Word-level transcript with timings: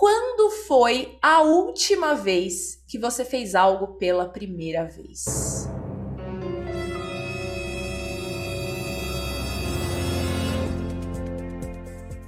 Quando 0.00 0.50
foi 0.66 1.18
a 1.20 1.42
última 1.42 2.14
vez 2.14 2.82
que 2.88 2.98
você 2.98 3.22
fez 3.22 3.54
algo 3.54 3.98
pela 3.98 4.26
primeira 4.26 4.86
vez? 4.86 5.68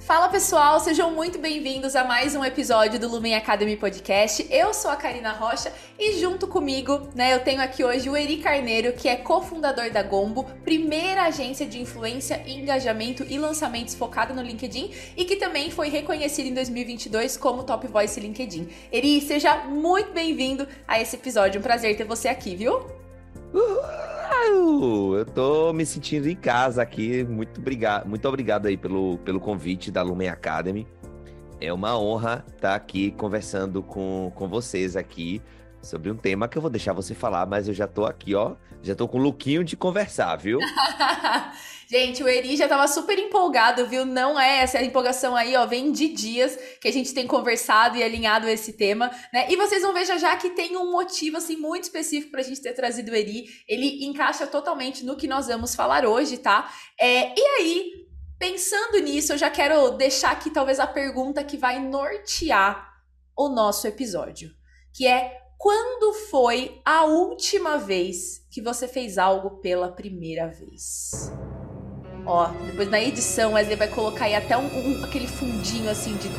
Fala 0.05 0.27
pessoal, 0.27 0.81
sejam 0.81 1.11
muito 1.11 1.39
bem-vindos 1.39 1.95
a 1.95 2.03
mais 2.03 2.35
um 2.35 2.43
episódio 2.43 2.99
do 2.99 3.07
Lumen 3.07 3.35
Academy 3.35 3.77
Podcast. 3.77 4.45
Eu 4.51 4.73
sou 4.73 4.91
a 4.91 4.97
Karina 4.97 5.31
Rocha 5.31 5.71
e 5.97 6.19
junto 6.19 6.45
comigo, 6.45 7.07
né, 7.15 7.33
eu 7.33 7.39
tenho 7.39 7.61
aqui 7.61 7.85
hoje 7.85 8.09
o 8.09 8.17
Eri 8.17 8.37
Carneiro, 8.37 8.91
que 8.91 9.07
é 9.07 9.15
cofundador 9.15 9.89
da 9.91 10.03
Gombo, 10.03 10.43
primeira 10.65 11.23
agência 11.23 11.65
de 11.65 11.79
influência, 11.79 12.43
engajamento 12.45 13.23
e 13.29 13.39
lançamentos 13.39 13.95
focada 13.95 14.33
no 14.33 14.41
LinkedIn 14.41 14.91
e 15.15 15.23
que 15.23 15.37
também 15.37 15.71
foi 15.71 15.87
reconhecido 15.87 16.47
em 16.47 16.53
2022 16.53 17.37
como 17.37 17.63
Top 17.63 17.87
Voice 17.87 18.19
LinkedIn. 18.19 18.67
Eri, 18.91 19.21
seja 19.21 19.55
muito 19.63 20.11
bem-vindo 20.11 20.67
a 20.85 20.99
esse 20.99 21.15
episódio. 21.15 21.61
Um 21.61 21.63
prazer 21.63 21.95
ter 21.95 22.03
você 22.03 22.27
aqui, 22.27 22.57
viu? 22.57 22.85
Eu 25.15 25.25
tô 25.25 25.73
me 25.73 25.85
sentindo 25.85 26.27
em 26.27 26.35
casa 26.35 26.81
aqui. 26.81 27.23
Muito 27.23 27.59
obrigado, 27.59 28.07
muito 28.07 28.27
obrigado 28.27 28.65
aí 28.65 28.77
pelo, 28.77 29.17
pelo 29.19 29.39
convite 29.39 29.91
da 29.91 30.01
Lumen 30.01 30.29
Academy. 30.29 30.87
É 31.59 31.71
uma 31.71 31.97
honra 31.97 32.43
estar 32.53 32.75
aqui 32.75 33.11
conversando 33.11 33.81
com, 33.81 34.31
com 34.35 34.47
vocês 34.47 34.95
aqui 34.95 35.41
sobre 35.83 36.09
um 36.09 36.15
tema 36.15 36.47
que 36.47 36.57
eu 36.57 36.61
vou 36.61 36.71
deixar 36.71 36.93
você 36.93 37.13
falar, 37.13 37.45
mas 37.45 37.67
eu 37.67 37.73
já 37.73 37.85
tô 37.85 38.05
aqui, 38.05 38.33
ó. 38.33 38.55
Já 38.81 38.95
tô 38.95 39.07
com 39.07 39.17
o 39.17 39.21
lookinho 39.21 39.63
de 39.63 39.77
conversar, 39.77 40.35
viu? 40.35 40.59
Gente, 41.87 42.23
o 42.23 42.27
Eri 42.27 42.57
já 42.57 42.67
tava 42.67 42.87
super 42.87 43.19
empolgado, 43.19 43.85
viu? 43.85 44.05
Não 44.05 44.39
é 44.39 44.61
essa 44.61 44.81
empolgação 44.81 45.35
aí, 45.35 45.55
ó, 45.55 45.65
vem 45.65 45.91
de 45.91 46.07
dias 46.09 46.57
que 46.81 46.87
a 46.87 46.91
gente 46.91 47.13
tem 47.13 47.27
conversado 47.27 47.97
e 47.97 48.03
alinhado 48.03 48.47
esse 48.47 48.73
tema, 48.73 49.11
né? 49.31 49.45
E 49.49 49.55
vocês 49.55 49.83
vão 49.83 49.93
ver 49.93 50.05
já 50.05 50.17
já 50.17 50.35
que 50.35 50.49
tem 50.49 50.75
um 50.75 50.91
motivo, 50.91 51.37
assim, 51.37 51.55
muito 51.55 51.83
específico 51.83 52.31
pra 52.31 52.41
gente 52.41 52.61
ter 52.61 52.73
trazido 52.73 53.11
o 53.11 53.15
Eri. 53.15 53.45
Ele 53.67 54.05
encaixa 54.05 54.47
totalmente 54.47 55.05
no 55.05 55.15
que 55.15 55.27
nós 55.27 55.47
vamos 55.47 55.75
falar 55.75 56.05
hoje, 56.05 56.37
tá? 56.37 56.73
É, 56.99 57.33
e 57.37 57.45
aí, 57.59 58.07
pensando 58.39 58.97
nisso, 58.99 59.33
eu 59.33 59.37
já 59.37 59.49
quero 59.49 59.91
deixar 59.91 60.31
aqui 60.31 60.49
talvez 60.49 60.79
a 60.79 60.87
pergunta 60.87 61.43
que 61.43 61.57
vai 61.57 61.79
nortear 61.79 62.91
o 63.37 63.49
nosso 63.49 63.87
episódio, 63.87 64.51
que 64.93 65.07
é 65.07 65.42
quando 65.63 66.11
foi 66.29 66.81
a 66.83 67.05
última 67.05 67.77
vez 67.77 68.45
que 68.49 68.61
você 68.61 68.85
fez 68.85 69.17
algo 69.17 69.61
pela 69.61 69.89
primeira 69.89 70.45
vez? 70.45 71.31
Ó, 72.25 72.47
depois 72.65 72.89
na 72.89 73.01
edição, 73.01 73.53
Wesley 73.53 73.75
vai 73.75 73.87
colocar 73.89 74.25
aí 74.25 74.35
até 74.35 74.57
um, 74.57 74.65
um 74.65 75.03
aquele 75.03 75.27
fundinho 75.27 75.89
assim 75.89 76.15
de. 76.15 76.29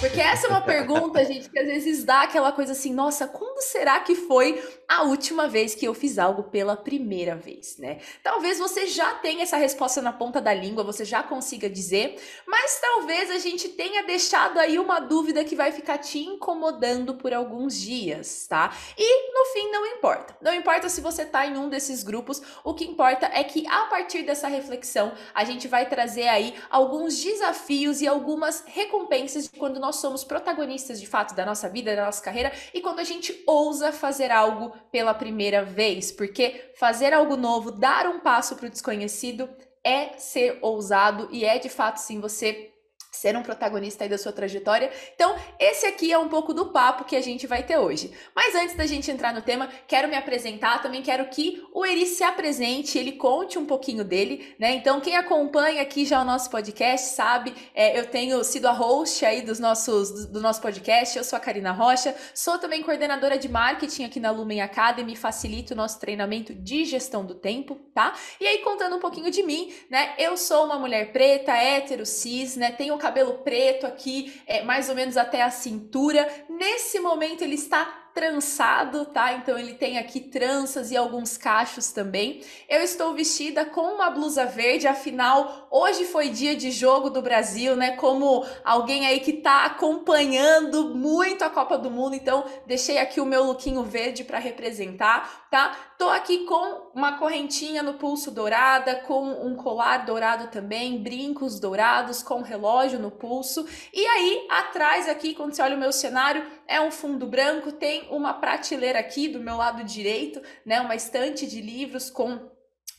Porque 0.00 0.20
essa 0.20 0.48
é 0.48 0.50
uma 0.50 0.60
pergunta, 0.60 1.24
gente, 1.24 1.48
que 1.48 1.58
às 1.58 1.66
vezes 1.66 2.04
dá 2.04 2.22
aquela 2.22 2.52
coisa 2.52 2.72
assim, 2.72 2.92
nossa, 2.92 3.26
quando 3.26 3.62
será 3.62 4.00
que 4.00 4.14
foi 4.14 4.62
a 4.86 5.02
última 5.04 5.48
vez 5.48 5.74
que 5.74 5.86
eu 5.86 5.94
fiz 5.94 6.18
algo 6.18 6.42
pela 6.44 6.76
primeira 6.76 7.34
vez, 7.34 7.78
né? 7.78 7.98
Talvez 8.22 8.58
você 8.58 8.86
já 8.86 9.14
tenha 9.14 9.42
essa 9.44 9.56
resposta 9.56 10.02
na 10.02 10.12
ponta 10.12 10.42
da 10.42 10.52
língua, 10.52 10.84
você 10.84 11.06
já 11.06 11.22
consiga 11.22 11.70
dizer, 11.70 12.20
mas 12.46 12.78
talvez 12.80 13.30
a 13.30 13.38
gente 13.38 13.70
tenha 13.70 14.02
deixado 14.02 14.58
aí 14.58 14.78
uma 14.78 15.00
dúvida 15.00 15.42
que 15.42 15.56
vai 15.56 15.72
ficar 15.72 15.96
te 15.96 16.18
incomodando 16.18 17.14
por 17.14 17.32
alguns 17.32 17.80
dias, 17.80 18.46
tá? 18.46 18.76
E 18.98 19.32
no 19.32 19.46
fim 19.52 19.70
não 19.70 19.86
importa. 19.86 20.36
Não 20.42 20.54
importa 20.54 20.90
se 20.90 21.00
você 21.00 21.24
tá 21.24 21.46
em 21.46 21.56
um 21.56 21.70
desses 21.70 22.02
grupos, 22.02 22.42
o 22.62 22.74
que 22.74 22.84
importa 22.84 23.30
é 23.32 23.42
que 23.42 23.66
a 23.66 23.86
partir 23.86 24.22
dessa 24.34 24.48
reflexão, 24.48 25.12
a 25.32 25.44
gente 25.44 25.68
vai 25.68 25.88
trazer 25.88 26.26
aí 26.26 26.54
alguns 26.68 27.22
desafios 27.22 28.02
e 28.02 28.08
algumas 28.08 28.64
recompensas 28.66 29.44
de 29.44 29.50
quando 29.56 29.78
nós 29.78 29.96
somos 29.96 30.24
protagonistas 30.24 31.00
de 31.00 31.06
fato 31.06 31.34
da 31.34 31.46
nossa 31.46 31.68
vida, 31.68 31.94
da 31.94 32.04
nossa 32.04 32.20
carreira 32.20 32.52
e 32.74 32.80
quando 32.80 32.98
a 32.98 33.04
gente 33.04 33.42
ousa 33.46 33.92
fazer 33.92 34.32
algo 34.32 34.76
pela 34.90 35.14
primeira 35.14 35.64
vez, 35.64 36.10
porque 36.10 36.72
fazer 36.74 37.14
algo 37.14 37.36
novo, 37.36 37.70
dar 37.70 38.08
um 38.08 38.18
passo 38.18 38.56
para 38.56 38.66
o 38.66 38.70
desconhecido 38.70 39.48
é 39.84 40.18
ser 40.18 40.58
ousado 40.60 41.28
e 41.30 41.44
é 41.44 41.58
de 41.58 41.68
fato 41.68 41.98
sim 41.98 42.20
você 42.20 42.73
ser 43.14 43.36
um 43.36 43.42
protagonista 43.42 44.04
aí 44.04 44.10
da 44.10 44.18
sua 44.18 44.32
trajetória. 44.32 44.90
Então, 45.14 45.36
esse 45.58 45.86
aqui 45.86 46.12
é 46.12 46.18
um 46.18 46.28
pouco 46.28 46.52
do 46.52 46.66
papo 46.66 47.04
que 47.04 47.14
a 47.14 47.20
gente 47.20 47.46
vai 47.46 47.62
ter 47.62 47.78
hoje. 47.78 48.12
Mas 48.34 48.54
antes 48.54 48.76
da 48.76 48.86
gente 48.86 49.10
entrar 49.10 49.32
no 49.32 49.40
tema, 49.40 49.68
quero 49.86 50.08
me 50.08 50.16
apresentar, 50.16 50.82
também 50.82 51.02
quero 51.02 51.26
que 51.26 51.62
o 51.72 51.86
Eri 51.86 52.06
se 52.06 52.24
apresente, 52.24 52.98
ele 52.98 53.12
conte 53.12 53.58
um 53.58 53.64
pouquinho 53.64 54.04
dele, 54.04 54.54
né? 54.58 54.74
Então, 54.74 55.00
quem 55.00 55.16
acompanha 55.16 55.80
aqui 55.80 56.04
já 56.04 56.20
o 56.20 56.24
nosso 56.24 56.50
podcast 56.50 57.14
sabe, 57.14 57.54
é, 57.74 57.98
eu 57.98 58.06
tenho 58.06 58.42
sido 58.42 58.66
a 58.66 58.72
host 58.72 59.24
aí 59.24 59.42
dos 59.42 59.60
nossos, 59.60 60.26
do, 60.26 60.40
nosso 60.40 60.60
podcast, 60.60 61.16
eu 61.16 61.24
sou 61.24 61.36
a 61.36 61.40
Karina 61.40 61.72
Rocha, 61.72 62.14
sou 62.34 62.58
também 62.58 62.82
coordenadora 62.82 63.38
de 63.38 63.48
marketing 63.48 64.04
aqui 64.04 64.18
na 64.18 64.30
Lumen 64.30 64.60
Academy, 64.60 65.14
facilito 65.14 65.72
o 65.72 65.76
nosso 65.76 66.00
treinamento 66.00 66.52
de 66.52 66.84
gestão 66.84 67.24
do 67.24 67.34
tempo, 67.34 67.76
tá? 67.94 68.14
E 68.40 68.46
aí, 68.46 68.58
contando 68.58 68.96
um 68.96 69.00
pouquinho 69.00 69.30
de 69.30 69.42
mim, 69.42 69.72
né? 69.88 70.14
Eu 70.18 70.36
sou 70.36 70.64
uma 70.64 70.78
mulher 70.78 71.12
preta, 71.12 71.52
hétero, 71.52 72.04
cis, 72.04 72.56
né? 72.56 72.72
Tenho 72.72 72.94
cabelo 73.04 73.34
preto 73.44 73.86
aqui, 73.86 74.40
é, 74.46 74.62
mais 74.62 74.88
ou 74.88 74.94
menos 74.94 75.18
até 75.18 75.42
a 75.42 75.50
cintura. 75.50 76.26
Nesse 76.48 76.98
momento 76.98 77.42
ele 77.42 77.54
está 77.54 78.03
trançado, 78.14 79.04
tá? 79.06 79.32
Então 79.32 79.58
ele 79.58 79.74
tem 79.74 79.98
aqui 79.98 80.20
tranças 80.20 80.92
e 80.92 80.96
alguns 80.96 81.36
cachos 81.36 81.90
também. 81.90 82.42
Eu 82.68 82.80
estou 82.80 83.12
vestida 83.12 83.64
com 83.64 83.80
uma 83.80 84.08
blusa 84.08 84.46
verde, 84.46 84.86
afinal, 84.86 85.66
hoje 85.68 86.04
foi 86.04 86.28
dia 86.28 86.54
de 86.54 86.70
jogo 86.70 87.10
do 87.10 87.20
Brasil, 87.20 87.74
né? 87.74 87.96
Como 87.96 88.46
alguém 88.64 89.04
aí 89.04 89.18
que 89.18 89.32
tá 89.32 89.64
acompanhando 89.64 90.94
muito 90.94 91.42
a 91.42 91.50
Copa 91.50 91.76
do 91.76 91.90
Mundo, 91.90 92.14
então 92.14 92.44
deixei 92.66 92.98
aqui 92.98 93.20
o 93.20 93.26
meu 93.26 93.42
lookinho 93.42 93.82
verde 93.82 94.22
para 94.22 94.38
representar, 94.38 95.48
tá? 95.50 95.76
Tô 95.98 96.08
aqui 96.08 96.44
com 96.44 96.90
uma 96.94 97.18
correntinha 97.18 97.82
no 97.82 97.94
pulso 97.94 98.30
dourada, 98.30 98.94
com 99.06 99.24
um 99.44 99.56
colar 99.56 100.04
dourado 100.04 100.48
também, 100.48 101.02
brincos 101.02 101.58
dourados, 101.58 102.22
com 102.22 102.42
relógio 102.42 102.98
no 102.98 103.10
pulso. 103.10 103.66
E 103.92 104.06
aí, 104.06 104.46
atrás 104.50 105.08
aqui, 105.08 105.34
quando 105.34 105.54
você 105.54 105.62
olha 105.62 105.76
o 105.76 105.80
meu 105.80 105.92
cenário, 105.92 106.44
é 106.68 106.80
um 106.80 106.90
fundo 106.90 107.26
branco, 107.26 107.72
tem 107.72 108.08
uma 108.10 108.34
prateleira 108.34 108.98
aqui 108.98 109.28
do 109.28 109.40
meu 109.40 109.56
lado 109.56 109.84
direito, 109.84 110.40
né, 110.64 110.80
uma 110.80 110.94
estante 110.94 111.46
de 111.46 111.60
livros 111.60 112.10
com 112.10 112.50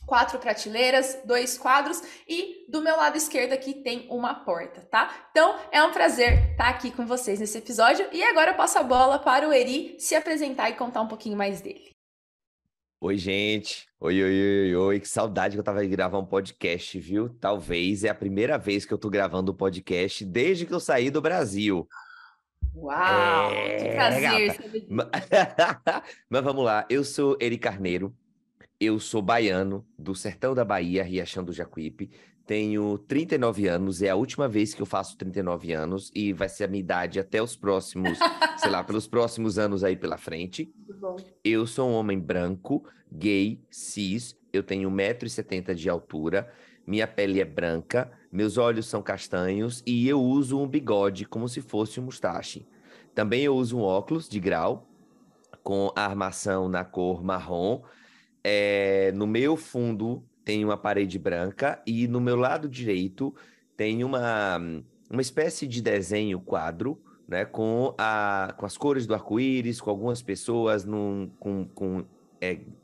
quatro 0.06 0.38
prateleiras, 0.38 1.18
dois 1.24 1.58
quadros 1.58 2.00
e 2.28 2.64
do 2.70 2.80
meu 2.80 2.96
lado 2.96 3.16
esquerdo 3.16 3.52
aqui 3.52 3.74
tem 3.74 4.06
uma 4.08 4.34
porta, 4.34 4.80
tá? 4.82 5.28
Então 5.30 5.58
é 5.72 5.82
um 5.82 5.92
prazer 5.92 6.52
estar 6.52 6.68
aqui 6.68 6.90
com 6.92 7.04
vocês 7.04 7.40
nesse 7.40 7.58
episódio 7.58 8.06
e 8.12 8.22
agora 8.22 8.52
eu 8.52 8.56
passo 8.56 8.78
a 8.78 8.82
bola 8.82 9.18
para 9.18 9.48
o 9.48 9.52
Eri 9.52 9.96
se 9.98 10.14
apresentar 10.14 10.70
e 10.70 10.74
contar 10.74 11.02
um 11.02 11.08
pouquinho 11.08 11.36
mais 11.36 11.60
dele. 11.60 11.90
Oi, 12.98 13.18
gente. 13.18 13.86
Oi, 14.00 14.22
oi, 14.22 14.64
oi, 14.64 14.76
oi. 14.76 15.00
Que 15.00 15.08
saudade 15.08 15.54
que 15.54 15.60
eu 15.60 15.64
tava 15.64 15.82
de 15.82 15.88
gravar 15.88 16.18
um 16.18 16.24
podcast, 16.24 16.98
viu? 16.98 17.28
Talvez 17.28 18.04
é 18.04 18.08
a 18.08 18.14
primeira 18.14 18.56
vez 18.56 18.86
que 18.86 18.94
eu 18.94 18.98
tô 18.98 19.10
gravando 19.10 19.52
um 19.52 19.54
podcast 19.54 20.24
desde 20.24 20.64
que 20.64 20.72
eu 20.72 20.80
saí 20.80 21.10
do 21.10 21.20
Brasil. 21.20 21.86
Uau! 22.76 23.50
É, 23.52 23.76
que 23.76 23.88
prazer! 23.88 24.86
Mas 26.28 26.44
vamos 26.44 26.64
lá, 26.64 26.86
eu 26.90 27.02
sou 27.02 27.36
Eri 27.40 27.56
Carneiro, 27.56 28.14
eu 28.78 29.00
sou 29.00 29.22
baiano, 29.22 29.86
do 29.98 30.14
sertão 30.14 30.54
da 30.54 30.64
Bahia, 30.64 31.02
Riachão 31.02 31.42
do 31.42 31.52
Jacuípe, 31.52 32.10
tenho 32.46 32.98
39 32.98 33.66
anos, 33.66 34.02
é 34.02 34.10
a 34.10 34.14
última 34.14 34.46
vez 34.46 34.74
que 34.74 34.82
eu 34.82 34.86
faço 34.86 35.16
39 35.16 35.72
anos 35.72 36.12
e 36.14 36.32
vai 36.32 36.48
ser 36.48 36.64
a 36.64 36.68
minha 36.68 36.80
idade 36.80 37.18
até 37.18 37.42
os 37.42 37.56
próximos, 37.56 38.18
sei 38.58 38.70
lá, 38.70 38.84
pelos 38.84 39.08
próximos 39.08 39.58
anos 39.58 39.82
aí 39.82 39.96
pela 39.96 40.18
frente. 40.18 40.72
Eu 41.42 41.66
sou 41.66 41.88
um 41.88 41.94
homem 41.94 42.20
branco, 42.20 42.84
gay, 43.10 43.60
cis, 43.70 44.36
eu 44.52 44.62
tenho 44.62 44.90
1,70m 44.90 45.74
de 45.74 45.88
altura, 45.88 46.52
minha 46.86 47.06
pele 47.06 47.40
é 47.40 47.44
branca, 47.44 48.12
meus 48.36 48.58
olhos 48.58 48.84
são 48.86 49.00
castanhos 49.00 49.82
e 49.86 50.06
eu 50.06 50.20
uso 50.20 50.60
um 50.60 50.68
bigode 50.68 51.24
como 51.24 51.48
se 51.48 51.62
fosse 51.62 51.98
um 51.98 52.04
mustache. 52.04 52.68
Também 53.14 53.42
eu 53.42 53.56
uso 53.56 53.78
um 53.78 53.80
óculos 53.80 54.28
de 54.28 54.38
grau 54.38 54.86
com 55.62 55.90
armação 55.96 56.68
na 56.68 56.84
cor 56.84 57.24
marrom. 57.24 57.82
É, 58.44 59.10
no 59.12 59.26
meu 59.26 59.56
fundo 59.56 60.22
tem 60.44 60.62
uma 60.62 60.76
parede 60.76 61.18
branca 61.18 61.82
e 61.86 62.06
no 62.06 62.20
meu 62.20 62.36
lado 62.36 62.68
direito 62.68 63.34
tem 63.74 64.04
uma, 64.04 64.58
uma 65.10 65.22
espécie 65.22 65.66
de 65.66 65.80
desenho 65.80 66.38
quadro 66.38 67.02
né, 67.26 67.46
com, 67.46 67.94
a, 67.96 68.54
com 68.58 68.66
as 68.66 68.76
cores 68.76 69.06
do 69.06 69.14
arco-íris, 69.14 69.80
com 69.80 69.88
algumas 69.88 70.20
pessoas 70.20 70.84
num, 70.84 71.30
com, 71.40 71.66
com 71.68 72.04
é... 72.38 72.56
como 72.56 72.74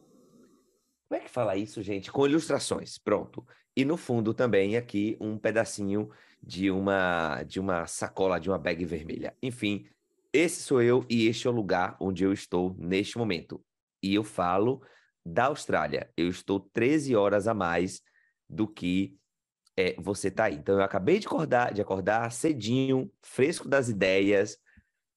é 1.13 1.21
que 1.21 1.31
fala 1.31 1.57
isso, 1.57 1.83
gente? 1.83 2.11
Com 2.11 2.27
ilustrações, 2.27 2.97
pronto. 2.97 3.47
E 3.77 3.85
no 3.85 3.97
fundo 3.97 4.35
também 4.35 4.77
aqui 4.77 5.17
um 5.21 5.39
pedacinho 5.39 6.11
de 6.43 6.71
uma 6.71 7.43
de 7.45 7.61
uma 7.61 7.87
sacola 7.87 8.39
de 8.39 8.51
uma 8.51 8.59
bag 8.59 8.85
vermelha. 8.85 9.35
Enfim, 9.43 9.87
esse 10.33 10.63
sou 10.63 10.83
eu 10.83 11.05
e 11.09 11.27
este 11.27 11.47
é 11.47 11.51
o 11.51 11.55
lugar 11.55 11.97
onde 12.01 12.25
eu 12.25 12.33
estou 12.33 12.75
neste 12.79 13.19
momento. 13.19 13.65
E 14.03 14.15
eu 14.15 14.25
falo 14.25 14.83
da 15.25 15.47
Austrália. 15.47 16.11
Eu 16.17 16.29
estou 16.29 16.61
13 16.73 17.15
horas 17.15 17.47
a 17.47 17.55
mais 17.55 18.03
do 18.49 18.67
que 18.67 19.17
é 19.77 19.95
você 19.99 20.31
tá 20.31 20.45
aí. 20.45 20.57
Então 20.57 20.77
eu 20.77 20.83
acabei 20.83 21.19
de 21.19 21.27
acordar, 21.27 21.73
de 21.73 21.81
acordar 21.81 22.31
cedinho, 22.33 23.11
fresco 23.23 23.69
das 23.69 23.89
ideias, 23.89 24.59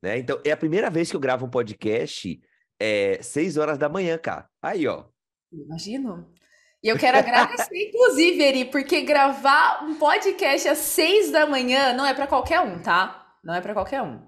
né? 0.01 0.17
Então 0.17 0.39
é 0.45 0.51
a 0.51 0.57
primeira 0.57 0.89
vez 0.89 1.09
que 1.09 1.15
eu 1.15 1.19
gravo 1.19 1.45
um 1.45 1.49
podcast 1.49 2.39
é 2.79 3.21
seis 3.21 3.57
horas 3.57 3.77
da 3.77 3.89
manhã, 3.89 4.17
cara. 4.17 4.49
Aí, 4.61 4.87
ó. 4.87 5.05
Imagino. 5.51 6.31
E 6.85 6.87
eu 6.87 6.99
quero 6.99 7.17
agradecer, 7.17 7.87
inclusive, 7.87 8.43
Eri, 8.43 8.65
porque 8.65 9.01
gravar 9.01 9.83
um 9.83 9.95
podcast 9.95 10.67
às 10.67 10.77
seis 10.77 11.31
da 11.31 11.47
manhã 11.47 11.93
não 11.93 12.05
é 12.05 12.13
para 12.13 12.27
qualquer 12.27 12.59
um, 12.59 12.77
tá? 12.77 13.25
Não 13.43 13.55
é 13.55 13.59
para 13.59 13.73
qualquer 13.73 14.03
um. 14.03 14.21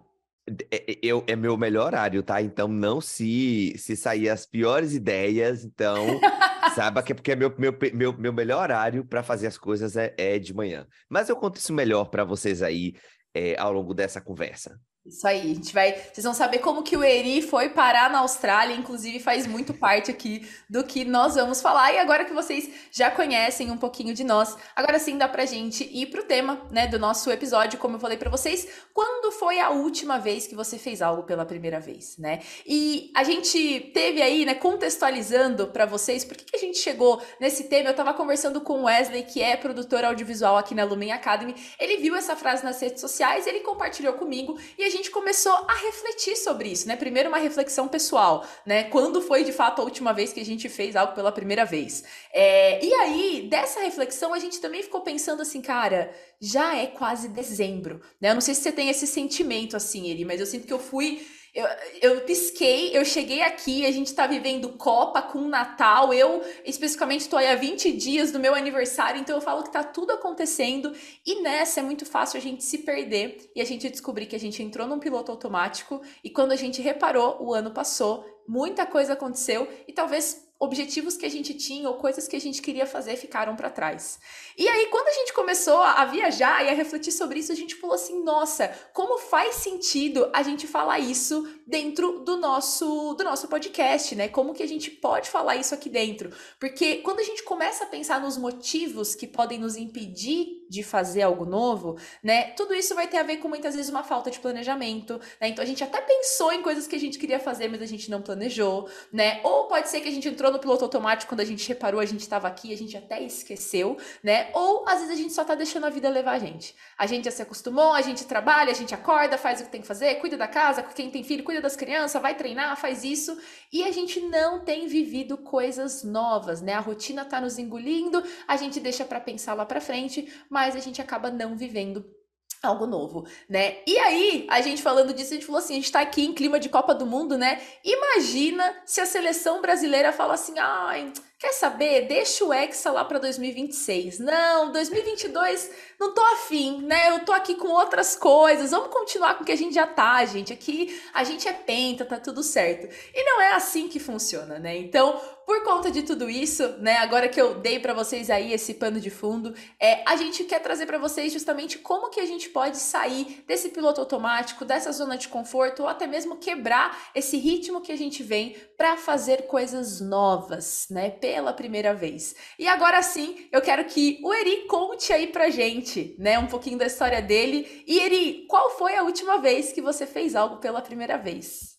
É, 0.71 0.91
é, 0.91 0.97
eu, 1.03 1.23
é 1.27 1.35
meu 1.35 1.55
melhor 1.55 1.85
horário, 1.85 2.23
tá? 2.23 2.41
Então 2.41 2.67
não 2.67 2.99
se 2.99 3.75
se 3.77 3.95
sair 3.95 4.27
as 4.27 4.47
piores 4.47 4.95
ideias, 4.95 5.63
então 5.63 6.03
saiba 6.73 7.03
que 7.03 7.11
é 7.11 7.15
porque 7.15 7.33
é 7.33 7.35
meu, 7.35 7.53
meu, 7.59 7.77
meu, 7.93 8.13
meu 8.17 8.33
melhor 8.33 8.63
horário 8.63 9.05
para 9.05 9.21
fazer 9.21 9.45
as 9.45 9.57
coisas 9.59 9.95
é, 9.95 10.15
é 10.17 10.39
de 10.39 10.51
manhã. 10.51 10.87
Mas 11.07 11.29
eu 11.29 11.35
conto 11.35 11.57
isso 11.57 11.71
melhor 11.71 12.05
para 12.05 12.23
vocês 12.23 12.63
aí 12.63 12.95
é, 13.35 13.55
ao 13.59 13.71
longo 13.71 13.93
dessa 13.93 14.19
conversa. 14.19 14.79
Isso 15.07 15.25
aí, 15.25 15.39
a 15.39 15.55
gente 15.55 15.73
vai. 15.73 15.93
Vocês 15.93 16.23
vão 16.23 16.33
saber 16.33 16.59
como 16.59 16.83
que 16.83 16.97
o 16.97 17.03
Eri 17.03 17.41
foi 17.41 17.69
parar 17.69 18.09
na 18.09 18.19
Austrália, 18.19 18.75
inclusive 18.75 19.19
faz 19.19 19.47
muito 19.47 19.73
parte 19.73 20.11
aqui 20.11 20.47
do 20.69 20.83
que 20.83 21.05
nós 21.05 21.35
vamos 21.35 21.61
falar. 21.61 21.93
E 21.93 21.99
agora 21.99 22.25
que 22.25 22.33
vocês 22.33 22.69
já 22.91 23.09
conhecem 23.09 23.71
um 23.71 23.77
pouquinho 23.77 24.13
de 24.13 24.23
nós, 24.23 24.57
agora 24.75 24.99
sim 24.99 25.17
dá 25.17 25.27
pra 25.27 25.45
gente 25.45 25.83
ir 25.85 26.07
pro 26.07 26.23
tema, 26.23 26.61
né, 26.71 26.87
do 26.87 26.99
nosso 26.99 27.31
episódio, 27.31 27.79
como 27.79 27.95
eu 27.95 27.99
falei 27.99 28.17
para 28.17 28.29
vocês, 28.29 28.67
quando 28.93 29.31
foi 29.31 29.59
a 29.59 29.69
última 29.69 30.17
vez 30.19 30.45
que 30.45 30.55
você 30.55 30.77
fez 30.77 31.01
algo 31.01 31.23
pela 31.23 31.45
primeira 31.45 31.79
vez, 31.79 32.17
né? 32.17 32.41
E 32.65 33.11
a 33.15 33.23
gente 33.23 33.91
teve 33.93 34.21
aí, 34.21 34.45
né, 34.45 34.55
contextualizando 34.55 35.67
para 35.67 35.85
vocês, 35.85 36.25
por 36.25 36.35
que, 36.35 36.43
que 36.43 36.55
a 36.57 36.59
gente 36.59 36.79
chegou 36.79 37.21
nesse 37.39 37.65
tema? 37.65 37.89
Eu 37.89 37.95
tava 37.95 38.13
conversando 38.13 38.59
com 38.59 38.81
o 38.81 38.83
Wesley, 38.83 39.23
que 39.23 39.41
é 39.41 39.55
produtor 39.55 40.03
audiovisual 40.03 40.57
aqui 40.57 40.75
na 40.75 40.83
Lumen 40.83 41.13
Academy. 41.13 41.55
Ele 41.79 41.97
viu 41.97 42.15
essa 42.15 42.35
frase 42.35 42.63
nas 42.65 42.81
redes 42.81 42.99
sociais, 42.99 43.47
ele 43.47 43.61
compartilhou 43.61 44.13
comigo 44.13 44.59
e 44.77 44.83
a 44.83 44.89
gente 44.89 44.96
gente 44.97 45.11
começou 45.11 45.51
a 45.51 45.73
refletir 45.73 46.35
sobre 46.35 46.69
isso, 46.69 46.87
né? 46.87 46.95
Primeiro 46.95 47.29
uma 47.29 47.37
reflexão 47.37 47.87
pessoal, 47.87 48.45
né? 48.65 48.83
Quando 48.85 49.21
foi 49.21 49.43
de 49.43 49.51
fato 49.51 49.81
a 49.81 49.85
última 49.85 50.13
vez 50.13 50.33
que 50.33 50.39
a 50.39 50.45
gente 50.45 50.67
fez 50.67 50.95
algo 50.95 51.13
pela 51.13 51.31
primeira 51.31 51.65
vez? 51.65 52.03
É, 52.33 52.83
e 52.83 52.93
aí, 52.93 53.47
dessa 53.49 53.79
reflexão, 53.79 54.33
a 54.33 54.39
gente 54.39 54.59
também 54.59 54.83
ficou 54.83 55.01
pensando 55.01 55.41
assim, 55.41 55.61
cara, 55.61 56.13
já 56.39 56.75
é 56.75 56.87
quase 56.87 57.29
dezembro, 57.29 58.01
né? 58.19 58.31
Eu 58.31 58.33
não 58.33 58.41
sei 58.41 58.53
se 58.53 58.61
você 58.61 58.71
tem 58.71 58.89
esse 58.89 59.07
sentimento 59.07 59.77
assim, 59.77 60.09
Eri, 60.09 60.25
mas 60.25 60.39
eu 60.39 60.45
sinto 60.45 60.67
que 60.67 60.73
eu 60.73 60.79
fui 60.79 61.25
eu, 61.57 61.67
eu 62.01 62.21
pisquei, 62.21 62.95
eu 62.95 63.03
cheguei 63.03 63.41
aqui, 63.41 63.83
a 63.83 63.91
gente 63.91 64.13
tá 64.13 64.27
vivendo 64.27 64.69
Copa 64.73 65.23
com 65.23 65.47
Natal. 65.47 66.13
Eu, 66.13 66.43
especificamente, 66.63 67.27
tô 67.27 67.35
aí 67.35 67.47
há 67.47 67.55
20 67.55 67.93
dias 67.93 68.31
do 68.31 68.39
meu 68.39 68.53
aniversário, 68.53 69.19
então 69.19 69.35
eu 69.35 69.41
falo 69.41 69.63
que 69.63 69.71
tá 69.71 69.83
tudo 69.83 70.11
acontecendo. 70.11 70.93
E 71.25 71.41
nessa 71.41 71.79
é 71.79 71.83
muito 71.83 72.05
fácil 72.05 72.37
a 72.37 72.41
gente 72.41 72.63
se 72.63 72.77
perder 72.77 73.51
e 73.55 73.59
a 73.59 73.65
gente 73.65 73.89
descobrir 73.89 74.27
que 74.27 74.35
a 74.35 74.39
gente 74.39 74.61
entrou 74.61 74.85
num 74.85 74.99
piloto 74.99 75.31
automático 75.31 75.99
e 76.23 76.29
quando 76.29 76.51
a 76.51 76.55
gente 76.55 76.79
reparou, 76.79 77.37
o 77.41 77.51
ano 77.55 77.71
passou, 77.71 78.23
muita 78.47 78.85
coisa 78.85 79.13
aconteceu 79.13 79.67
e 79.87 79.91
talvez 79.91 80.46
objetivos 80.59 81.15
que 81.15 81.25
a 81.25 81.29
gente 81.29 81.53
tinha 81.53 81.87
ou 81.87 81.95
coisas 81.95 82.27
que 82.27 82.35
a 82.35 82.41
gente 82.41 82.61
queria 82.61 82.85
fazer 82.85 83.15
ficaram 83.15 83.55
para 83.55 83.69
trás. 83.69 84.19
E 84.57 84.67
aí, 84.67 84.87
quando 84.87 85.07
a 85.07 85.11
gente 85.11 85.33
começou 85.33 85.81
a 85.81 86.03
viajar 86.05 86.65
e 86.65 86.69
a 86.69 86.73
refletir 86.73 87.11
sobre 87.11 87.39
isso, 87.39 87.51
a 87.51 87.55
gente 87.55 87.75
falou 87.75 87.95
assim: 87.95 88.23
nossa, 88.23 88.67
como 88.93 89.17
faz 89.19 89.55
sentido 89.55 90.29
a 90.33 90.41
gente 90.41 90.65
falar 90.67 90.99
isso 90.99 91.47
dentro 91.65 92.19
do 92.19 92.37
nosso, 92.37 93.13
do 93.13 93.23
nosso 93.23 93.47
podcast, 93.47 94.15
né? 94.15 94.27
Como 94.27 94.53
que 94.53 94.63
a 94.63 94.67
gente 94.67 94.89
pode 94.89 95.29
falar 95.29 95.55
isso 95.55 95.75
aqui 95.75 95.89
dentro? 95.89 96.31
Porque 96.59 96.97
quando 96.97 97.19
a 97.19 97.23
gente 97.23 97.43
começa 97.43 97.83
a 97.83 97.87
pensar 97.87 98.19
nos 98.19 98.37
motivos 98.37 99.13
que 99.13 99.27
podem 99.27 99.59
nos 99.59 99.75
impedir 99.75 100.65
de 100.69 100.83
fazer 100.83 101.21
algo 101.21 101.45
novo, 101.45 101.97
né? 102.21 102.51
Tudo 102.51 102.73
isso 102.73 102.93
vai 102.93 103.07
ter 103.07 103.17
a 103.17 103.23
ver 103.23 103.37
com 103.37 103.47
muitas 103.47 103.75
vezes 103.75 103.89
uma 103.89 104.03
falta 104.03 104.29
de 104.29 104.39
planejamento, 104.39 105.19
né? 105.39 105.49
Então 105.49 105.63
a 105.63 105.67
gente 105.67 105.83
até 105.83 106.01
pensou 106.01 106.51
em 106.51 106.61
coisas 106.61 106.87
que 106.87 106.95
a 106.95 106.99
gente 106.99 107.17
queria 107.17 107.39
fazer, 107.39 107.69
mas 107.69 107.81
a 107.81 107.85
gente 107.85 108.09
não 108.09 108.21
planejou, 108.21 108.89
né? 109.11 109.39
Ou 109.43 109.67
pode 109.67 109.89
ser 109.89 110.01
que 110.01 110.09
a 110.09 110.11
gente 110.11 110.27
entrou 110.27 110.46
no 110.51 110.59
piloto 110.59 110.83
automático 110.83 111.29
quando 111.29 111.41
a 111.41 111.45
gente 111.45 111.67
reparou, 111.67 111.99
a 111.99 112.05
gente 112.05 112.21
estava 112.21 112.47
aqui, 112.47 112.73
a 112.73 112.77
gente 112.77 112.95
até 112.95 113.21
esqueceu, 113.21 113.97
né? 114.23 114.49
Ou 114.53 114.87
às 114.87 114.99
vezes 114.99 115.09
a 115.11 115.15
gente 115.15 115.33
só 115.33 115.43
tá 115.43 115.55
deixando 115.55 115.85
a 115.85 115.89
vida 115.89 116.09
levar 116.09 116.33
a 116.33 116.39
gente. 116.39 116.75
A 116.97 117.05
gente 117.05 117.25
já 117.25 117.31
se 117.31 117.41
acostumou, 117.41 117.93
a 117.93 118.01
gente 118.01 118.25
trabalha, 118.25 118.71
a 118.71 118.75
gente 118.75 118.93
acorda, 118.93 119.37
faz 119.37 119.61
o 119.61 119.65
que 119.65 119.71
tem 119.71 119.81
que 119.81 119.87
fazer, 119.87 120.15
cuida 120.15 120.37
da 120.37 120.47
casa, 120.47 120.83
quem 120.83 121.09
tem 121.09 121.23
filho, 121.23 121.43
cuida 121.43 121.61
das 121.61 121.75
crianças, 121.75 122.21
vai 122.21 122.35
treinar, 122.35 122.75
faz 122.77 123.03
isso, 123.03 123.37
e 123.71 123.83
a 123.83 123.91
gente 123.91 124.19
não 124.21 124.63
tem 124.63 124.87
vivido 124.87 125.37
coisas 125.37 126.03
novas, 126.03 126.61
né? 126.61 126.73
A 126.73 126.79
rotina 126.79 127.25
tá 127.25 127.39
nos 127.39 127.57
engolindo, 127.57 128.23
a 128.47 128.57
gente 128.57 128.79
deixa 128.79 129.05
para 129.05 129.19
pensar 129.19 129.53
lá 129.53 129.65
para 129.65 129.81
frente, 129.81 130.31
mas 130.49 130.75
a 130.75 130.79
gente 130.79 131.01
acaba 131.01 131.29
não 131.29 131.55
vivendo 131.55 132.16
algo 132.61 132.85
novo, 132.85 133.25
né? 133.49 133.77
E 133.85 133.97
aí, 133.99 134.47
a 134.49 134.61
gente 134.61 134.81
falando 134.81 135.13
disso, 135.13 135.31
a 135.31 135.35
gente 135.35 135.45
falou 135.45 135.59
assim, 135.59 135.73
a 135.73 135.77
gente 135.77 135.91
tá 135.91 136.01
aqui 136.01 136.25
em 136.25 136.33
clima 136.33 136.59
de 136.59 136.69
Copa 136.69 136.93
do 136.93 137.05
Mundo, 137.05 137.37
né? 137.37 137.61
Imagina 137.83 138.75
se 138.85 138.99
a 138.99 139.05
seleção 139.05 139.61
brasileira 139.61 140.11
fala 140.11 140.33
assim, 140.33 140.57
ai, 140.57 141.11
quer 141.39 141.53
saber? 141.53 142.07
Deixa 142.07 142.43
o 142.43 142.53
Hexa 142.53 142.91
lá 142.91 143.05
para 143.05 143.19
2026. 143.19 144.19
Não, 144.19 144.71
2022 144.71 145.69
não 145.99 146.13
tô 146.13 146.21
afim, 146.21 146.81
né? 146.83 147.09
Eu 147.09 147.25
tô 147.25 147.31
aqui 147.31 147.55
com 147.55 147.69
outras 147.69 148.15
coisas. 148.15 148.71
Vamos 148.71 148.89
continuar 148.89 149.35
com 149.35 149.43
o 149.43 149.45
que 149.45 149.51
a 149.51 149.57
gente 149.57 149.73
já 149.73 149.87
tá, 149.87 150.23
gente. 150.25 150.53
Aqui 150.53 150.99
a 151.13 151.23
gente 151.23 151.47
é 151.47 151.53
penta, 151.53 152.05
tá 152.05 152.19
tudo 152.19 152.43
certo. 152.43 152.87
E 153.13 153.23
não 153.23 153.41
é 153.41 153.53
assim 153.53 153.87
que 153.87 153.99
funciona, 153.99 154.59
né? 154.59 154.77
Então, 154.77 155.19
por 155.47 155.63
conta 155.63 155.89
de 155.89 156.03
tudo 156.03 156.29
isso, 156.29 156.67
né, 156.79 156.97
agora 156.97 157.29
que 157.29 157.39
eu 157.39 157.55
dei 157.55 157.79
para 157.79 157.93
vocês 157.93 158.29
aí 158.29 158.51
esse 158.51 158.73
pano 158.73 158.99
de 158.99 159.09
fundo, 159.09 159.55
é, 159.79 160.03
a 160.05 160.17
gente 160.17 160.43
quer 160.43 160.59
trazer 160.59 160.85
para 160.85 160.97
vocês 160.97 161.31
justamente 161.31 161.79
como 161.79 162.09
que 162.09 162.19
a 162.19 162.25
gente 162.25 162.49
pode 162.49 162.75
sair 162.75 163.45
desse 163.47 163.69
piloto 163.69 164.01
automático, 164.01 164.65
dessa 164.65 164.91
zona 164.91 165.17
de 165.17 165.29
conforto 165.29 165.83
ou 165.83 165.87
até 165.87 166.05
mesmo 166.05 166.35
quebrar 166.35 167.09
esse 167.15 167.37
ritmo 167.37 167.79
que 167.79 167.93
a 167.93 167.97
gente 167.97 168.21
vem 168.23 168.57
para 168.77 168.97
fazer 168.97 169.43
coisas 169.43 170.01
novas, 170.01 170.87
né, 170.91 171.11
pela 171.27 171.51
primeira 171.51 171.93
vez. 171.93 172.33
E 172.57 172.69
agora 172.69 173.03
sim, 173.03 173.49
eu 173.51 173.61
quero 173.61 173.83
que 173.83 174.17
o 174.23 174.33
Eri 174.33 174.65
conte 174.65 175.11
aí 175.11 175.27
pra 175.27 175.49
gente, 175.49 176.15
né, 176.17 176.39
um 176.39 176.47
pouquinho 176.47 176.77
da 176.77 176.85
história 176.85 177.21
dele. 177.21 177.83
E 177.85 177.99
Eri, 177.99 178.45
qual 178.47 178.69
foi 178.77 178.95
a 178.95 179.03
última 179.03 179.37
vez 179.37 179.73
que 179.73 179.81
você 179.81 180.07
fez 180.07 180.35
algo 180.35 180.57
pela 180.57 180.81
primeira 180.81 181.17
vez? 181.17 181.75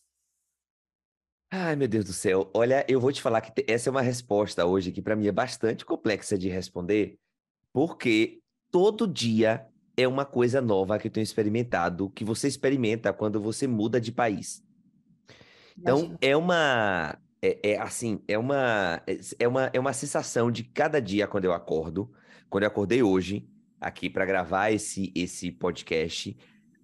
Ai, 1.51 1.75
meu 1.77 1.89
Deus 1.89 2.05
do 2.05 2.13
céu. 2.13 2.51
Olha, 2.53 2.85
eu 2.87 3.01
vou 3.01 3.11
te 3.11 3.23
falar 3.23 3.41
que 3.41 3.65
essa 3.67 3.89
é 3.89 3.91
uma 3.91 4.03
resposta 4.03 4.67
hoje 4.67 4.93
que 4.93 5.01
para 5.01 5.17
mim 5.17 5.27
é 5.27 5.33
bastante 5.33 5.83
complexa 5.83 6.37
de 6.37 6.51
responder, 6.51 7.19
porque 7.73 8.41
todo 8.71 9.09
dia 9.09 9.67
é 9.97 10.07
uma 10.07 10.27
coisa 10.27 10.61
nova 10.61 10.99
que 10.99 11.09
eu 11.09 11.11
tenho 11.11 11.25
experimentado, 11.25 12.11
que 12.11 12.23
você 12.23 12.49
experimenta 12.49 13.15
quando 13.15 13.41
você 13.41 13.67
muda 13.67 13.99
de 13.99 14.13
país. 14.13 14.63
Então, 15.79 16.01
Imagina. 16.01 16.19
é 16.21 16.37
uma 16.37 17.19
é, 17.43 17.73
é 17.73 17.79
assim, 17.79 18.21
é 18.27 18.39
uma 18.39 19.03
é, 19.07 19.19
é 19.41 19.49
uma 19.49 19.71
é 19.73 19.81
uma 19.81 19.93
sensação 19.93 20.51
de 20.51 20.65
cada 20.65 21.01
dia 21.01 21.27
quando 21.27 21.45
eu 21.45 21.53
acordo, 21.53 22.11
quando 22.49 22.65
eu 22.65 22.69
acordei 22.69 23.03
hoje 23.03 23.49
aqui 23.81 24.11
para 24.11 24.27
gravar 24.27 24.71
esse 24.71 25.13
esse 25.15 25.51
podcast, 25.53 26.37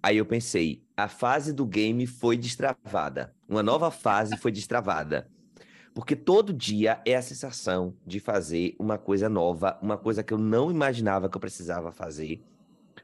Aí 0.05 0.17
eu 0.17 0.25
pensei, 0.27 0.83
a 0.95 1.07
fase 1.07 1.51
do 1.51 1.65
game 1.65 2.05
foi 2.05 2.37
destravada. 2.37 3.33
Uma 3.49 3.63
nova 3.63 3.89
fase 3.89 4.37
foi 4.37 4.51
destravada. 4.51 5.27
Porque 5.95 6.15
todo 6.15 6.53
dia 6.53 7.01
é 7.03 7.15
a 7.15 7.23
sensação 7.23 7.95
de 8.05 8.19
fazer 8.19 8.75
uma 8.77 8.99
coisa 8.99 9.27
nova, 9.27 9.79
uma 9.81 9.97
coisa 9.97 10.21
que 10.21 10.31
eu 10.31 10.37
não 10.37 10.69
imaginava 10.69 11.27
que 11.27 11.35
eu 11.35 11.41
precisava 11.41 11.91
fazer, 11.91 12.43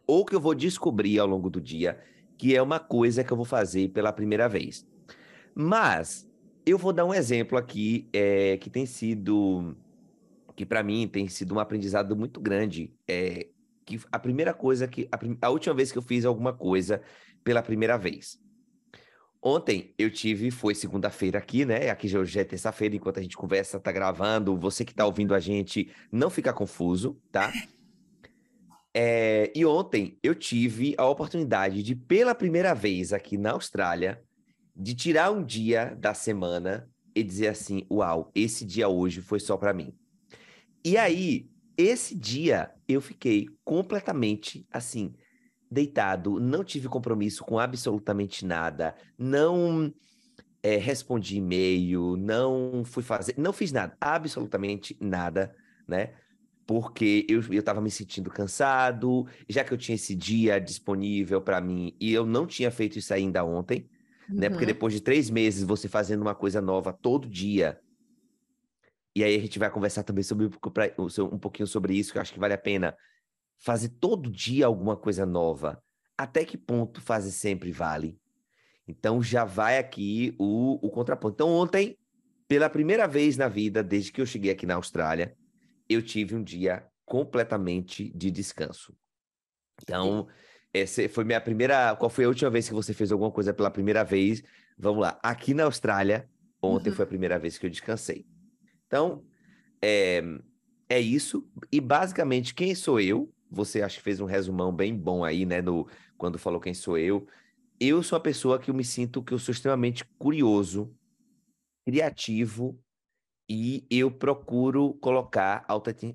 ou 0.06 0.24
que 0.24 0.36
eu 0.36 0.40
vou 0.40 0.54
descobrir 0.54 1.18
ao 1.18 1.26
longo 1.26 1.50
do 1.50 1.60
dia, 1.60 2.00
que 2.38 2.56
é 2.56 2.62
uma 2.62 2.80
coisa 2.80 3.24
que 3.24 3.34
eu 3.34 3.38
vou 3.38 3.48
fazer 3.48 3.90
pela 3.90 4.14
primeira 4.14 4.48
vez. 4.48 4.86
Mas 5.56 6.30
eu 6.66 6.78
vou 6.78 6.94
dar 6.94 7.06
um 7.06 7.14
exemplo 7.14 7.58
aqui 7.58 8.10
é, 8.14 8.58
que 8.58 8.70
tem 8.70 8.86
sido, 8.86 9.76
que 10.56 10.66
para 10.66 10.84
mim 10.84 11.08
tem 11.08 11.28
sido 11.28 11.56
um 11.56 11.60
aprendizado 11.60 12.16
muito 12.16 12.40
grande. 12.40 12.94
É, 13.08 13.48
que 13.86 14.00
a 14.12 14.20
primeira 14.20 14.54
coisa 14.54 14.88
que. 14.88 15.08
A, 15.12 15.48
a 15.48 15.50
última 15.50 15.74
vez 15.74 15.92
que 15.92 15.98
eu 15.98 16.02
fiz 16.02 16.26
alguma 16.26 16.54
coisa 16.54 17.02
pela 17.44 17.62
primeira 17.62 17.98
vez. 17.98 18.40
Ontem 19.44 19.96
eu 19.98 20.12
tive, 20.12 20.52
foi 20.52 20.76
segunda-feira 20.76 21.40
aqui, 21.40 21.66
né? 21.66 21.90
Aqui 21.90 22.08
já 22.08 22.20
é 22.40 22.44
terça-feira, 22.44 22.96
enquanto 22.96 23.18
a 23.18 23.24
gente 23.24 23.36
conversa, 23.36 23.80
tá 23.80 23.92
gravando. 23.92 24.56
Você 24.56 24.86
que 24.86 24.94
tá 24.94 25.04
ouvindo 25.04 25.34
a 25.34 25.40
gente, 25.40 25.92
não 26.12 26.30
fica 26.30 26.54
confuso, 26.54 27.20
tá? 27.32 27.52
É, 28.94 29.52
e 29.56 29.66
ontem 29.66 30.20
eu 30.22 30.36
tive 30.36 30.94
a 30.96 31.08
oportunidade 31.08 31.82
de, 31.82 31.96
pela 31.96 32.36
primeira 32.36 32.76
vez 32.76 33.14
aqui 33.14 33.36
na 33.36 33.52
Austrália, 33.52 34.22
de 34.76 34.96
tirar 34.96 35.32
um 35.32 35.44
dia 35.44 35.96
da 36.00 36.14
semana 36.14 36.90
e 37.16 37.24
dizer 37.24 37.50
assim: 37.50 37.86
Uau, 37.92 38.32
esse 38.34 38.66
dia 38.66 38.88
hoje 38.88 39.22
foi 39.22 39.40
só 39.40 39.58
para 39.58 39.74
mim. 39.74 39.94
E 40.84 40.98
aí, 40.98 41.50
esse 41.78 42.16
dia 42.16 42.72
eu 42.88 43.02
fiquei 43.02 43.48
completamente 43.64 44.66
assim, 44.72 45.14
deitado, 45.70 46.40
não 46.40 46.64
tive 46.64 46.88
compromisso 46.88 47.44
com 47.44 47.60
absolutamente 47.60 48.46
nada, 48.46 48.96
não 49.18 49.94
é, 50.64 50.78
respondi 50.78 51.38
e-mail, 51.38 52.18
não 52.18 52.84
fui 52.84 53.04
fazer, 53.04 53.36
não 53.38 53.54
fiz 53.54 53.72
nada, 53.72 53.96
absolutamente 54.00 54.98
nada, 55.00 55.56
né? 55.88 56.14
porque 56.72 57.26
eu 57.28 57.42
estava 57.52 57.82
me 57.82 57.92
sentindo 57.92 58.30
cansado, 58.30 59.28
já 59.50 59.62
que 59.62 59.74
eu 59.74 59.78
tinha 59.78 59.96
esse 59.96 60.16
dia 60.16 60.58
disponível 60.58 61.42
para 61.42 61.60
mim 61.60 61.94
e 62.00 62.14
eu 62.14 62.26
não 62.26 62.48
tinha 62.48 62.72
feito 62.72 62.98
isso 62.98 63.14
ainda 63.14 63.44
ontem, 63.44 63.90
uhum. 64.32 64.40
né? 64.40 64.50
Porque 64.50 64.64
uhum. 64.66 64.72
depois 64.72 64.94
de 64.94 65.02
três 65.02 65.30
meses 65.30 65.64
você 65.64 65.88
fazendo 65.88 66.22
uma 66.22 66.36
coisa 66.36 66.62
nova 66.62 66.94
todo 66.94 67.28
dia, 67.28 67.80
e 69.16 69.24
aí 69.24 69.36
a 69.36 69.40
gente 69.40 69.60
vai 69.60 69.70
conversar 69.70 70.04
também 70.04 70.24
sobre 70.24 70.46
um 70.46 71.38
pouquinho 71.38 71.68
sobre 71.68 71.94
isso, 71.94 72.12
que 72.12 72.18
eu 72.18 72.22
acho 72.22 72.34
que 72.34 72.40
vale 72.40 72.54
a 72.54 72.58
pena 72.58 72.96
fazer 73.60 73.90
todo 73.90 74.32
dia 74.32 74.66
alguma 74.66 74.96
coisa 74.96 75.26
nova. 75.26 75.84
Até 76.18 76.46
que 76.46 76.58
ponto 76.58 77.02
fazer 77.02 77.32
sempre 77.32 77.72
vale? 77.72 78.18
Então 78.88 79.22
já 79.22 79.44
vai 79.44 79.78
aqui 79.78 80.34
o, 80.40 80.80
o 80.86 80.90
contraponto. 80.90 81.34
Então 81.34 81.50
ontem, 81.50 81.98
pela 82.48 82.70
primeira 82.70 83.08
vez 83.08 83.38
na 83.38 83.48
vida, 83.48 83.84
desde 83.84 84.12
que 84.12 84.22
eu 84.22 84.26
cheguei 84.26 84.52
aqui 84.52 84.66
na 84.66 84.76
Austrália, 84.76 85.36
eu 85.90 86.02
tive 86.02 86.36
um 86.36 86.44
dia 86.44 86.88
completamente 87.06 88.10
de 88.16 88.32
descanso. 88.32 88.96
Então, 89.82 90.28
essa 90.74 91.08
foi 91.10 91.24
minha 91.24 91.42
primeira. 91.42 91.96
Qual 91.96 92.10
foi 92.10 92.26
a 92.26 92.28
última 92.28 92.50
vez 92.50 92.68
que 92.68 92.74
você 92.74 92.94
fez 92.94 93.12
alguma 93.12 93.32
coisa 93.32 93.54
pela 93.54 93.70
primeira 93.70 94.04
vez? 94.04 94.44
Vamos 94.78 95.02
lá. 95.02 95.20
Aqui 95.22 95.54
na 95.54 95.66
Austrália, 95.66 96.30
ontem 96.62 96.90
uhum. 96.90 96.96
foi 96.96 97.04
a 97.04 97.08
primeira 97.08 97.38
vez 97.38 97.58
que 97.58 97.66
eu 97.66 97.70
descansei. 97.70 98.26
Então, 98.88 99.24
é, 99.82 100.24
é 100.90 101.00
isso. 101.00 101.48
E 101.72 101.80
basicamente, 101.80 102.54
quem 102.54 102.74
sou 102.74 103.00
eu? 103.00 103.32
Você 103.50 103.82
acho 103.82 103.98
que 103.98 104.04
fez 104.04 104.20
um 104.20 104.26
resumão 104.26 104.74
bem 104.74 104.96
bom 104.96 105.24
aí, 105.24 105.46
né? 105.46 105.62
No, 105.62 105.88
quando 106.18 106.40
falou 106.40 106.60
quem 106.60 106.74
sou 106.74 106.98
eu. 106.98 107.28
Eu 107.80 108.02
sou 108.02 108.16
a 108.16 108.22
pessoa 108.22 108.60
que 108.60 108.70
eu 108.70 108.76
me 108.76 108.84
sinto 108.84 109.24
que 109.24 109.34
eu 109.34 109.40
sou 109.40 109.52
extremamente 109.52 110.06
curioso, 110.18 110.96
criativo 111.86 112.80
e 113.50 113.86
eu 113.90 114.10
procuro 114.10 114.94
colocar 115.02 115.66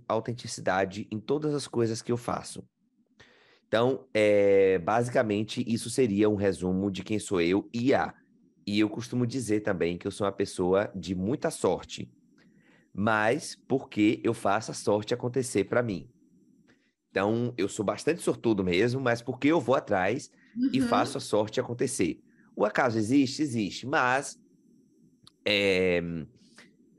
autenticidade 0.09 1.07
em 1.11 1.21
todas 1.21 1.55
as 1.55 1.69
coisas 1.69 2.01
que 2.01 2.11
eu 2.11 2.17
faço. 2.17 2.65
Então, 3.69 4.07
é, 4.15 4.79
basicamente, 4.79 5.65
isso 5.67 5.91
seria 5.91 6.29
um 6.29 6.37
resumo 6.37 6.91
de 6.91 7.03
quem 7.03 7.19
sou 7.19 7.41
eu 7.41 7.69
e 7.73 7.93
a. 7.93 8.15
E 8.67 8.81
eu 8.81 8.89
costumo 8.89 9.27
dizer 9.27 9.61
também 9.61 9.97
que 9.97 10.07
eu 10.07 10.11
sou 10.11 10.27
uma 10.27 10.33
pessoa 10.33 10.91
de 10.95 11.15
muita 11.15 11.51
sorte, 11.51 12.11
mas 12.93 13.57
porque 13.69 14.21
eu 14.25 14.35
faço 14.35 14.71
a 14.71 14.75
sorte 14.75 15.15
acontecer 15.15 15.65
para 15.65 15.83
mim. 15.83 16.09
Então, 17.11 17.55
eu 17.57 17.69
sou 17.69 17.85
bastante 17.85 18.23
sortudo 18.23 18.63
mesmo, 18.63 19.01
mas 19.01 19.23
porque 19.23 19.49
eu 19.49 19.61
vou 19.61 19.75
atrás 19.75 20.31
uhum. 20.57 20.71
e 20.73 20.81
faço 20.81 21.19
a 21.19 21.21
sorte 21.21 21.59
acontecer. 21.59 22.21
O 22.55 22.65
acaso 22.65 22.99
existe? 22.99 23.43
Existe, 23.43 23.87
mas 23.87 24.39
é, 25.45 26.03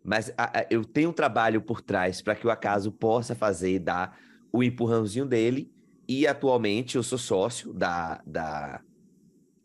mas 0.08 0.32
a, 0.38 0.60
a, 0.60 0.68
eu 0.70 0.86
tenho 0.86 1.10
um 1.10 1.14
trabalho 1.14 1.62
por 1.62 1.82
trás 1.82 2.22
para 2.22 2.34
que 2.34 2.48
o 2.48 2.50
acaso 2.50 2.94
possa 2.94 3.36
fazer, 3.36 3.80
dar 3.80 4.18
o 4.54 4.64
empurrãozinho 4.64 5.26
dele. 5.26 5.70
E 6.08 6.26
atualmente 6.26 6.96
eu 6.96 7.04
sou 7.04 7.18
sócio 7.18 7.74
da, 7.74 8.22
da, 8.26 8.82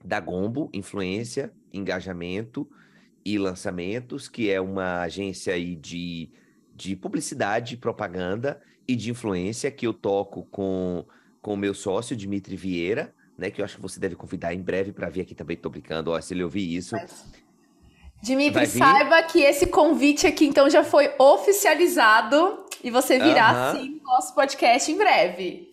da 0.05 0.19
Gombo 0.19 0.69
Influência, 0.73 1.53
Engajamento 1.73 2.69
e 3.25 3.39
Lançamentos, 3.39 4.29
que 4.29 4.51
é 4.51 4.61
uma 4.61 5.03
agência 5.03 5.55
aí 5.55 5.77
de, 5.77 6.31
de 6.75 6.97
publicidade, 6.97 7.77
propaganda 7.77 8.61
e 8.89 8.97
de 8.97 9.11
influência 9.11 9.71
que 9.71 9.87
eu 9.87 9.93
toco 9.93 10.43
com 10.51 11.07
o 11.45 11.57
meu 11.57 11.75
sócio, 11.75 12.17
Dimitri 12.17 12.57
Vieira, 12.57 13.15
né? 13.39 13.51
Que 13.51 13.61
eu 13.61 13.65
acho 13.65 13.77
que 13.77 13.83
você 13.83 14.01
deve 14.01 14.17
convidar 14.17 14.53
em 14.53 14.61
breve 14.61 14.93
para 14.93 15.09
vir 15.09 15.21
aqui 15.21 15.37
também, 15.37 15.57
tô 15.57 15.71
brincando, 15.71 16.11
ó, 16.11 16.21
se 16.21 16.35
ele 16.35 16.43
ouvir 16.43 16.75
isso. 16.75 16.97
Mas... 16.97 17.25
Dimitri, 18.21 18.67
saiba 18.67 19.23
que 19.25 19.41
esse 19.41 19.67
convite 19.67 20.27
aqui 20.27 20.47
então 20.47 20.71
já 20.71 20.85
foi 20.85 21.13
oficializado 21.19 22.67
e 22.83 22.91
você 22.91 23.19
virá 23.19 23.73
uhum. 23.73 23.81
sim 23.81 23.91
no 23.97 24.03
nosso 24.05 24.35
podcast 24.35 24.91
em 24.91 24.97
breve. 24.97 25.72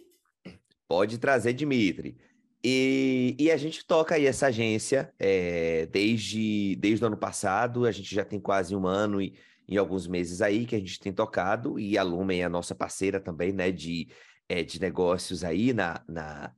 Pode 0.90 1.20
trazer, 1.20 1.54
Dimitri. 1.54 2.18
E, 2.64 3.36
e 3.38 3.52
a 3.52 3.58
gente 3.58 3.86
toca 3.86 4.16
aí 4.16 4.26
essa 4.26 4.48
agência 4.48 5.14
é, 5.20 5.86
desde, 5.86 6.76
desde 6.78 7.04
o 7.04 7.08
ano 7.08 7.16
passado, 7.16 7.86
a 7.86 7.92
gente 7.92 8.14
já 8.14 8.26
tem 8.26 8.40
quase 8.40 8.76
um 8.76 8.88
ano 8.88 9.22
e, 9.22 9.36
e 9.68 9.78
alguns 9.78 10.08
meses 10.08 10.42
aí 10.42 10.66
que 10.66 10.76
a 10.76 10.80
gente 10.80 11.00
tem 11.00 11.14
tocado, 11.14 11.80
e 11.80 11.96
a 11.96 12.02
Lumen 12.02 12.42
é 12.42 12.46
a 12.46 12.50
nossa 12.50 12.74
parceira 12.74 13.20
também, 13.20 13.54
né, 13.54 13.72
de, 13.72 14.10
é, 14.50 14.64
de 14.64 14.82
negócios 14.82 15.44
aí 15.44 15.74
na, 15.74 16.04
na, 16.08 16.52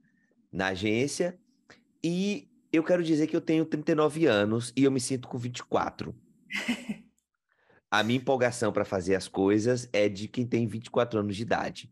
na 0.49 0.67
agência. 0.67 1.37
E 2.01 2.49
eu 2.71 2.85
quero 2.85 3.03
dizer 3.03 3.27
que 3.27 3.35
eu 3.35 3.41
tenho 3.41 3.65
39 3.65 4.27
anos 4.27 4.71
e 4.77 4.85
eu 4.85 4.91
me 4.91 4.99
sinto 5.01 5.27
com 5.27 5.37
24. 5.37 6.15
A 7.91 8.01
minha 8.01 8.17
empolgação 8.17 8.71
para 8.71 8.85
fazer 8.85 9.15
as 9.15 9.27
coisas 9.27 9.89
é 9.91 10.07
de 10.07 10.29
quem 10.29 10.47
tem 10.47 10.65
24 10.65 11.19
anos 11.19 11.35
de 11.35 11.41
idade. 11.41 11.91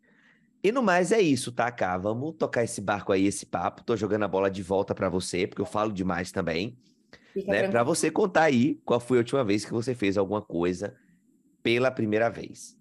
E 0.63 0.71
no 0.71 0.83
mais 0.83 1.11
é 1.11 1.21
isso, 1.21 1.51
tá, 1.51 1.71
Cá? 1.71 1.97
Vamos 1.97 2.35
tocar 2.37 2.63
esse 2.63 2.81
barco 2.81 3.11
aí, 3.13 3.25
esse 3.25 3.45
papo. 3.45 3.83
Tô 3.83 3.95
jogando 3.95 4.23
a 4.23 4.27
bola 4.27 4.49
de 4.51 4.61
volta 4.61 4.93
para 4.93 5.09
você, 5.09 5.47
porque 5.47 5.61
eu 5.61 5.65
falo 5.65 5.91
demais 5.91 6.31
também. 6.31 6.77
né? 7.47 7.63
Para 7.63 7.83
você 7.83 8.11
contar 8.11 8.43
aí 8.43 8.75
qual 8.85 8.99
foi 8.99 9.17
a 9.17 9.21
última 9.21 9.43
vez 9.43 9.65
que 9.65 9.71
você 9.71 9.95
fez 9.95 10.17
alguma 10.17 10.41
coisa 10.41 10.95
pela 11.63 11.91
primeira 11.91 12.29
vez. 12.29 12.77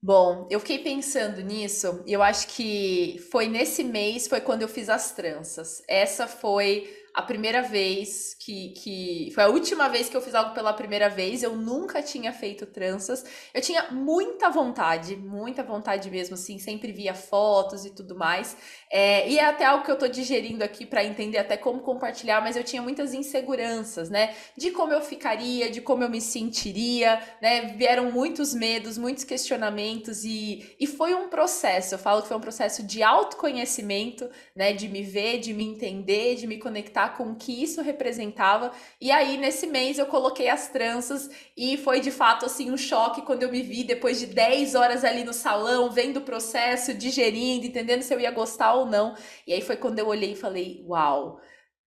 Bom, 0.00 0.46
eu 0.50 0.60
fiquei 0.60 0.78
pensando 0.78 1.40
nisso 1.42 2.02
e 2.06 2.12
eu 2.12 2.22
acho 2.22 2.48
que 2.48 3.18
foi 3.32 3.48
nesse 3.48 3.82
mês, 3.82 4.28
foi 4.28 4.40
quando 4.40 4.62
eu 4.62 4.68
fiz 4.68 4.88
as 4.88 5.12
tranças. 5.12 5.82
Essa 5.88 6.28
foi 6.28 6.88
a 7.18 7.22
primeira 7.22 7.62
vez 7.62 8.36
que, 8.38 8.68
que. 8.68 9.32
Foi 9.34 9.42
a 9.42 9.48
última 9.48 9.88
vez 9.88 10.08
que 10.08 10.16
eu 10.16 10.20
fiz 10.20 10.36
algo 10.36 10.54
pela 10.54 10.72
primeira 10.72 11.08
vez. 11.08 11.42
Eu 11.42 11.56
nunca 11.56 12.00
tinha 12.00 12.32
feito 12.32 12.64
tranças. 12.64 13.24
Eu 13.52 13.60
tinha 13.60 13.90
muita 13.90 14.48
vontade, 14.48 15.16
muita 15.16 15.64
vontade 15.64 16.08
mesmo, 16.12 16.34
assim. 16.34 16.60
Sempre 16.60 16.92
via 16.92 17.14
fotos 17.14 17.84
e 17.84 17.90
tudo 17.90 18.14
mais. 18.14 18.56
É, 18.88 19.28
e 19.28 19.36
é 19.36 19.44
até 19.44 19.64
algo 19.64 19.84
que 19.84 19.90
eu 19.90 19.98
tô 19.98 20.06
digerindo 20.06 20.62
aqui 20.62 20.86
para 20.86 21.04
entender 21.04 21.38
até 21.38 21.56
como 21.56 21.80
compartilhar, 21.80 22.40
mas 22.40 22.56
eu 22.56 22.62
tinha 22.62 22.80
muitas 22.80 23.12
inseguranças, 23.12 24.08
né? 24.08 24.36
De 24.56 24.70
como 24.70 24.92
eu 24.92 25.02
ficaria, 25.02 25.68
de 25.68 25.80
como 25.80 26.04
eu 26.04 26.08
me 26.08 26.20
sentiria, 26.20 27.20
né? 27.42 27.62
Vieram 27.76 28.12
muitos 28.12 28.54
medos, 28.54 28.96
muitos 28.96 29.24
questionamentos 29.24 30.22
e, 30.24 30.76
e 30.78 30.86
foi 30.86 31.14
um 31.14 31.28
processo. 31.28 31.96
Eu 31.96 31.98
falo 31.98 32.22
que 32.22 32.28
foi 32.28 32.36
um 32.36 32.40
processo 32.40 32.84
de 32.84 33.02
autoconhecimento, 33.02 34.30
né? 34.54 34.72
De 34.72 34.86
me 34.86 35.02
ver, 35.02 35.40
de 35.40 35.52
me 35.52 35.64
entender, 35.64 36.36
de 36.36 36.46
me 36.46 36.58
conectar 36.58 37.07
com 37.10 37.32
o 37.32 37.34
que 37.36 37.62
isso 37.62 37.82
representava. 37.82 38.72
E 39.00 39.10
aí, 39.10 39.36
nesse 39.36 39.66
mês, 39.66 39.98
eu 39.98 40.06
coloquei 40.06 40.48
as 40.48 40.68
tranças 40.68 41.28
e 41.56 41.76
foi 41.76 42.00
de 42.00 42.10
fato 42.10 42.46
assim 42.46 42.70
um 42.70 42.76
choque 42.76 43.22
quando 43.22 43.42
eu 43.42 43.50
me 43.50 43.62
vi 43.62 43.84
depois 43.84 44.18
de 44.18 44.26
10 44.26 44.74
horas 44.74 45.04
ali 45.04 45.24
no 45.24 45.32
salão, 45.32 45.90
vendo 45.90 46.18
o 46.18 46.22
processo, 46.22 46.94
digerindo, 46.94 47.66
entendendo 47.66 48.02
se 48.02 48.14
eu 48.14 48.20
ia 48.20 48.30
gostar 48.30 48.74
ou 48.74 48.86
não. 48.86 49.14
E 49.46 49.52
aí 49.52 49.60
foi 49.60 49.76
quando 49.76 49.98
eu 49.98 50.08
olhei 50.08 50.32
e 50.32 50.36
falei: 50.36 50.84
Uau, 50.86 51.40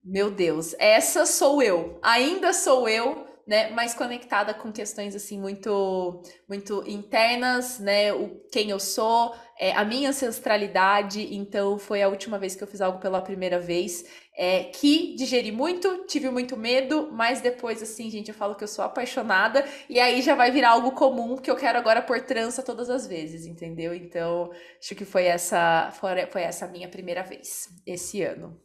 meu 0.03 0.31
Deus, 0.31 0.75
essa 0.79 1.25
sou 1.25 1.61
eu, 1.61 1.99
ainda 2.01 2.53
sou 2.53 2.89
eu. 2.89 3.30
Né, 3.51 3.69
mais 3.71 3.93
conectada 3.93 4.53
com 4.53 4.71
questões 4.71 5.13
assim 5.13 5.37
muito 5.37 6.23
muito 6.47 6.85
internas, 6.87 7.79
né, 7.79 8.13
o 8.13 8.39
quem 8.49 8.69
eu 8.69 8.79
sou, 8.79 9.35
é, 9.59 9.73
a 9.73 9.83
minha 9.83 10.11
ancestralidade. 10.11 11.35
Então 11.35 11.77
foi 11.77 12.01
a 12.01 12.07
última 12.07 12.39
vez 12.39 12.55
que 12.55 12.63
eu 12.63 12.67
fiz 12.67 12.79
algo 12.79 12.99
pela 12.99 13.21
primeira 13.21 13.59
vez, 13.59 14.05
é, 14.37 14.63
que 14.63 15.15
digeri 15.17 15.51
muito, 15.51 16.05
tive 16.05 16.29
muito 16.29 16.55
medo, 16.55 17.09
mas 17.11 17.41
depois 17.41 17.83
assim, 17.83 18.09
gente, 18.09 18.29
eu 18.29 18.35
falo 18.35 18.55
que 18.55 18.63
eu 18.63 18.69
sou 18.69 18.85
apaixonada 18.85 19.65
e 19.89 19.99
aí 19.99 20.21
já 20.21 20.33
vai 20.33 20.49
virar 20.49 20.69
algo 20.69 20.93
comum 20.93 21.35
que 21.35 21.51
eu 21.51 21.57
quero 21.57 21.77
agora 21.77 22.01
por 22.01 22.21
trança 22.21 22.63
todas 22.63 22.89
as 22.89 23.05
vezes, 23.05 23.45
entendeu? 23.45 23.93
Então 23.93 24.49
acho 24.79 24.95
que 24.95 25.03
foi 25.03 25.25
essa 25.25 25.91
foi 26.31 26.43
essa 26.43 26.67
minha 26.67 26.87
primeira 26.87 27.21
vez 27.21 27.67
esse 27.85 28.23
ano. 28.23 28.57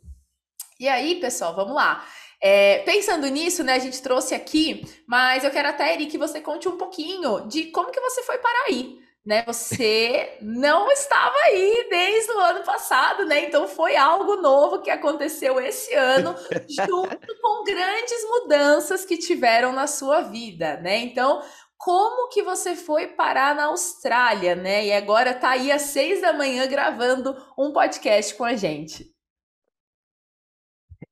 E 0.79 0.87
aí, 0.89 1.19
pessoal, 1.21 1.57
vamos 1.57 1.75
lá. 1.75 2.05
É, 2.43 2.79
pensando 2.81 3.27
nisso, 3.29 3.65
né, 3.65 3.75
a 3.75 3.79
gente 3.79 4.03
trouxe 4.03 4.35
aqui, 4.35 4.83
mas 5.07 5.43
eu 5.43 5.51
quero 5.51 5.69
até, 5.69 5.95
Eri, 5.95 6.07
que 6.07 6.19
você 6.19 6.41
conte 6.41 6.69
um 6.69 6.77
pouquinho 6.77 7.47
de 7.49 7.67
como 7.67 7.91
que 7.91 8.01
você 8.01 8.23
foi 8.23 8.39
para 8.39 8.67
aí, 8.67 8.99
né? 9.25 9.43
Você 9.47 10.37
não 10.43 10.91
estava 10.91 11.35
aí 11.47 11.87
desde 11.91 12.33
o 12.33 12.39
ano 12.39 12.63
passado, 12.63 13.25
né? 13.25 13.45
Então 13.45 13.67
foi 13.67 13.97
algo 13.97 14.37
novo 14.37 14.83
que 14.83 14.91
aconteceu 14.91 15.59
esse 15.61 15.95
ano, 15.95 16.35
junto 16.69 17.41
com 17.41 17.65
grandes 17.65 18.23
mudanças 18.29 19.05
que 19.05 19.17
tiveram 19.17 19.73
na 19.73 19.87
sua 19.87 20.21
vida, 20.21 20.77
né? 20.77 20.99
Então, 20.99 21.43
como 21.79 22.29
que 22.29 22.43
você 22.43 22.75
foi 22.77 23.09
parar 23.09 23.55
na 23.55 23.67
Austrália, 23.67 24.55
né? 24.55 24.87
E 24.87 24.93
agora 24.93 25.35
tá 25.35 25.51
aí 25.51 25.73
às 25.73 25.83
seis 25.83 26.21
da 26.21 26.33
manhã 26.33 26.67
gravando 26.67 27.37
um 27.59 27.73
podcast 27.73 28.35
com 28.35 28.45
a 28.45 28.55
gente. 28.55 29.16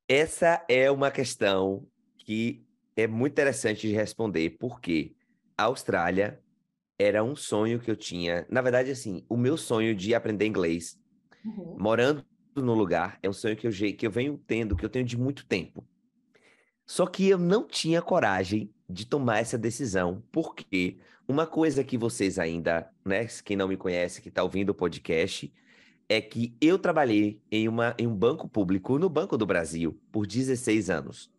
Essa 0.09 0.65
é 0.69 0.91
uma 0.91 1.11
questão 1.11 1.87
que 2.19 2.65
é 2.97 3.07
muito 3.07 3.33
interessante 3.33 3.89
de 3.89 3.95
responder, 3.95 4.51
porque 4.59 5.15
a 5.57 5.65
Austrália 5.65 6.41
era 6.99 7.25
um 7.25 7.35
sonho 7.35 7.81
que 7.81 7.91
eu 7.91 7.97
tinha. 7.97 8.47
Na 8.49 8.61
verdade, 8.61 8.91
assim, 8.91 9.25
o 9.29 9.37
meu 9.37 9.57
sonho 9.57 9.95
de 9.95 10.15
aprender 10.15 10.47
inglês, 10.47 10.99
uhum. 11.45 11.77
morando 11.79 12.25
no 12.55 12.75
lugar, 12.75 13.19
é 13.23 13.29
um 13.29 13.33
sonho 13.33 13.57
que 13.57 13.67
eu, 13.67 13.73
que 13.73 14.07
eu 14.07 14.11
venho 14.11 14.41
tendo, 14.47 14.77
que 14.77 14.85
eu 14.85 14.91
tenho 14.91 15.05
de 15.05 15.17
muito 15.17 15.47
tempo. 15.47 15.85
Só 16.87 17.07
que 17.07 17.29
eu 17.29 17.39
não 17.39 17.67
tinha 17.67 18.03
coragem 18.03 18.71
de 18.89 19.07
tomar 19.07 19.39
essa 19.39 19.57
decisão, 19.57 20.23
porque 20.31 20.99
uma 21.27 21.47
coisa 21.47 21.83
que 21.83 21.97
vocês 21.97 22.39
ainda, 22.39 22.91
né, 23.05 23.27
quem 23.43 23.57
não 23.57 23.67
me 23.67 23.77
conhece, 23.77 24.21
que 24.21 24.29
está 24.29 24.43
ouvindo 24.43 24.71
o 24.71 24.75
podcast, 24.75 25.51
é 26.09 26.21
que 26.21 26.57
eu 26.61 26.79
trabalhei 26.79 27.41
em, 27.51 27.69
uma, 27.69 27.95
em 27.99 28.07
um 28.07 28.15
banco 28.15 28.49
público, 28.49 28.99
no 28.99 29.09
Banco 29.09 29.37
do 29.37 29.47
Brasil, 29.47 29.99
por 30.13 30.27
16 30.27 30.91
anos. 30.91 31.31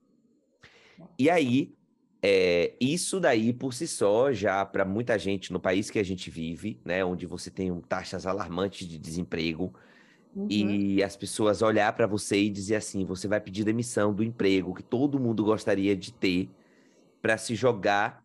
E 1.19 1.29
aí, 1.29 1.75
é, 2.21 2.73
isso 2.81 3.19
daí 3.19 3.53
por 3.53 3.73
si 3.73 3.87
só, 3.87 4.33
já 4.33 4.65
para 4.65 4.83
muita 4.83 5.17
gente 5.19 5.53
no 5.53 5.59
país 5.59 5.91
que 5.91 5.99
a 5.99 6.03
gente 6.03 6.31
vive, 6.31 6.79
né, 6.83 7.05
onde 7.05 7.27
você 7.27 7.51
tem 7.51 7.71
taxas 7.81 8.25
alarmantes 8.25 8.87
de 8.87 8.97
desemprego, 8.97 9.73
uhum. 10.35 10.47
e 10.49 11.03
as 11.03 11.15
pessoas 11.15 11.61
olhar 11.61 11.93
para 11.93 12.07
você 12.07 12.41
e 12.41 12.49
dizer 12.49 12.77
assim: 12.77 13.05
você 13.05 13.27
vai 13.27 13.39
pedir 13.39 13.63
demissão 13.63 14.11
do 14.13 14.23
emprego 14.23 14.73
que 14.73 14.81
todo 14.81 15.19
mundo 15.19 15.43
gostaria 15.43 15.95
de 15.95 16.11
ter 16.11 16.49
para 17.21 17.37
se 17.37 17.53
jogar 17.53 18.24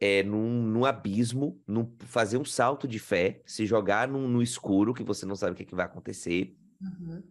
é, 0.00 0.22
num, 0.22 0.62
num 0.62 0.84
abismo, 0.86 1.60
num, 1.66 1.94
fazer 2.00 2.38
um 2.38 2.44
salto 2.44 2.88
de 2.88 2.98
fé, 2.98 3.42
se 3.44 3.66
jogar 3.66 4.08
num, 4.08 4.26
no 4.26 4.42
escuro 4.42 4.94
que 4.94 5.04
você 5.04 5.26
não 5.26 5.36
sabe 5.36 5.52
o 5.52 5.54
que, 5.54 5.66
que 5.66 5.74
vai 5.74 5.84
acontecer. 5.84 6.56
Uhum. 6.80 7.22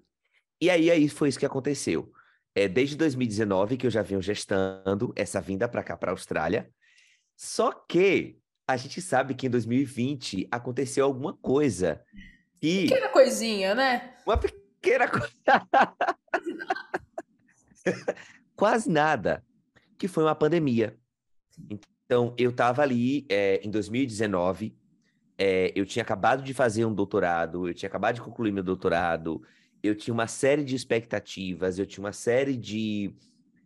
E 0.62 0.70
aí, 0.70 0.92
aí 0.92 1.10
foi 1.10 1.30
isso 1.30 1.40
que 1.40 1.46
aconteceu. 1.46 2.12
É, 2.54 2.68
desde 2.68 2.96
2019 2.96 3.76
que 3.76 3.88
eu 3.88 3.92
já 3.92 4.04
venho 4.04 4.22
gestando 4.22 5.12
essa 5.16 5.42
vinda 5.42 5.68
para 5.68 5.84
cá, 5.84 5.98
para 5.98 6.12
a 6.12 6.14
Austrália. 6.14 6.70
Só 7.36 7.72
que 7.72 8.38
a 8.68 8.78
gente 8.78 9.02
sabe 9.02 9.34
que 9.34 9.48
em 9.48 9.50
2020 9.50 10.48
aconteceu 10.52 11.06
alguma 11.06 11.36
coisa. 11.38 12.04
E... 12.62 12.88
Pequena 12.88 13.10
coisinha, 13.10 13.74
né? 13.74 14.16
Uma 14.28 14.38
pequena 14.38 15.08
coisa. 15.08 15.34
Quase 18.56 18.90
nada. 18.90 19.44
Que 19.98 20.08
foi 20.08 20.24
uma 20.24 20.36
pandemia. 20.36 20.98
Então, 22.10 22.34
eu 22.40 22.50
estava 22.50 22.82
ali 22.82 23.24
é, 23.30 23.62
em 23.64 23.70
2019, 23.70 24.76
é, 25.38 25.72
eu 25.76 25.86
tinha 25.86 26.02
acabado 26.02 26.42
de 26.42 26.56
fazer 26.56 26.84
um 26.84 26.92
doutorado, 26.92 27.68
eu 27.68 27.74
tinha 27.76 27.88
acabado 27.88 28.16
de 28.16 28.22
concluir 28.22 28.52
meu 28.52 28.64
doutorado, 28.64 29.44
eu 29.84 29.94
tinha 29.94 30.12
uma 30.12 30.26
série 30.26 30.64
de 30.64 30.76
expectativas, 30.76 31.78
eu 31.78 31.86
tinha 31.86 32.04
uma 32.04 32.12
série 32.12 32.58
de, 32.58 33.14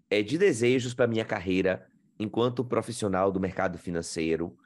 é, 0.10 0.22
de 0.22 0.38
desejos 0.38 0.94
para 0.94 1.08
minha 1.08 1.24
carreira 1.24 1.88
enquanto 2.20 2.66
profissional 2.66 3.32
do 3.32 3.40
mercado 3.40 3.78
financeiro. 3.78 4.58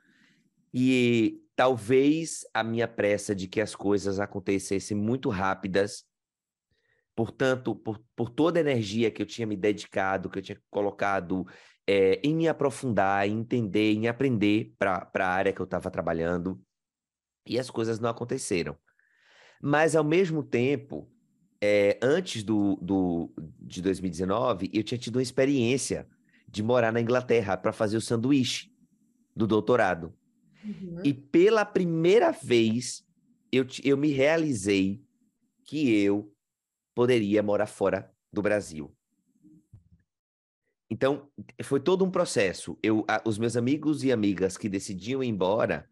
E 0.73 1.39
talvez 1.55 2.47
a 2.55 2.63
minha 2.63 2.87
pressa 2.87 3.35
de 3.35 3.47
que 3.47 3.61
as 3.61 3.75
coisas 3.75 4.19
acontecessem 4.19 4.97
muito 4.97 5.29
rápidas, 5.29 6.03
portanto, 7.15 7.75
por, 7.75 8.03
por 8.15 8.31
toda 8.31 8.59
a 8.59 8.61
energia 8.61 9.11
que 9.11 9.21
eu 9.21 9.25
tinha 9.27 9.45
me 9.45 9.55
dedicado, 9.55 10.31
que 10.31 10.39
eu 10.39 10.43
tinha 10.43 10.59
colocado 10.71 11.45
é, 11.87 12.19
em 12.21 12.35
me 12.35 12.47
aprofundar, 12.47 13.27
em 13.27 13.39
entender, 13.39 13.93
em 13.93 14.07
aprender 14.07 14.75
para 14.77 15.09
a 15.13 15.27
área 15.27 15.53
que 15.53 15.61
eu 15.61 15.63
estava 15.63 15.89
trabalhando. 15.89 16.61
E 17.47 17.57
as 17.57 17.69
coisas 17.69 17.99
não 17.99 18.09
aconteceram. 18.09 18.77
Mas, 19.61 19.95
ao 19.95 20.03
mesmo 20.03 20.43
tempo, 20.43 21.09
é, 21.61 21.97
antes 22.01 22.43
do, 22.43 22.75
do, 22.81 23.33
de 23.61 23.81
2019, 23.81 24.69
eu 24.73 24.83
tinha 24.83 24.97
tido 24.97 25.15
uma 25.15 25.21
experiência 25.21 26.07
de 26.47 26.61
morar 26.61 26.91
na 26.91 27.01
Inglaterra 27.01 27.55
para 27.55 27.71
fazer 27.71 27.97
o 27.97 28.01
sanduíche 28.01 28.69
do 29.35 29.47
doutorado. 29.47 30.13
Uhum. 30.63 31.01
E 31.03 31.13
pela 31.13 31.63
primeira 31.63 32.31
vez, 32.31 33.05
eu, 33.51 33.65
eu 33.83 33.95
me 33.97 34.09
realizei 34.09 35.01
que 35.63 35.93
eu 36.01 36.33
poderia 36.93 37.43
morar 37.43 37.67
fora 37.67 38.11
do 38.31 38.41
Brasil. 38.41 38.96
Então, 40.89 41.27
foi 41.63 41.79
todo 41.79 42.05
um 42.05 42.11
processo. 42.11 42.77
Eu, 42.81 43.03
a, 43.07 43.21
os 43.25 43.37
meus 43.37 43.57
amigos 43.57 44.03
e 44.03 44.11
amigas 44.11 44.57
que 44.57 44.69
decidiam 44.69 45.23
ir 45.23 45.27
embora, 45.27 45.87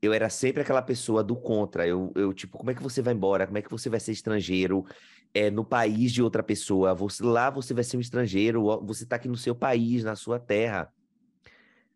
eu 0.00 0.12
era 0.12 0.28
sempre 0.28 0.62
aquela 0.62 0.82
pessoa 0.82 1.22
do 1.22 1.36
contra. 1.36 1.86
Eu, 1.86 2.12
eu, 2.16 2.32
tipo, 2.32 2.58
como 2.58 2.70
é 2.70 2.74
que 2.74 2.82
você 2.82 3.00
vai 3.00 3.14
embora? 3.14 3.46
Como 3.46 3.58
é 3.58 3.62
que 3.62 3.70
você 3.70 3.88
vai 3.88 4.00
ser 4.00 4.12
estrangeiro 4.12 4.84
é, 5.32 5.48
no 5.50 5.64
país 5.64 6.10
de 6.10 6.20
outra 6.22 6.42
pessoa? 6.42 6.92
Você, 6.94 7.22
lá 7.22 7.50
você 7.50 7.72
vai 7.72 7.84
ser 7.84 7.96
um 7.96 8.00
estrangeiro, 8.00 8.64
você 8.84 9.04
está 9.04 9.16
aqui 9.16 9.28
no 9.28 9.36
seu 9.36 9.54
país, 9.54 10.02
na 10.02 10.16
sua 10.16 10.40
terra. 10.40 10.92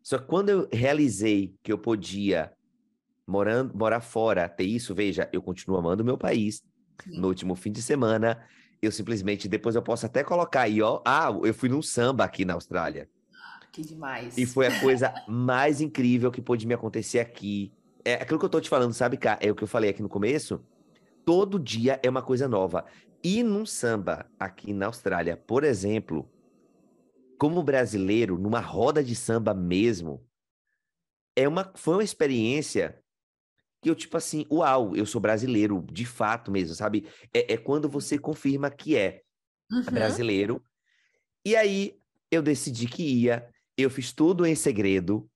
Só 0.01 0.17
que 0.17 0.25
quando 0.25 0.49
eu 0.49 0.69
realizei 0.71 1.53
que 1.61 1.71
eu 1.71 1.77
podia 1.77 2.53
morando, 3.27 3.77
morar 3.77 3.99
fora, 3.99 4.47
ter 4.47 4.63
isso, 4.63 4.95
veja, 4.95 5.29
eu 5.33 5.41
continuo 5.41 5.77
amando 5.77 6.01
o 6.01 6.05
meu 6.05 6.17
país. 6.17 6.63
Sim. 7.03 7.19
No 7.19 7.27
último 7.27 7.55
fim 7.55 7.73
de 7.73 7.81
semana, 7.81 8.41
eu 8.81 8.91
simplesmente, 8.91 9.47
depois 9.47 9.75
eu 9.75 9.81
posso 9.81 10.05
até 10.05 10.23
colocar 10.23 10.61
aí, 10.61 10.81
ó, 10.81 11.01
ah, 11.05 11.29
eu 11.43 11.53
fui 11.53 11.69
num 11.69 11.81
samba 11.81 12.23
aqui 12.23 12.45
na 12.45 12.53
Austrália. 12.53 13.09
Que 13.71 13.81
demais. 13.81 14.37
E 14.37 14.45
foi 14.45 14.67
a 14.67 14.79
coisa 14.79 15.13
mais 15.27 15.81
incrível 15.81 16.31
que 16.31 16.41
pôde 16.41 16.65
me 16.65 16.73
acontecer 16.73 17.19
aqui. 17.19 17.71
É 18.03 18.15
aquilo 18.15 18.39
que 18.39 18.45
eu 18.45 18.49
tô 18.49 18.61
te 18.61 18.69
falando, 18.69 18.93
sabe, 18.93 19.17
cá? 19.17 19.37
É 19.41 19.51
o 19.51 19.55
que 19.55 19.63
eu 19.63 19.67
falei 19.67 19.89
aqui 19.89 20.01
no 20.01 20.09
começo. 20.09 20.63
Todo 21.25 21.59
dia 21.59 21.99
é 22.01 22.09
uma 22.09 22.21
coisa 22.21 22.47
nova. 22.47 22.85
E 23.23 23.43
num 23.43 23.65
samba 23.65 24.25
aqui 24.39 24.73
na 24.73 24.87
Austrália, 24.87 25.35
por 25.35 25.63
exemplo, 25.63 26.29
como 27.37 27.61
brasileiro, 27.61 28.37
numa 28.37 28.59
roda 28.59 29.03
de 29.03 29.15
samba 29.15 29.53
mesmo, 29.53 30.25
é 31.35 31.47
uma, 31.47 31.71
foi 31.75 31.95
uma 31.95 32.03
experiência 32.03 32.97
que 33.81 33.89
eu, 33.89 33.95
tipo 33.95 34.17
assim, 34.17 34.45
uau, 34.51 34.95
eu 34.95 35.05
sou 35.05 35.21
brasileiro, 35.21 35.85
de 35.91 36.05
fato 36.05 36.51
mesmo, 36.51 36.73
sabe? 36.75 37.07
É, 37.33 37.53
é 37.53 37.57
quando 37.57 37.87
você 37.87 38.17
confirma 38.17 38.69
que 38.69 38.95
é 38.95 39.21
uhum. 39.71 39.83
brasileiro. 39.83 40.63
E 41.45 41.55
aí 41.55 41.99
eu 42.31 42.41
decidi 42.41 42.87
que 42.87 43.03
ia, 43.03 43.47
eu 43.77 43.89
fiz 43.89 44.11
tudo 44.11 44.45
em 44.45 44.55
segredo, 44.55 45.29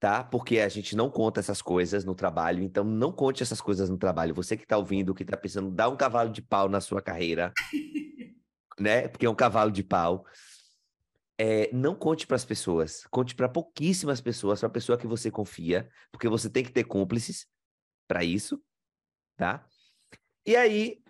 tá? 0.00 0.24
Porque 0.24 0.60
a 0.60 0.68
gente 0.68 0.96
não 0.96 1.10
conta 1.10 1.40
essas 1.40 1.60
coisas 1.60 2.04
no 2.04 2.14
trabalho, 2.14 2.62
então 2.62 2.84
não 2.84 3.12
conte 3.12 3.42
essas 3.42 3.60
coisas 3.60 3.90
no 3.90 3.98
trabalho. 3.98 4.34
Você 4.34 4.56
que 4.56 4.66
tá 4.66 4.76
ouvindo, 4.76 5.14
que 5.14 5.24
tá 5.24 5.36
pensando, 5.36 5.70
dá 5.70 5.88
um 5.88 5.96
cavalo 5.96 6.30
de 6.30 6.40
pau 6.40 6.68
na 6.68 6.80
sua 6.80 7.02
carreira, 7.02 7.52
né? 8.80 9.08
Porque 9.08 9.26
é 9.26 9.30
um 9.30 9.34
cavalo 9.34 9.70
de 9.70 9.82
pau. 9.82 10.24
É, 11.40 11.70
não 11.72 11.94
conte 11.94 12.26
para 12.26 12.34
as 12.34 12.44
pessoas, 12.44 13.06
conte 13.12 13.32
para 13.32 13.48
pouquíssimas 13.48 14.20
pessoas, 14.20 14.58
para 14.58 14.66
a 14.66 14.72
pessoa 14.72 14.98
que 14.98 15.06
você 15.06 15.30
confia, 15.30 15.88
porque 16.10 16.28
você 16.28 16.50
tem 16.50 16.64
que 16.64 16.72
ter 16.72 16.82
cúmplices 16.82 17.46
para 18.08 18.24
isso, 18.24 18.60
tá? 19.36 19.64
E 20.44 20.56
aí 20.56 21.00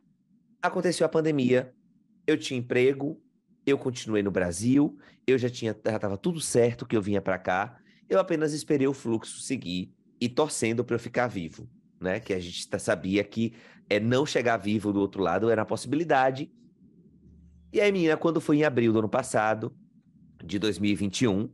aconteceu 0.60 1.06
a 1.06 1.08
pandemia, 1.08 1.72
eu 2.26 2.36
tinha 2.36 2.58
emprego, 2.58 3.22
eu 3.64 3.78
continuei 3.78 4.22
no 4.22 4.30
Brasil, 4.30 4.98
eu 5.26 5.38
já 5.38 5.48
tinha 5.48 5.74
já 5.84 5.96
estava 5.96 6.18
tudo 6.18 6.40
certo 6.40 6.84
que 6.84 6.96
eu 6.96 7.00
vinha 7.00 7.22
para 7.22 7.38
cá, 7.38 7.78
eu 8.08 8.18
apenas 8.18 8.52
esperei 8.52 8.88
o 8.88 8.92
fluxo 8.92 9.40
seguir 9.40 9.94
e 10.20 10.28
torcendo 10.28 10.84
para 10.84 10.96
eu 10.96 11.00
ficar 11.00 11.28
vivo, 11.28 11.70
né? 12.00 12.18
Que 12.18 12.34
a 12.34 12.40
gente 12.40 12.68
tá, 12.68 12.78
sabia 12.78 13.22
que 13.22 13.54
é 13.88 14.00
não 14.00 14.26
chegar 14.26 14.56
vivo 14.56 14.92
do 14.92 15.00
outro 15.00 15.22
lado 15.22 15.48
era 15.48 15.62
a 15.62 15.66
possibilidade. 15.66 16.52
E 17.72 17.80
aí, 17.80 17.92
menina, 17.92 18.16
quando 18.16 18.40
foi 18.40 18.58
em 18.58 18.64
abril 18.64 18.92
do 18.92 18.98
ano 18.98 19.08
passado, 19.08 19.74
de 20.44 20.58
2021, 20.58 21.50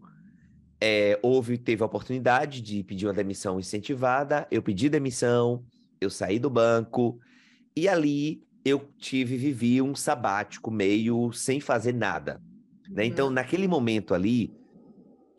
é, 0.81 1.19
houve, 1.23 1.57
teve 1.59 1.83
a 1.83 1.87
oportunidade 1.87 2.61
de 2.61 2.83
pedir 2.83 3.07
uma 3.07 3.13
demissão 3.13 3.59
incentivada, 3.59 4.47
eu 4.51 4.63
pedi 4.63 4.89
demissão, 4.89 5.65
eu 6.01 6.11
saí 6.11 6.39
do 6.39 6.51
banco, 6.51 7.19
e 7.77 7.89
ali 7.89 8.43
eu 8.65 8.89
tive, 8.99 9.37
vivi 9.37 9.83
um 9.83 9.95
sabático 9.95 10.71
meio 10.71 11.33
sem 11.33 11.61
fazer 11.61 11.93
nada. 11.95 12.41
Né? 12.89 13.05
Então, 13.05 13.27
uhum. 13.29 13.33
naquele 13.33 13.69
momento 13.69 14.15
ali, 14.15 14.55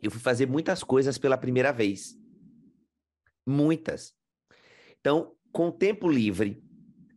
eu 0.02 0.10
fui 0.10 0.20
fazer 0.20 0.46
muitas 0.46 0.82
coisas 0.82 1.18
pela 1.18 1.36
primeira 1.36 1.72
vez. 1.72 2.16
Muitas. 3.46 4.12
Então, 5.00 5.32
com 5.52 5.68
o 5.68 5.72
tempo 5.72 6.08
livre, 6.08 6.62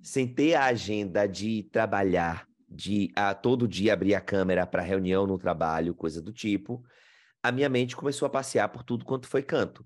sem 0.02 0.28
ter 0.28 0.56
a 0.56 0.66
agenda 0.66 1.28
de 1.28 1.64
trabalhar, 1.72 2.48
de 2.68 3.12
a, 3.16 3.34
todo 3.34 3.68
dia 3.68 3.94
abrir 3.94 4.14
a 4.16 4.22
câmera 4.22 4.66
para 4.66 4.82
reunião 4.82 5.26
no 5.26 5.38
trabalho, 5.38 5.96
coisa 5.96 6.22
do 6.22 6.32
tipo, 6.32 6.84
a 7.44 7.52
minha 7.52 7.70
mente 7.70 7.96
começou 7.96 8.26
a 8.26 8.30
passear 8.30 8.70
por 8.70 8.84
tudo 8.84 9.06
quanto 9.06 9.28
foi 9.28 9.42
canto. 9.42 9.86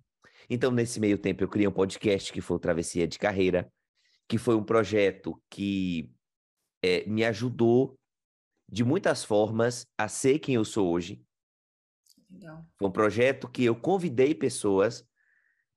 Então, 0.50 0.72
nesse 0.72 1.00
meio 1.00 1.18
tempo, 1.18 1.44
eu 1.44 1.48
criei 1.48 1.68
um 1.68 1.72
podcast 1.72 2.32
que 2.32 2.42
foi 2.42 2.58
o 2.58 2.60
Travessia 2.60 3.08
de 3.08 3.18
Carreira, 3.18 3.72
que 4.28 4.38
foi 4.38 4.56
um 4.56 4.64
projeto 4.64 5.42
que 5.50 6.12
é, 6.84 7.06
me 7.06 7.24
ajudou 7.24 7.98
de 8.70 8.84
muitas 8.84 9.24
formas 9.24 9.86
a 9.98 10.08
ser 10.08 10.40
quem 10.40 10.56
eu 10.56 10.66
sou 10.66 10.92
hoje. 10.92 11.24
Legal. 12.30 12.66
Foi 12.78 12.88
um 12.88 12.92
projeto 12.92 13.48
que 13.48 13.64
eu 13.64 13.76
convidei 13.76 14.34
pessoas 14.34 15.08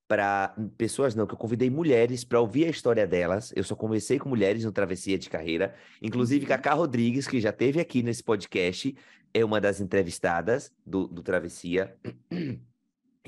para 0.08 0.54
pessoas 0.78 1.14
não, 1.14 1.26
que 1.26 1.34
eu 1.34 1.38
convidei 1.38 1.68
mulheres 1.68 2.24
para 2.24 2.40
ouvir 2.40 2.66
a 2.66 2.70
história 2.70 3.06
delas. 3.06 3.52
Eu 3.56 3.64
só 3.64 3.74
conversei 3.74 4.18
com 4.18 4.28
mulheres 4.28 4.64
no 4.64 4.72
Travessia 4.72 5.18
de 5.18 5.28
Carreira, 5.28 5.74
inclusive 6.00 6.44
uhum. 6.44 6.48
Cacá 6.48 6.74
Rodrigues, 6.74 7.26
que 7.26 7.40
já 7.40 7.52
teve 7.52 7.80
aqui 7.80 8.02
nesse 8.02 8.22
podcast, 8.22 8.96
é 9.34 9.44
uma 9.44 9.60
das 9.60 9.80
entrevistadas 9.80 10.72
do, 10.84 11.06
do 11.06 11.22
Travessia. 11.22 11.96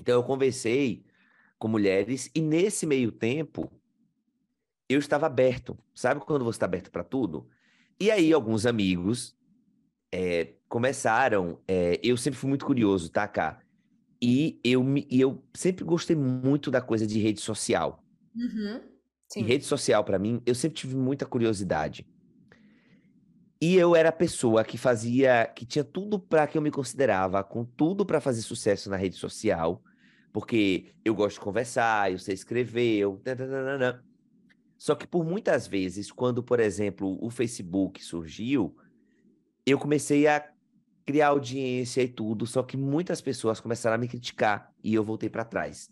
Então 0.01 0.15
eu 0.15 0.23
conversei 0.23 1.05
com 1.59 1.67
mulheres 1.67 2.31
e 2.33 2.41
nesse 2.41 2.87
meio 2.87 3.11
tempo 3.11 3.69
eu 4.89 5.01
estava 5.01 5.27
aberto. 5.27 5.77
Sabe 5.93 6.21
quando 6.21 6.45
você 6.45 6.57
está 6.57 6.67
aberto 6.67 6.89
para 6.89 7.03
tudo? 7.03 7.49
E 8.01 8.11
aí 8.11 8.33
alguns 8.33 8.65
amigos 8.65 9.37
é, 10.13 10.55
começaram. 10.69 11.61
É, 11.67 11.99
eu 12.01 12.17
sempre 12.17 12.39
fui 12.39 12.49
muito 12.49 12.65
curioso, 12.65 13.11
tá, 13.11 13.27
cá? 13.27 13.61
E 14.21 14.61
eu, 14.65 14.83
me, 14.83 15.07
e 15.11 15.21
eu 15.21 15.43
sempre 15.55 15.85
gostei 15.85 16.17
muito 16.17 16.71
da 16.71 16.81
coisa 16.81 17.07
de 17.07 17.19
rede 17.19 17.41
social. 17.41 18.03
Uhum. 18.35 18.81
E 19.37 19.43
rede 19.43 19.65
social, 19.65 20.03
para 20.05 20.19
mim, 20.19 20.43
eu 20.47 20.55
sempre 20.55 20.79
tive 20.79 20.97
muita 20.97 21.27
curiosidade. 21.27 22.07
E 23.61 23.75
eu 23.75 23.95
era 23.95 24.09
a 24.09 24.13
pessoa 24.13 24.65
que 24.65 24.79
fazia, 24.79 25.47
que 25.55 25.67
tinha 25.67 25.85
tudo 25.85 26.19
para 26.19 26.47
que 26.47 26.57
eu 26.57 26.63
me 26.63 26.71
considerava, 26.71 27.43
com 27.43 27.65
tudo 27.65 28.07
para 28.07 28.21
fazer 28.21 28.43
sucesso 28.43 28.89
na 28.89 28.97
rede 28.97 29.17
social, 29.17 29.83
porque 30.33 30.95
eu 31.05 31.15
gosto 31.15 31.35
de 31.35 31.41
conversar, 31.41 32.13
eu 32.13 32.19
sei 32.19 32.35
escrever, 32.35 32.99
eu... 32.99 33.21
Só 34.77 34.95
que 34.95 35.07
por 35.09 35.25
muitas 35.25 35.67
vezes, 35.67 36.13
quando, 36.13 36.41
por 36.43 36.61
exemplo, 36.61 37.19
o 37.21 37.31
Facebook 37.31 38.03
surgiu, 38.05 38.77
eu 39.67 39.77
comecei 39.77 40.29
a 40.29 40.49
criar 41.09 41.29
audiência 41.29 42.03
e 42.03 42.09
tudo, 42.09 42.47
só 42.47 42.63
que 42.63 42.77
muitas 42.77 43.23
pessoas 43.23 43.61
começaram 43.61 43.95
a 43.95 43.99
me 43.99 44.07
criticar 44.07 44.71
e 44.85 44.93
eu 44.93 45.03
voltei 45.03 45.31
para 45.31 45.43
trás. 45.43 45.91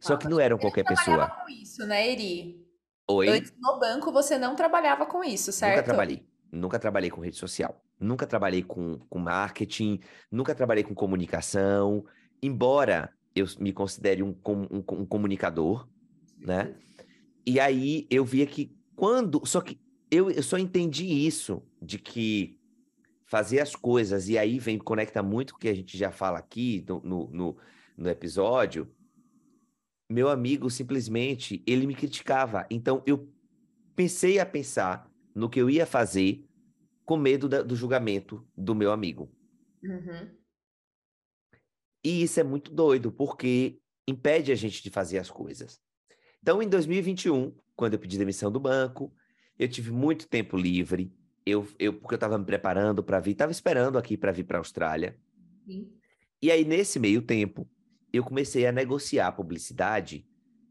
Só 0.00 0.14
ah, 0.14 0.18
que 0.18 0.26
não 0.26 0.40
eram 0.40 0.58
qualquer 0.58 0.82
pessoa. 0.82 1.28
com 1.28 1.48
isso, 1.48 1.86
né, 1.86 2.10
Eri? 2.10 2.60
Oi? 3.08 3.28
Antes 3.28 3.52
no 3.56 3.78
banco 3.78 4.10
você 4.10 4.36
não 4.36 4.56
trabalhava 4.56 5.06
com 5.06 5.22
isso, 5.22 5.52
certo? 5.52 5.76
Nunca 5.76 5.84
trabalhei. 5.84 6.26
Nunca 6.50 6.78
trabalhei 6.80 7.10
com 7.10 7.20
rede 7.20 7.36
social. 7.36 7.80
Nunca 8.00 8.26
trabalhei 8.26 8.64
com, 8.64 8.98
com 9.08 9.20
marketing. 9.20 10.00
Nunca 10.28 10.52
trabalhei 10.52 10.82
com 10.82 10.96
comunicação. 10.96 12.04
Embora 12.42 13.08
eu 13.36 13.46
me 13.60 13.72
considere 13.72 14.20
um, 14.20 14.34
um, 14.44 14.78
um 14.78 15.06
comunicador, 15.06 15.88
né? 16.40 16.74
E 17.46 17.60
aí 17.60 18.08
eu 18.10 18.24
via 18.24 18.46
que 18.46 18.76
quando. 18.96 19.46
Só 19.46 19.60
que 19.60 19.80
eu, 20.10 20.28
eu 20.28 20.42
só 20.42 20.58
entendi 20.58 21.06
isso, 21.06 21.62
de 21.80 22.00
que 22.00 22.60
fazer 23.32 23.60
as 23.60 23.74
coisas, 23.74 24.28
e 24.28 24.36
aí 24.36 24.58
vem, 24.58 24.76
conecta 24.78 25.22
muito 25.22 25.54
com 25.54 25.56
o 25.56 25.60
que 25.62 25.68
a 25.70 25.74
gente 25.74 25.96
já 25.96 26.12
fala 26.12 26.38
aqui 26.38 26.84
no, 26.86 27.30
no, 27.30 27.56
no, 27.96 28.10
episódio. 28.10 28.94
Meu 30.06 30.28
amigo 30.28 30.68
simplesmente 30.68 31.62
ele 31.66 31.86
me 31.86 31.94
criticava. 31.94 32.66
Então 32.70 33.02
eu 33.06 33.32
pensei 33.96 34.38
a 34.38 34.44
pensar 34.44 35.10
no 35.34 35.48
que 35.48 35.58
eu 35.58 35.70
ia 35.70 35.86
fazer 35.86 36.46
com 37.06 37.16
medo 37.16 37.48
da, 37.48 37.62
do 37.62 37.74
julgamento 37.74 38.46
do 38.54 38.74
meu 38.74 38.92
amigo. 38.92 39.34
Uhum. 39.82 40.30
E 42.04 42.22
isso 42.22 42.38
é 42.38 42.42
muito 42.42 42.70
doido, 42.70 43.10
porque 43.10 43.80
impede 44.06 44.52
a 44.52 44.54
gente 44.54 44.82
de 44.82 44.90
fazer 44.90 45.18
as 45.18 45.30
coisas. 45.30 45.80
Então, 46.42 46.62
em 46.62 46.68
2021, 46.68 47.56
quando 47.74 47.94
eu 47.94 47.98
pedi 47.98 48.18
demissão 48.18 48.52
do 48.52 48.60
banco, 48.60 49.10
eu 49.58 49.70
tive 49.70 49.90
muito 49.90 50.28
tempo 50.28 50.54
livre, 50.54 51.16
eu, 51.44 51.66
eu 51.78 51.92
porque 51.92 52.14
eu 52.14 52.16
estava 52.16 52.38
me 52.38 52.44
preparando 52.44 53.02
para 53.02 53.20
vir, 53.20 53.32
estava 53.32 53.52
esperando 53.52 53.98
aqui 53.98 54.16
para 54.16 54.32
vir 54.32 54.44
para 54.44 54.58
a 54.58 54.60
Austrália. 54.60 55.16
Sim. 55.66 55.90
E 56.40 56.50
aí, 56.50 56.64
nesse 56.64 56.98
meio 56.98 57.22
tempo, 57.22 57.68
eu 58.12 58.24
comecei 58.24 58.66
a 58.66 58.72
negociar 58.72 59.32
publicidade 59.32 60.26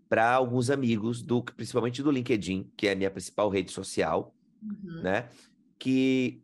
para 0.09 0.29
alguns 0.33 0.69
amigos, 0.69 1.21
do 1.21 1.41
principalmente 1.41 2.03
do 2.03 2.11
LinkedIn, 2.11 2.69
que 2.75 2.87
é 2.87 2.91
a 2.91 2.95
minha 2.95 3.09
principal 3.09 3.49
rede 3.49 3.71
social, 3.71 4.35
uhum. 4.61 5.01
né? 5.01 5.29
Que 5.79 6.43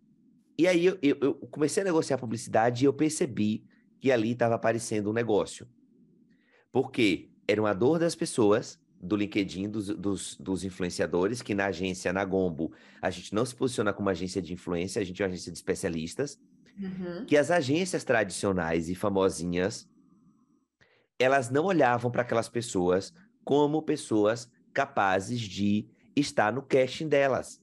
e 0.57 0.65
aí 0.65 0.85
eu, 0.85 0.97
eu, 1.01 1.17
eu, 1.21 1.33
comecei 1.35 1.81
a 1.81 1.85
negociar 1.85 2.17
publicidade 2.17 2.83
e 2.83 2.87
eu 2.87 2.93
percebi 2.93 3.63
que 3.99 4.11
ali 4.11 4.31
estava 4.31 4.55
aparecendo 4.55 5.09
um 5.09 5.13
negócio. 5.13 5.67
Porque 6.71 7.29
era 7.47 7.61
uma 7.61 7.73
dor 7.73 7.99
das 7.99 8.15
pessoas 8.15 8.79
do 9.01 9.15
LinkedIn, 9.15 9.69
dos, 9.69 9.87
dos, 9.89 10.35
dos, 10.35 10.63
influenciadores, 10.63 11.41
que 11.41 11.53
na 11.53 11.67
agência, 11.67 12.11
na 12.11 12.25
Gombo, 12.25 12.71
a 13.01 13.09
gente 13.09 13.33
não 13.33 13.45
se 13.45 13.55
posiciona 13.55 13.93
como 13.93 14.09
agência 14.09 14.41
de 14.41 14.53
influência, 14.53 15.01
a 15.01 15.05
gente 15.05 15.21
é 15.21 15.25
uma 15.25 15.31
agência 15.31 15.51
de 15.51 15.57
especialistas, 15.57 16.39
uhum. 16.79 17.25
que 17.25 17.37
as 17.37 17.51
agências 17.51 18.03
tradicionais 18.03 18.89
e 18.89 18.95
famosinhas, 18.95 19.87
elas 21.19 21.49
não 21.49 21.65
olhavam 21.65 22.09
para 22.11 22.23
aquelas 22.23 22.49
pessoas 22.49 23.13
como 23.43 23.81
pessoas 23.81 24.51
capazes 24.73 25.39
de 25.39 25.87
estar 26.15 26.51
no 26.51 26.61
casting 26.61 27.07
delas. 27.07 27.61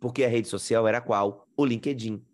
Porque 0.00 0.24
a 0.24 0.28
rede 0.28 0.48
social 0.48 0.88
era 0.88 1.00
qual? 1.00 1.46
O 1.56 1.64
LinkedIn. 1.64 2.24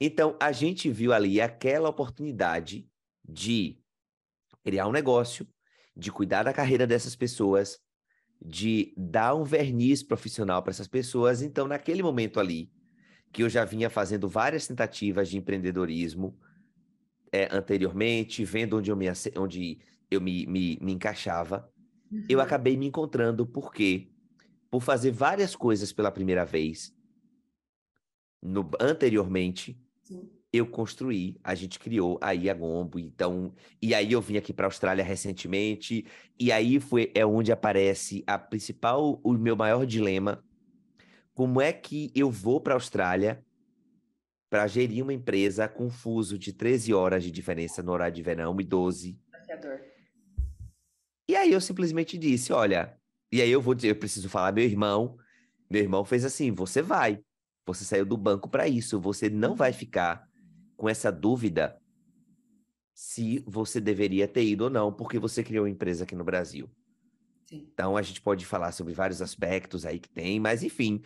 Então, 0.00 0.36
a 0.40 0.50
gente 0.50 0.90
viu 0.90 1.12
ali 1.12 1.40
aquela 1.40 1.88
oportunidade 1.88 2.88
de 3.24 3.78
criar 4.64 4.88
um 4.88 4.92
negócio, 4.92 5.46
de 5.96 6.10
cuidar 6.10 6.42
da 6.42 6.52
carreira 6.52 6.86
dessas 6.86 7.14
pessoas, 7.14 7.78
de 8.40 8.92
dar 8.96 9.34
um 9.34 9.44
verniz 9.44 10.02
profissional 10.02 10.62
para 10.62 10.70
essas 10.70 10.88
pessoas. 10.88 11.42
Então, 11.42 11.68
naquele 11.68 12.02
momento 12.02 12.40
ali, 12.40 12.70
que 13.32 13.42
eu 13.42 13.48
já 13.48 13.64
vinha 13.64 13.88
fazendo 13.88 14.28
várias 14.28 14.66
tentativas 14.66 15.28
de 15.28 15.38
empreendedorismo 15.38 16.38
é, 17.30 17.48
anteriormente, 17.54 18.44
vendo 18.44 18.76
onde 18.76 18.90
eu 18.90 18.96
me, 18.96 19.06
onde 19.36 19.78
eu 20.10 20.20
me, 20.20 20.46
me, 20.46 20.78
me 20.80 20.92
encaixava, 20.92 21.70
uhum. 22.10 22.26
eu 22.28 22.40
acabei 22.40 22.76
me 22.76 22.86
encontrando 22.86 23.46
porque, 23.46 24.10
por 24.70 24.82
fazer 24.82 25.12
várias 25.12 25.56
coisas 25.56 25.92
pela 25.92 26.10
primeira 26.10 26.44
vez, 26.44 26.94
no, 28.42 28.68
anteriormente, 28.80 29.80
Sim 30.02 30.41
eu 30.52 30.66
construí, 30.66 31.40
a 31.42 31.54
gente 31.54 31.78
criou 31.78 32.18
aí 32.20 32.50
a 32.50 32.54
Gombo, 32.54 32.98
então, 32.98 33.54
e 33.80 33.94
aí 33.94 34.12
eu 34.12 34.20
vim 34.20 34.36
aqui 34.36 34.52
para 34.52 34.66
a 34.66 34.68
Austrália 34.68 35.02
recentemente, 35.02 36.04
e 36.38 36.52
aí 36.52 36.78
foi 36.78 37.10
é 37.14 37.24
onde 37.24 37.50
aparece 37.50 38.22
a 38.26 38.38
principal, 38.38 39.18
o 39.24 39.32
meu 39.32 39.56
maior 39.56 39.86
dilema, 39.86 40.44
como 41.32 41.58
é 41.58 41.72
que 41.72 42.12
eu 42.14 42.30
vou 42.30 42.60
para 42.60 42.74
a 42.74 42.76
Austrália 42.76 43.42
para 44.50 44.66
gerir 44.66 45.02
uma 45.02 45.14
empresa 45.14 45.66
com 45.66 45.88
fuso 45.88 46.38
de 46.38 46.52
13 46.52 46.92
horas 46.92 47.24
de 47.24 47.30
diferença 47.30 47.82
no 47.82 47.90
horário 47.90 48.14
de 48.14 48.22
verão 48.22 48.54
e 48.60 48.64
12. 48.64 49.18
E 51.26 51.34
aí 51.34 51.50
eu 51.50 51.60
simplesmente 51.62 52.18
disse, 52.18 52.52
olha, 52.52 52.94
e 53.32 53.40
aí 53.40 53.50
eu 53.50 53.62
vou 53.62 53.74
dizer, 53.74 53.88
eu 53.88 53.96
preciso 53.96 54.28
falar 54.28 54.52
meu 54.52 54.64
irmão, 54.64 55.16
meu 55.70 55.80
irmão 55.80 56.04
fez 56.04 56.26
assim, 56.26 56.52
você 56.52 56.82
vai, 56.82 57.18
você 57.66 57.82
saiu 57.82 58.04
do 58.04 58.18
banco 58.18 58.50
para 58.50 58.68
isso, 58.68 59.00
você 59.00 59.30
não 59.30 59.56
vai 59.56 59.72
ficar 59.72 60.30
com 60.76 60.88
essa 60.88 61.10
dúvida 61.10 61.78
se 62.94 63.42
você 63.46 63.80
deveria 63.80 64.28
ter 64.28 64.44
ido 64.44 64.64
ou 64.64 64.70
não, 64.70 64.92
porque 64.92 65.18
você 65.18 65.42
criou 65.42 65.64
uma 65.64 65.70
empresa 65.70 66.04
aqui 66.04 66.14
no 66.14 66.24
Brasil. 66.24 66.70
Sim. 67.48 67.68
Então 67.72 67.96
a 67.96 68.02
gente 68.02 68.20
pode 68.20 68.46
falar 68.46 68.72
sobre 68.72 68.94
vários 68.94 69.20
aspectos 69.20 69.84
aí 69.84 69.98
que 69.98 70.08
tem, 70.08 70.38
mas 70.38 70.62
enfim, 70.62 71.02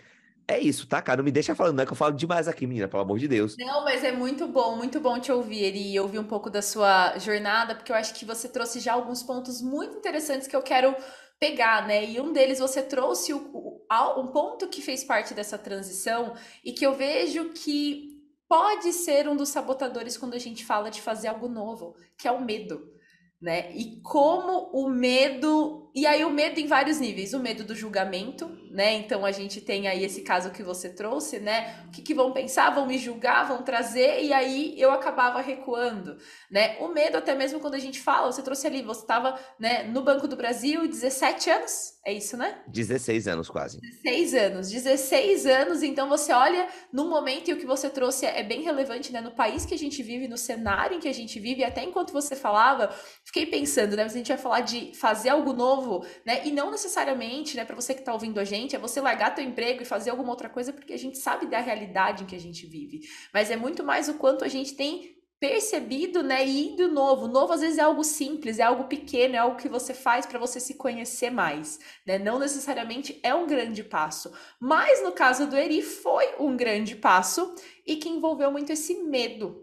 é 0.49 0.61
isso, 0.61 0.87
tá, 0.87 1.03
cara? 1.03 1.19
Não 1.19 1.25
me 1.25 1.33
deixa 1.33 1.55
falando, 1.55 1.77
não 1.77 1.83
é 1.83 1.87
que 1.87 1.93
eu 1.93 1.97
falo 1.97 2.15
demais 2.15 2.47
aqui, 2.47 2.67
menina, 2.67 2.87
pelo 2.87 3.03
amor 3.03 3.19
de 3.19 3.27
Deus. 3.27 3.57
Não, 3.59 3.83
mas 3.85 4.05
é 4.05 4.13
muito 4.13 4.47
bom, 4.47 4.77
muito 4.77 5.01
bom 5.01 5.19
te 5.19 5.33
ouvir 5.33 5.75
e 5.75 5.99
ouvir 5.99 6.19
um 6.19 6.25
pouco 6.25 6.49
da 6.49 6.63
sua 6.63 7.19
jornada, 7.19 7.75
porque 7.75 7.91
eu 7.91 7.97
acho 7.97 8.15
que 8.15 8.25
você 8.25 8.49
trouxe 8.49 8.79
já 8.79 8.93
alguns 8.93 9.23
pontos 9.23 9.61
muito 9.61 9.97
interessantes 9.97 10.47
que 10.47 10.55
eu 10.55 10.63
quero 10.63 10.95
pegar, 11.41 11.87
né? 11.87 12.05
E 12.09 12.21
um 12.21 12.33
deles 12.33 12.61
você 12.61 12.81
trouxe 12.81 13.33
o, 13.33 13.51
o, 13.53 14.21
um 14.21 14.29
ponto 14.29 14.69
que 14.69 14.81
fez 14.81 15.03
parte 15.03 15.35
dessa 15.35 15.59
transição 15.59 16.35
e 16.65 16.73
que 16.73 16.87
eu 16.87 16.95
vejo 16.95 17.51
que 17.51 18.16
pode 18.49 18.93
ser 18.93 19.29
um 19.29 19.37
dos 19.37 19.49
sabotadores 19.49 20.17
quando 20.17 20.35
a 20.35 20.39
gente 20.39 20.65
fala 20.65 20.91
de 20.91 21.03
fazer 21.03 21.29
algo 21.29 21.49
novo, 21.49 21.97
que 22.17 22.29
é 22.29 22.33
o 22.33 22.45
medo, 22.45 22.93
né? 23.41 23.73
E 23.73 24.01
como 24.03 24.71
o 24.73 24.89
medo, 24.89 25.86
e 25.97 26.07
aí 26.07 26.23
o 26.27 26.31
medo 26.31 26.61
em 26.61 26.67
vários 26.67 27.01
níveis, 27.01 27.33
o 27.33 27.41
medo 27.41 27.65
do 27.65 27.75
julgamento, 27.75 28.55
né? 28.71 28.93
Então 28.93 29.25
a 29.25 29.33
gente 29.33 29.63
tem 29.63 29.89
aí 29.89 30.05
esse 30.05 30.21
caso 30.21 30.51
que 30.51 30.63
você 30.63 30.91
trouxe, 30.91 31.39
né? 31.41 31.87
O 31.89 31.91
que, 31.91 32.03
que, 32.03 32.13
vão 32.13 32.33
pensar, 32.33 32.69
vão 32.69 32.87
me 32.87 32.99
julgar, 32.99 33.49
vão 33.49 33.63
trazer, 33.63 34.23
e 34.23 34.31
aí 34.31 34.79
eu 34.79 34.91
acabava 34.93 35.41
recuando, 35.41 36.19
né? 36.51 36.77
O 36.81 36.89
medo, 36.89 37.17
até 37.17 37.35
mesmo 37.35 37.61
quando 37.61 37.77
a 37.77 37.79
gente 37.79 37.99
fala, 37.99 38.31
você 38.31 38.43
trouxe 38.43 38.67
ali, 38.67 38.83
você 38.83 39.01
estava 39.01 39.41
né, 39.59 39.85
no 39.85 40.03
Banco 40.03 40.29
do 40.29 40.37
Brasil, 40.37 40.87
17 40.87 41.49
anos, 41.49 41.95
é 42.05 42.13
isso, 42.13 42.37
né? 42.37 42.61
16 42.69 43.27
anos 43.27 43.49
quase. 43.49 43.81
16 43.81 44.35
anos, 44.35 44.71
16 44.71 45.47
anos, 45.47 45.83
então 45.83 46.11
você 46.11 46.31
olha 46.31 46.69
no 46.93 47.09
momento, 47.09 47.49
e 47.49 47.55
o 47.55 47.57
que 47.57 47.67
você 47.67 47.89
trouxe 47.89 48.27
é 48.27 48.43
bem 48.43 48.61
relevante, 48.61 49.11
né? 49.11 49.23
No 49.23 49.31
país 49.31 49.65
que 49.65 49.73
a 49.73 49.79
gente 49.79 50.03
vive, 50.03 50.29
no 50.29 50.37
cenário 50.37 50.99
em 50.99 51.01
que 51.01 51.09
a 51.09 51.15
gente 51.15 51.41
vive, 51.41 51.65
até 51.65 51.83
enquanto 51.83 52.13
você 52.13 52.37
falava, 52.37 52.95
fiquei 53.25 53.47
pensando, 53.47 53.97
né? 53.97 54.03
Mas 54.03 54.13
a 54.13 54.19
gente 54.19 54.29
vai 54.29 54.37
falar 54.37 54.61
de 54.61 54.93
fazer 54.95 55.31
algo 55.31 55.55
novo, 55.55 55.86
né? 56.25 56.47
E 56.47 56.51
não 56.51 56.71
necessariamente, 56.71 57.57
né, 57.57 57.65
para 57.65 57.77
você 57.77 57.95
que 57.95 58.01
está 58.01 58.13
ouvindo 58.13 58.39
a 58.39 58.45
gente, 58.45 58.75
é 58.75 58.79
você 58.79 59.01
largar 59.01 59.35
teu 59.35 59.45
emprego 59.45 59.83
e 59.83 59.87
fazer 59.87 60.11
alguma 60.11 60.31
outra 60.31 60.49
coisa 60.49 60.73
porque 60.73 60.93
a 60.93 60.99
gente 60.99 61.19
sabe 61.19 61.47
da 61.47 61.61
realidade 61.61 62.23
em 62.23 62.27
que 62.27 62.37
a 62.37 62.41
gente 62.41 62.67
vive. 62.67 63.01
Mas 63.33 63.51
é 63.51 63.57
muito 63.57 63.83
mais 63.85 64.09
o 64.09 64.15
quanto 64.15 64.45
a 64.45 64.49
gente 64.49 64.75
tem 64.75 65.17
percebido, 65.39 66.23
né, 66.23 66.47
e 66.47 66.69
indo 66.69 66.89
novo. 66.89 67.29
Novo 67.29 67.53
às 67.53 67.61
vezes 67.61 67.79
é 67.79 67.83
algo 67.83 68.03
simples, 68.03 68.59
é 68.59 68.63
algo 68.63 68.85
pequeno, 68.85 69.35
é 69.37 69.39
algo 69.39 69.57
que 69.57 69.69
você 69.69 69.93
faz 69.93 70.25
para 70.25 70.39
você 70.39 70.59
se 70.59 70.75
conhecer 70.75 71.31
mais, 71.31 71.79
né? 72.07 72.19
Não 72.19 72.39
necessariamente 72.39 73.21
é 73.23 73.35
um 73.35 73.47
grande 73.47 73.85
passo, 73.85 74.33
mas 74.59 75.03
no 75.03 75.13
caso 75.13 75.47
do 75.47 75.57
Eri 75.57 75.83
foi 75.83 76.37
um 76.39 76.57
grande 76.57 76.97
passo 76.97 77.55
e 77.87 77.97
que 77.97 78.09
envolveu 78.09 78.51
muito 78.51 78.73
esse 78.73 78.95
medo, 79.03 79.63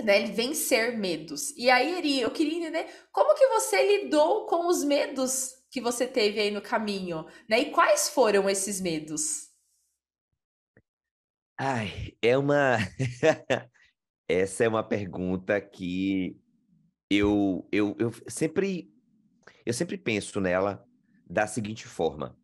né? 0.00 0.24
Vencer 0.26 0.96
medos. 0.96 1.50
E 1.56 1.68
aí, 1.68 1.98
Eri, 1.98 2.20
eu 2.20 2.30
queria 2.30 2.58
entender 2.58 2.86
como 3.12 3.34
que 3.34 3.46
você 3.48 3.98
lidou 3.98 4.46
com 4.46 4.68
os 4.68 4.84
medos 4.84 5.57
que 5.70 5.80
você 5.80 6.06
teve 6.06 6.40
aí 6.40 6.50
no 6.50 6.62
caminho, 6.62 7.26
né? 7.48 7.60
E 7.60 7.70
quais 7.70 8.08
foram 8.08 8.48
esses 8.48 8.80
medos? 8.80 9.48
Ai, 11.58 12.14
é 12.22 12.36
uma. 12.36 12.76
Essa 14.28 14.64
é 14.64 14.68
uma 14.68 14.86
pergunta 14.86 15.58
que 15.60 16.38
eu, 17.10 17.66
eu, 17.72 17.96
eu 17.98 18.12
sempre 18.28 18.92
eu 19.68 19.74
sempre 19.74 19.98
penso 19.98 20.40
nela 20.40 20.82
da 21.28 21.46
seguinte 21.46 21.86
forma. 21.86 22.34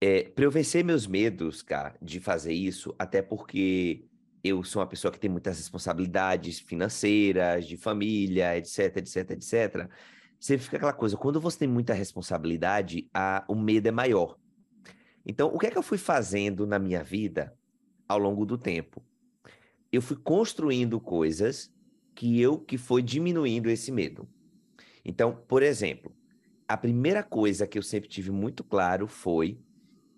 É, 0.00 0.24
para 0.24 0.44
eu 0.44 0.50
vencer 0.50 0.84
meus 0.84 1.06
medos, 1.06 1.62
cara, 1.62 1.96
de 2.02 2.18
fazer 2.18 2.52
isso, 2.52 2.92
até 2.98 3.22
porque 3.22 4.04
eu 4.42 4.64
sou 4.64 4.82
uma 4.82 4.88
pessoa 4.88 5.12
que 5.12 5.20
tem 5.20 5.30
muitas 5.30 5.56
responsabilidades 5.56 6.58
financeiras, 6.58 7.64
de 7.64 7.76
família, 7.76 8.58
etc, 8.58 8.96
etc, 8.96 9.30
etc. 9.30 9.88
Sempre 10.38 10.64
fica 10.64 10.76
aquela 10.76 10.92
coisa, 10.92 11.16
quando 11.16 11.40
você 11.40 11.60
tem 11.60 11.68
muita 11.68 11.94
responsabilidade, 11.94 13.08
a, 13.12 13.44
o 13.48 13.54
medo 13.54 13.88
é 13.88 13.90
maior. 13.90 14.38
Então, 15.24 15.48
o 15.48 15.58
que 15.58 15.66
é 15.66 15.70
que 15.70 15.78
eu 15.78 15.82
fui 15.82 15.98
fazendo 15.98 16.66
na 16.66 16.78
minha 16.78 17.02
vida 17.02 17.56
ao 18.08 18.18
longo 18.18 18.46
do 18.46 18.56
tempo? 18.56 19.02
Eu 19.90 20.00
fui 20.00 20.16
construindo 20.16 21.00
coisas 21.00 21.72
que 22.14 22.40
eu 22.40 22.58
que 22.58 22.78
foi 22.78 23.02
diminuindo 23.02 23.68
esse 23.68 23.90
medo. 23.90 24.28
Então, 25.04 25.44
por 25.48 25.62
exemplo, 25.62 26.14
a 26.68 26.76
primeira 26.76 27.22
coisa 27.22 27.66
que 27.66 27.78
eu 27.78 27.82
sempre 27.82 28.08
tive 28.08 28.30
muito 28.30 28.64
claro 28.64 29.06
foi 29.06 29.60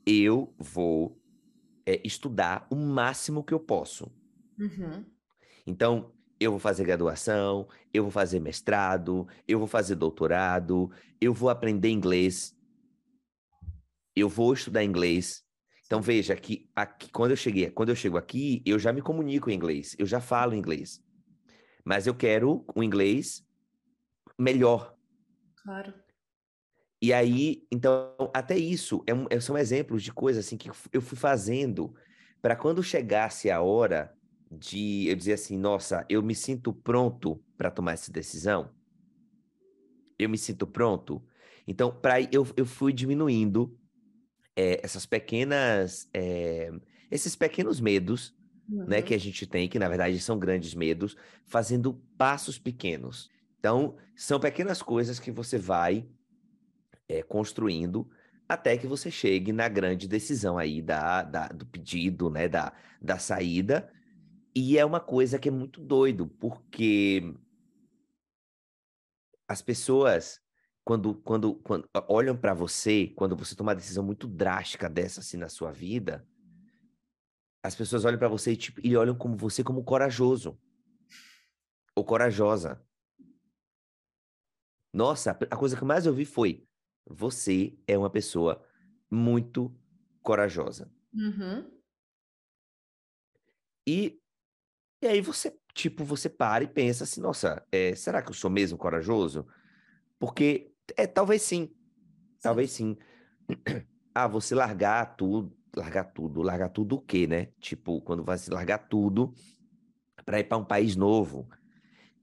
eu 0.07 0.54
vou 0.59 1.20
é, 1.85 2.00
estudar 2.04 2.66
o 2.70 2.76
máximo 2.76 3.44
que 3.44 3.52
eu 3.52 3.61
posso. 3.61 4.11
Uhum. 4.59 5.04
Então, 5.66 6.12
eu 6.40 6.53
vou 6.53 6.61
fazer 6.61 6.85
graduação, 6.85 7.68
eu 7.92 8.05
vou 8.05 8.12
fazer 8.12 8.40
mestrado, 8.40 9.27
eu 9.46 9.59
vou 9.59 9.68
fazer 9.68 9.96
doutorado, 9.96 10.90
eu 11.20 11.35
vou 11.35 11.51
aprender 11.51 11.90
inglês, 11.90 12.57
eu 14.14 14.29
vou 14.29 14.53
estudar 14.53 14.85
inglês. 14.85 15.44
Então 15.87 16.01
veja 16.01 16.37
que 16.37 16.68
aqui, 16.77 17.11
quando 17.11 17.31
eu 17.31 17.37
cheguei, 17.37 17.70
quando 17.70 17.88
eu 17.88 17.96
chego 17.96 18.18
aqui, 18.18 18.62
eu 18.64 18.79
já 18.79 18.92
me 18.92 19.03
comunico 19.03 19.51
em 19.51 19.55
inglês, 19.55 19.96
eu 19.98 20.07
já 20.07 20.20
falo 20.20 20.55
inglês. 20.55 21.03
Mas 21.85 22.07
eu 22.07 22.14
quero 22.14 22.64
um 22.77 22.83
inglês 22.83 23.44
melhor. 24.38 24.94
Claro. 25.62 25.94
E 27.01 27.12
aí, 27.12 27.66
então, 27.72 28.12
até 28.35 28.57
isso 28.57 29.03
é 29.07 29.14
um, 29.14 29.27
são 29.40 29.57
exemplos 29.57 30.03
de 30.03 30.12
coisas 30.12 30.44
assim 30.44 30.57
que 30.57 30.68
eu 30.92 31.01
fui 31.01 31.16
fazendo 31.16 31.94
para 32.42 32.57
quando 32.57 32.83
chegasse 32.83 33.51
a 33.51 33.62
hora 33.62 34.17
de 34.50 35.06
eu 35.08 35.16
dizer 35.16 35.34
assim, 35.34 35.58
nossa, 35.58 36.04
eu 36.08 36.22
me 36.22 36.34
sinto 36.34 36.72
pronto 36.72 37.42
para 37.56 37.70
tomar 37.70 37.92
essa 37.92 38.11
decisão. 38.11 38.70
Eu 40.18 40.28
me 40.28 40.38
sinto 40.38 40.66
pronto. 40.66 41.22
Então, 41.66 41.90
para 41.90 42.20
eu, 42.22 42.46
eu 42.56 42.64
fui 42.64 42.92
diminuindo 42.92 43.78
é, 44.56 44.80
essas 44.82 45.06
pequenas, 45.06 46.08
é, 46.14 46.72
esses 47.11 47.37
pequenos 47.37 47.80
medos, 47.80 48.34
uhum. 48.68 48.87
né, 48.87 49.02
que 49.02 49.14
a 49.14 49.18
gente 49.18 49.46
tem, 49.46 49.68
que 49.68 49.78
na 49.78 49.88
verdade 49.88 50.18
são 50.18 50.38
grandes 50.38 50.74
medos, 50.74 51.16
fazendo 51.44 51.94
passos 52.16 52.58
pequenos. 52.58 53.30
Então, 53.58 53.96
são 54.16 54.40
pequenas 54.40 54.82
coisas 54.82 55.20
que 55.20 55.30
você 55.30 55.58
vai 55.58 56.08
é, 57.08 57.22
construindo 57.22 58.08
até 58.48 58.78
que 58.78 58.87
você 58.87 59.11
chegue 59.11 59.52
na 59.52 59.68
grande 59.68 60.08
decisão 60.08 60.56
aí 60.56 60.80
da, 60.80 61.22
da, 61.22 61.48
do 61.48 61.66
pedido, 61.66 62.30
né, 62.30 62.48
da, 62.48 62.72
da 63.00 63.18
saída. 63.18 63.92
E 64.61 64.77
é 64.77 64.85
uma 64.85 64.99
coisa 64.99 65.38
que 65.38 65.49
é 65.49 65.53
muito 65.53 65.81
doido, 65.81 66.27
porque 66.27 67.33
as 69.47 69.62
pessoas 69.62 70.40
quando, 70.83 71.14
quando, 71.14 71.55
quando 71.55 71.88
olham 72.09 72.37
para 72.37 72.55
você, 72.55 73.07
quando 73.14 73.37
você 73.37 73.55
toma 73.55 73.71
uma 73.71 73.77
decisão 73.77 74.03
muito 74.03 74.27
drástica 74.27 74.90
dessa 74.90 75.21
assim 75.21 75.37
na 75.37 75.49
sua 75.49 75.71
vida, 75.71 76.27
as 77.62 77.77
pessoas 77.77 78.05
olham 78.05 78.18
para 78.18 78.27
você 78.27 78.51
e, 78.51 78.57
tipo, 78.57 78.81
e 78.85 78.97
olham 78.97 79.16
como 79.16 79.37
você 79.37 79.62
como 79.62 79.85
corajoso 79.85 80.61
ou 81.94 82.05
corajosa. 82.05 82.85
Nossa, 84.92 85.38
a 85.49 85.57
coisa 85.57 85.77
que 85.77 85.85
mais 85.85 86.05
eu 86.05 86.12
vi 86.12 86.25
foi: 86.25 86.66
você 87.07 87.79
é 87.87 87.97
uma 87.97 88.11
pessoa 88.11 88.61
muito 89.09 89.73
corajosa. 90.21 90.92
Uhum. 91.14 91.79
E, 93.87 94.21
e 95.00 95.06
aí 95.06 95.20
você, 95.20 95.56
tipo, 95.74 96.04
você 96.04 96.28
para 96.28 96.64
e 96.64 96.68
pensa 96.68 97.04
assim, 97.04 97.20
nossa, 97.20 97.64
é, 97.70 97.94
será 97.94 98.22
que 98.22 98.30
eu 98.30 98.34
sou 98.34 98.50
mesmo 98.50 98.76
corajoso? 98.78 99.46
Porque 100.18 100.72
é, 100.96 101.06
talvez 101.06 101.42
sim. 101.42 101.70
Talvez 102.42 102.70
sim. 102.70 102.96
Ah, 104.14 104.26
você 104.26 104.54
largar 104.54 105.16
tudo, 105.16 105.56
largar 105.76 106.04
tudo, 106.04 106.42
largar 106.42 106.70
tudo 106.70 106.96
o 106.96 107.00
quê, 107.00 107.26
né? 107.26 107.48
Tipo, 107.61 108.00
quando 108.00 108.24
você 108.24 108.52
largar 108.52 108.78
tudo 108.78 109.32
para 110.24 110.40
ir 110.40 110.44
para 110.44 110.58
um 110.58 110.64
país 110.64 110.96
novo. 110.96 111.48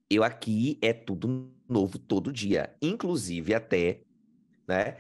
Eu 0.10 0.24
aqui 0.24 0.78
é 0.82 0.94
tudo 0.94 1.52
novo 1.68 1.98
todo 1.98 2.32
dia, 2.32 2.76
inclusive 2.82 3.54
até, 3.54 4.02
né? 4.68 4.98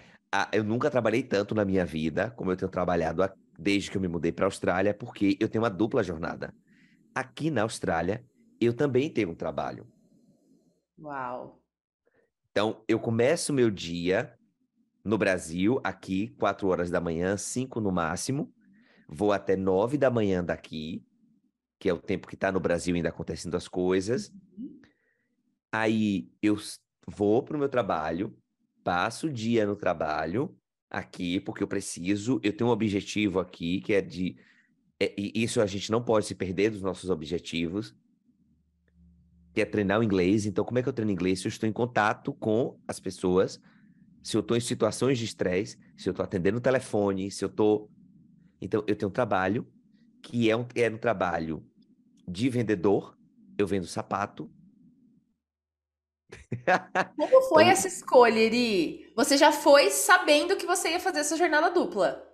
eu 0.51 0.63
nunca 0.63 0.89
trabalhei 0.89 1.23
tanto 1.23 1.53
na 1.53 1.63
minha 1.63 1.85
vida 1.85 2.31
como 2.31 2.51
eu 2.51 2.57
tenho 2.57 2.71
trabalhado 2.71 3.21
desde 3.57 3.91
que 3.91 3.97
eu 3.97 4.01
me 4.01 4.07
mudei 4.07 4.31
para 4.31 4.45
a 4.45 4.47
Austrália, 4.47 4.93
porque 4.93 5.38
eu 5.39 5.47
tenho 5.47 5.63
uma 5.63 5.69
dupla 5.69 6.03
jornada. 6.03 6.53
Aqui 7.15 7.49
na 7.49 7.62
Austrália, 7.62 8.25
eu 8.60 8.75
também 8.75 9.10
tenho 9.10 9.32
um 9.32 9.36
trabalho. 9.36 9.88
Uau. 10.99 11.63
Então, 12.51 12.84
eu 12.88 12.99
começo 12.99 13.54
meu 13.54 13.71
dia 13.71 14.38
no 15.04 15.17
Brasil, 15.17 15.80
aqui, 15.84 16.30
quatro 16.39 16.67
horas 16.67 16.89
da 16.89 16.99
manhã, 16.99 17.38
cinco 17.38 17.80
no 17.80 17.91
máximo. 17.91 18.54
Vou 19.08 19.32
até 19.32 19.56
nove 19.56 19.97
da 19.97 20.10
manhã 20.10 20.43
daqui, 20.43 21.06
que 21.80 21.88
é 21.88 21.93
o 21.93 21.99
tempo 21.99 22.28
que 22.28 22.36
está 22.36 22.51
no 22.51 22.60
Brasil 22.60 22.95
ainda 22.95 23.10
acontecendo 23.10 23.56
as 23.56 23.67
coisas. 23.67 24.30
Uhum. 24.58 24.82
Aí 25.71 26.32
eu 26.41 26.58
vou 27.08 27.43
para 27.43 27.56
o 27.56 27.60
meu 27.60 27.69
trabalho, 27.69 28.36
passo 28.84 29.28
o 29.28 29.32
dia 29.32 29.65
no 29.65 29.75
trabalho 29.75 30.58
aqui, 30.89 31.39
porque 31.39 31.62
eu 31.62 31.67
preciso, 31.67 32.39
eu 32.41 32.56
tenho 32.56 32.69
um 32.69 32.73
objetivo 32.73 33.39
aqui, 33.39 33.82
que 33.82 33.93
é 33.93 34.01
de. 34.01 34.38
É, 34.99 35.13
e 35.17 35.31
isso 35.43 35.62
a 35.62 35.65
gente 35.65 35.91
não 35.91 36.01
pode 36.01 36.25
se 36.25 36.36
perder 36.36 36.69
dos 36.69 36.81
nossos 36.81 37.10
objetivos 37.10 37.95
que 39.55 39.62
é 39.62 39.65
treinar 39.65 40.01
o 40.01 40.03
inglês. 40.03 40.45
Então, 40.45 40.65
como 40.65 40.77
é 40.77 40.84
que 40.84 40.89
eu 40.89 40.93
treino 40.93 41.12
inglês? 41.12 41.39
Se 41.39 41.47
eu 41.47 41.49
estou 41.49 41.67
em 41.67 41.71
contato 41.71 42.34
com 42.34 42.77
as 42.86 42.99
pessoas, 42.99 43.60
se 44.21 44.36
eu 44.36 44.41
estou 44.41 44.58
em 44.58 44.60
situações 44.60 45.17
de 45.17 45.23
estresse, 45.23 45.79
se 45.97 46.10
eu 46.10 46.12
estou 46.12 46.25
atendendo 46.25 46.58
o 46.58 46.62
telefone, 46.62 47.31
se 47.31 47.43
eu 47.43 47.47
estou. 47.47 47.89
Então, 48.60 48.84
eu 48.86 48.95
tenho 48.95 49.10
um 49.10 49.13
trabalho 49.13 49.65
que 50.21 50.49
é 50.49 50.58
um, 50.58 50.67
é 50.75 50.89
um 50.89 50.97
trabalho 50.97 51.65
de 52.27 52.49
vendedor, 52.49 53.17
eu 53.58 53.65
vendo 53.65 53.88
sapato. 53.88 54.51
Como 57.15 57.41
foi 57.43 57.63
então... 57.63 57.71
essa 57.71 57.88
escolha, 57.88 58.39
Eri? 58.39 59.13
Você 59.15 59.38
já 59.38 59.53
foi 59.53 59.89
sabendo 59.89 60.58
que 60.58 60.65
você 60.65 60.89
ia 60.89 60.99
fazer 60.99 61.19
essa 61.19 61.38
jornada 61.38 61.69
dupla? 61.69 62.27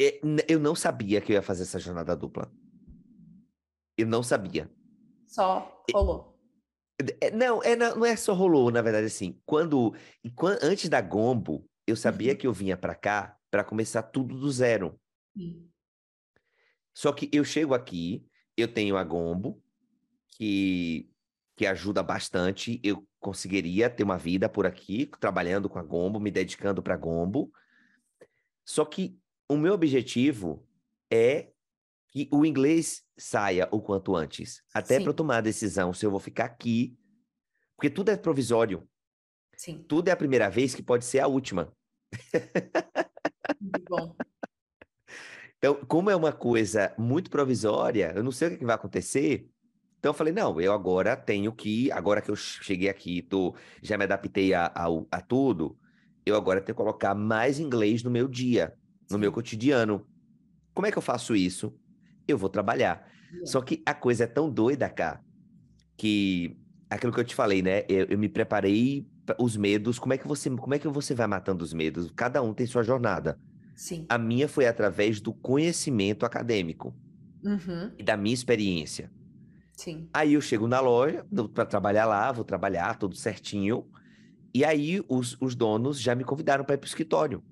É, 0.00 0.18
eu 0.48 0.58
não 0.58 0.74
sabia 0.74 1.20
que 1.20 1.30
eu 1.30 1.34
ia 1.34 1.42
fazer 1.42 1.64
essa 1.64 1.78
jornada 1.78 2.16
dupla. 2.16 2.50
Eu 3.98 4.06
não 4.06 4.22
sabia. 4.22 4.70
Só 5.26 5.84
rolou. 5.92 6.40
É, 7.20 7.30
não, 7.30 7.62
é, 7.62 7.76
não 7.76 8.06
é 8.06 8.16
só 8.16 8.32
rolou, 8.32 8.70
na 8.70 8.80
verdade, 8.80 9.06
assim. 9.06 9.38
Quando, 9.44 9.94
antes 10.62 10.88
da 10.88 11.02
Gombo, 11.02 11.68
eu 11.86 11.94
sabia 11.96 12.32
uhum. 12.32 12.38
que 12.38 12.46
eu 12.46 12.52
vinha 12.52 12.78
para 12.78 12.94
cá 12.94 13.36
para 13.50 13.62
começar 13.62 14.02
tudo 14.02 14.38
do 14.38 14.50
zero. 14.50 14.98
Só 16.94 17.12
que 17.12 17.28
eu 17.30 17.44
chego 17.44 17.74
aqui, 17.74 18.26
eu 18.56 18.72
tenho 18.72 18.96
a 18.96 19.04
Gombo, 19.04 19.62
que, 20.28 21.10
que 21.56 21.66
ajuda 21.66 22.02
bastante. 22.02 22.80
Eu 22.82 23.06
conseguiria 23.18 23.90
ter 23.90 24.02
uma 24.02 24.16
vida 24.16 24.48
por 24.48 24.66
aqui, 24.66 25.10
trabalhando 25.20 25.68
com 25.68 25.78
a 25.78 25.82
Gombo, 25.82 26.18
me 26.18 26.30
dedicando 26.30 26.82
para 26.82 26.96
Gombo. 26.96 27.52
Só 28.64 28.84
que 28.84 29.20
o 29.50 29.56
meu 29.56 29.74
objetivo 29.74 30.64
é 31.10 31.48
que 32.08 32.28
o 32.32 32.46
inglês 32.46 33.02
saia 33.18 33.68
o 33.72 33.80
quanto 33.80 34.14
antes. 34.14 34.62
Até 34.72 35.00
para 35.00 35.08
eu 35.08 35.14
tomar 35.14 35.38
a 35.38 35.40
decisão 35.40 35.92
se 35.92 36.06
eu 36.06 36.10
vou 36.10 36.20
ficar 36.20 36.44
aqui. 36.44 36.96
Porque 37.74 37.90
tudo 37.90 38.10
é 38.10 38.16
provisório. 38.16 38.88
Sim. 39.56 39.84
Tudo 39.88 40.06
é 40.06 40.12
a 40.12 40.16
primeira 40.16 40.48
vez 40.48 40.72
que 40.72 40.82
pode 40.82 41.04
ser 41.04 41.18
a 41.18 41.26
última. 41.26 41.72
Muito 43.60 43.84
bom. 43.88 44.16
Então, 45.58 45.74
como 45.86 46.10
é 46.10 46.16
uma 46.16 46.32
coisa 46.32 46.94
muito 46.96 47.28
provisória, 47.28 48.12
eu 48.14 48.22
não 48.22 48.32
sei 48.32 48.54
o 48.54 48.58
que 48.58 48.64
vai 48.64 48.76
acontecer. 48.76 49.48
Então, 49.98 50.10
eu 50.10 50.14
falei, 50.14 50.32
não, 50.32 50.60
eu 50.60 50.72
agora 50.72 51.16
tenho 51.16 51.52
que, 51.52 51.90
agora 51.90 52.22
que 52.22 52.30
eu 52.30 52.36
cheguei 52.36 52.88
aqui, 52.88 53.20
tô, 53.20 53.54
já 53.82 53.98
me 53.98 54.04
adaptei 54.04 54.54
a, 54.54 54.66
a, 54.66 54.86
a 55.10 55.20
tudo, 55.20 55.76
eu 56.24 56.36
agora 56.36 56.60
tenho 56.60 56.74
que 56.74 56.82
colocar 56.82 57.14
mais 57.14 57.58
inglês 57.58 58.02
no 58.02 58.10
meu 58.10 58.26
dia, 58.26 58.74
no 59.10 59.18
meu 59.18 59.32
cotidiano. 59.32 60.06
Como 60.72 60.86
é 60.86 60.92
que 60.92 60.98
eu 60.98 61.02
faço 61.02 61.34
isso? 61.34 61.74
eu 62.30 62.38
vou 62.38 62.48
trabalhar. 62.48 63.06
Só 63.44 63.60
que 63.60 63.82
a 63.86 63.94
coisa 63.94 64.24
é 64.24 64.26
tão 64.26 64.50
doida, 64.50 64.88
cá, 64.88 65.20
que 65.96 66.56
aquilo 66.88 67.12
que 67.12 67.20
eu 67.20 67.24
te 67.24 67.34
falei, 67.34 67.62
né? 67.62 67.84
Eu, 67.88 68.06
eu 68.06 68.18
me 68.18 68.28
preparei 68.28 69.06
os 69.38 69.56
medos. 69.56 69.98
Como 69.98 70.12
é 70.12 70.18
que 70.18 70.26
você, 70.26 70.50
como 70.50 70.74
é 70.74 70.78
que 70.78 70.88
você 70.88 71.14
vai 71.14 71.26
matando 71.26 71.62
os 71.62 71.72
medos? 71.72 72.10
Cada 72.16 72.42
um 72.42 72.52
tem 72.52 72.66
sua 72.66 72.82
jornada. 72.82 73.38
Sim. 73.74 74.04
A 74.08 74.18
minha 74.18 74.48
foi 74.48 74.66
através 74.66 75.20
do 75.20 75.32
conhecimento 75.32 76.26
acadêmico. 76.26 76.94
Uhum. 77.42 77.90
e 77.98 78.02
da 78.02 78.18
minha 78.18 78.34
experiência. 78.34 79.10
Sim. 79.72 80.10
Aí 80.12 80.34
eu 80.34 80.42
chego 80.42 80.68
na 80.68 80.78
loja 80.78 81.24
para 81.54 81.64
trabalhar 81.64 82.04
lá, 82.04 82.30
vou 82.30 82.44
trabalhar 82.44 82.98
tudo 82.98 83.16
certinho. 83.16 83.86
E 84.52 84.62
aí 84.62 85.02
os, 85.08 85.38
os 85.40 85.54
donos 85.54 85.98
já 85.98 86.14
me 86.14 86.22
convidaram 86.22 86.66
para 86.66 86.74
ir 86.74 86.78
para 86.78 86.84
o 86.84 86.88
escritório. 86.88 87.42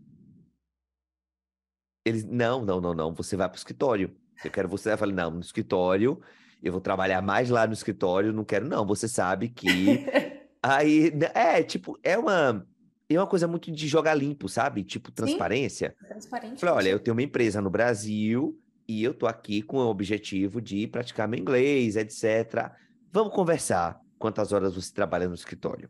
Eles, 2.09 2.25
não, 2.25 2.65
não, 2.65 2.81
não, 2.81 2.95
não, 2.95 3.15
você 3.15 3.37
vai 3.37 3.49
para 3.49 3.57
o 3.57 3.59
escritório. 3.59 4.15
Eu 4.45 4.51
quero 4.51 4.69
você. 4.69 4.93
Eu 4.93 4.99
falei, 4.99 5.15
não, 5.15 5.31
no 5.31 5.41
escritório, 5.41 6.21
eu 6.63 6.73
vou 6.73 6.81
trabalhar 6.81 7.21
mais 7.21 7.51
lá 7.51 7.67
no 7.67 7.73
escritório, 7.73 8.33
não 8.33 8.45
quero, 8.45 8.67
não. 8.67 8.87
Você 8.87 9.07
sabe 9.07 9.49
que. 9.49 10.07
aí, 10.63 11.11
né, 11.11 11.31
é, 11.35 11.63
tipo, 11.63 11.99
é 12.03 12.17
uma. 12.17 12.67
É 13.11 13.19
uma 13.19 13.27
coisa 13.27 13.49
muito 13.49 13.73
de 13.73 13.89
jogar 13.89 14.15
limpo, 14.15 14.49
sabe? 14.49 14.85
Tipo, 14.85 15.11
transparência. 15.11 15.97
Transparente. 16.07 16.61
Falei, 16.61 16.75
olha, 16.75 16.89
eu 16.91 17.01
tenho 17.01 17.15
uma 17.15 17.23
empresa 17.23 17.61
no 17.61 17.71
Brasil 17.71 18.61
e 18.87 19.03
eu 19.03 19.15
tô 19.15 19.27
aqui 19.27 19.63
com 19.63 19.79
o 19.79 19.89
objetivo 19.89 20.61
de 20.61 20.87
praticar 20.87 21.27
meu 21.27 21.41
inglês, 21.41 21.97
etc. 21.97 22.71
Vamos 23.11 23.33
conversar 23.33 23.99
quantas 24.19 24.53
horas 24.53 24.75
você 24.75 24.93
trabalha 24.93 25.27
no 25.27 25.35
escritório. 25.35 25.89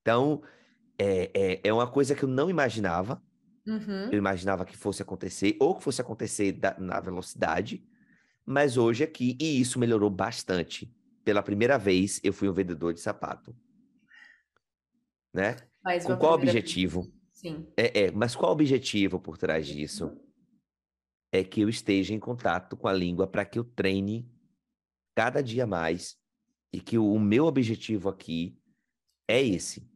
Então, 0.00 0.40
é, 0.98 1.30
é, 1.34 1.60
é 1.64 1.72
uma 1.72 1.86
coisa 1.86 2.14
que 2.14 2.22
eu 2.22 2.28
não 2.28 2.48
imaginava. 2.48 3.20
Uhum. 3.68 4.10
Eu 4.10 4.18
imaginava 4.18 4.64
que 4.64 4.76
fosse 4.76 5.02
acontecer, 5.02 5.56
ou 5.60 5.76
que 5.76 5.84
fosse 5.84 6.00
acontecer 6.00 6.52
da- 6.52 6.76
na 6.78 6.98
velocidade, 7.00 7.86
mas 8.46 8.78
hoje 8.78 9.04
aqui, 9.04 9.36
e 9.38 9.60
isso 9.60 9.78
melhorou 9.78 10.08
bastante. 10.08 10.90
Pela 11.22 11.42
primeira 11.42 11.76
vez, 11.78 12.18
eu 12.24 12.32
fui 12.32 12.48
um 12.48 12.52
vendedor 12.54 12.94
de 12.94 13.00
sapato. 13.00 13.54
Né? 15.34 15.56
Mais 15.84 16.04
Com 16.04 16.16
qual 16.16 16.32
objetivo? 16.32 17.12
Sim. 17.34 17.66
É, 17.76 18.04
é, 18.04 18.10
mas 18.10 18.34
qual 18.34 18.50
o 18.50 18.54
objetivo 18.54 19.20
por 19.20 19.36
trás 19.36 19.66
disso? 19.66 20.10
É 21.30 21.44
que 21.44 21.60
eu 21.60 21.68
esteja 21.68 22.14
em 22.14 22.18
contato 22.18 22.74
com 22.74 22.88
a 22.88 22.92
língua 22.92 23.26
para 23.26 23.44
que 23.44 23.58
eu 23.58 23.64
treine 23.64 24.26
cada 25.14 25.42
dia 25.42 25.66
mais 25.66 26.16
e 26.72 26.80
que 26.80 26.96
o, 26.96 27.12
o 27.12 27.20
meu 27.20 27.44
objetivo 27.44 28.08
aqui 28.08 28.58
é 29.28 29.42
esse. 29.42 29.86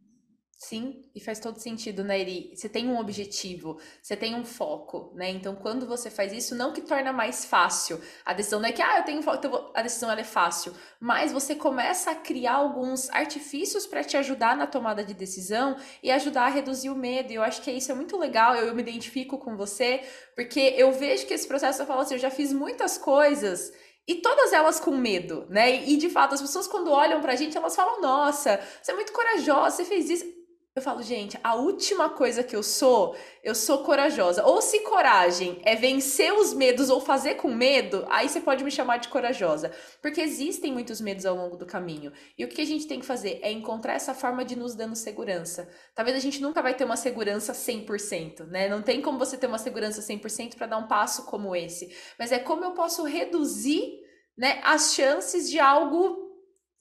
Sim, 0.64 1.03
e 1.12 1.18
faz 1.18 1.40
todo 1.40 1.59
sentido, 1.59 2.05
né, 2.05 2.20
Eri? 2.20 2.53
Você 2.55 2.68
tem 2.68 2.87
um 2.88 2.96
objetivo, 2.96 3.81
você 4.01 4.16
tem 4.16 4.37
um 4.37 4.44
foco, 4.44 5.11
né? 5.16 5.29
Então, 5.29 5.57
quando 5.57 5.88
você 5.88 6.09
faz 6.09 6.33
isso, 6.33 6.55
não 6.55 6.72
que 6.72 6.81
torna 6.81 7.12
mais 7.12 7.44
fácil. 7.44 8.01
A 8.25 8.33
decisão 8.33 8.61
não 8.61 8.68
é 8.68 8.72
que, 8.72 8.81
ah, 8.81 8.98
eu 8.98 9.03
tenho 9.03 9.20
foco, 9.22 9.38
então 9.38 9.72
a 9.75 9.83
decisão 9.83 10.09
é 10.12 10.22
fácil. 10.22 10.72
Mas 11.01 11.33
você 11.33 11.57
começa 11.57 12.12
a 12.12 12.14
criar 12.14 12.55
alguns 12.55 13.11
artifícios 13.11 13.87
para 13.88 14.05
te 14.05 14.16
ajudar 14.16 14.57
na 14.57 14.68
tomada 14.68 15.05
de 15.05 15.12
decisão 15.14 15.77
e 16.01 16.12
ajudar 16.12 16.44
a 16.44 16.48
reduzir 16.51 16.90
o 16.90 16.94
medo. 16.94 17.33
E 17.33 17.35
eu 17.35 17.42
acho 17.42 17.61
que 17.61 17.72
isso 17.72 17.90
é 17.90 17.94
muito 17.96 18.16
legal, 18.16 18.55
eu, 18.55 18.68
eu 18.68 18.75
me 18.75 18.83
identifico 18.83 19.38
com 19.38 19.57
você, 19.57 20.01
porque 20.37 20.75
eu 20.79 20.92
vejo 20.92 21.27
que 21.27 21.35
esse 21.35 21.48
processo, 21.48 21.83
eu 21.83 21.87
falo 21.87 22.03
assim, 22.03 22.14
eu 22.14 22.20
já 22.20 22.31
fiz 22.31 22.53
muitas 22.53 22.96
coisas 22.96 23.72
e 24.07 24.14
todas 24.16 24.53
elas 24.53 24.79
com 24.79 24.92
medo, 24.96 25.44
né? 25.51 25.85
E 25.88 25.96
de 25.96 26.09
fato, 26.09 26.35
as 26.35 26.40
pessoas 26.40 26.68
quando 26.68 26.92
olham 26.92 27.20
pra 27.20 27.35
gente, 27.35 27.57
elas 27.57 27.75
falam: 27.75 28.01
"Nossa, 28.01 28.61
você 28.81 28.92
é 28.92 28.94
muito 28.94 29.12
corajosa, 29.12 29.77
você 29.79 29.85
fez 29.85 30.09
isso". 30.09 30.41
Eu 30.75 30.81
falo, 30.81 31.03
gente, 31.03 31.39
a 31.45 31.55
última 31.55 32.09
coisa 32.09 32.43
que 32.43 32.57
eu 32.57 32.63
sou, 32.63 33.15
eu 33.45 33.55
sou 33.55 33.85
corajosa. 33.85 34.43
Ou 34.47 34.63
se 34.63 34.81
coragem 34.81 35.61
é 35.67 35.77
vencer 35.77 36.33
os 36.33 36.55
medos 36.55 36.89
ou 36.89 36.99
fazer 36.99 37.35
com 37.35 37.53
medo, 37.53 38.07
aí 38.09 38.27
você 38.27 38.41
pode 38.41 38.65
me 38.65 38.71
chamar 38.71 38.97
de 38.97 39.09
corajosa. 39.09 39.71
Porque 40.01 40.23
existem 40.23 40.73
muitos 40.73 40.99
medos 40.99 41.27
ao 41.27 41.37
longo 41.37 41.59
do 41.59 41.67
caminho. 41.67 42.11
E 42.39 42.45
o 42.47 42.49
que 42.49 42.63
a 42.63 42.65
gente 42.65 42.87
tem 42.87 43.01
que 43.01 43.05
fazer 43.05 43.39
é 43.43 43.53
encontrar 43.53 43.93
essa 43.93 44.15
forma 44.15 44.47
de 44.47 44.57
nos 44.57 44.75
dando 44.75 44.97
segurança. 44.97 45.69
Talvez 45.95 46.17
a 46.17 46.21
gente 46.21 46.41
nunca 46.41 46.63
vai 46.63 46.73
ter 46.73 46.85
uma 46.85 46.97
segurança 46.97 47.53
100%, 47.53 48.47
né? 48.47 48.67
Não 48.67 48.81
tem 48.81 49.03
como 49.03 49.19
você 49.19 49.37
ter 49.37 49.49
uma 49.49 49.59
segurança 49.59 50.01
100% 50.01 50.57
para 50.57 50.69
dar 50.69 50.79
um 50.79 50.89
passo 50.89 51.27
como 51.27 51.55
esse. 51.55 51.95
Mas 52.19 52.33
é 52.33 52.39
como 52.39 52.65
eu 52.65 52.71
posso 52.71 53.05
reduzir, 53.05 54.01
né, 54.39 54.59
as 54.65 54.95
chances 54.95 55.51
de 55.51 55.61
algo 55.61 56.22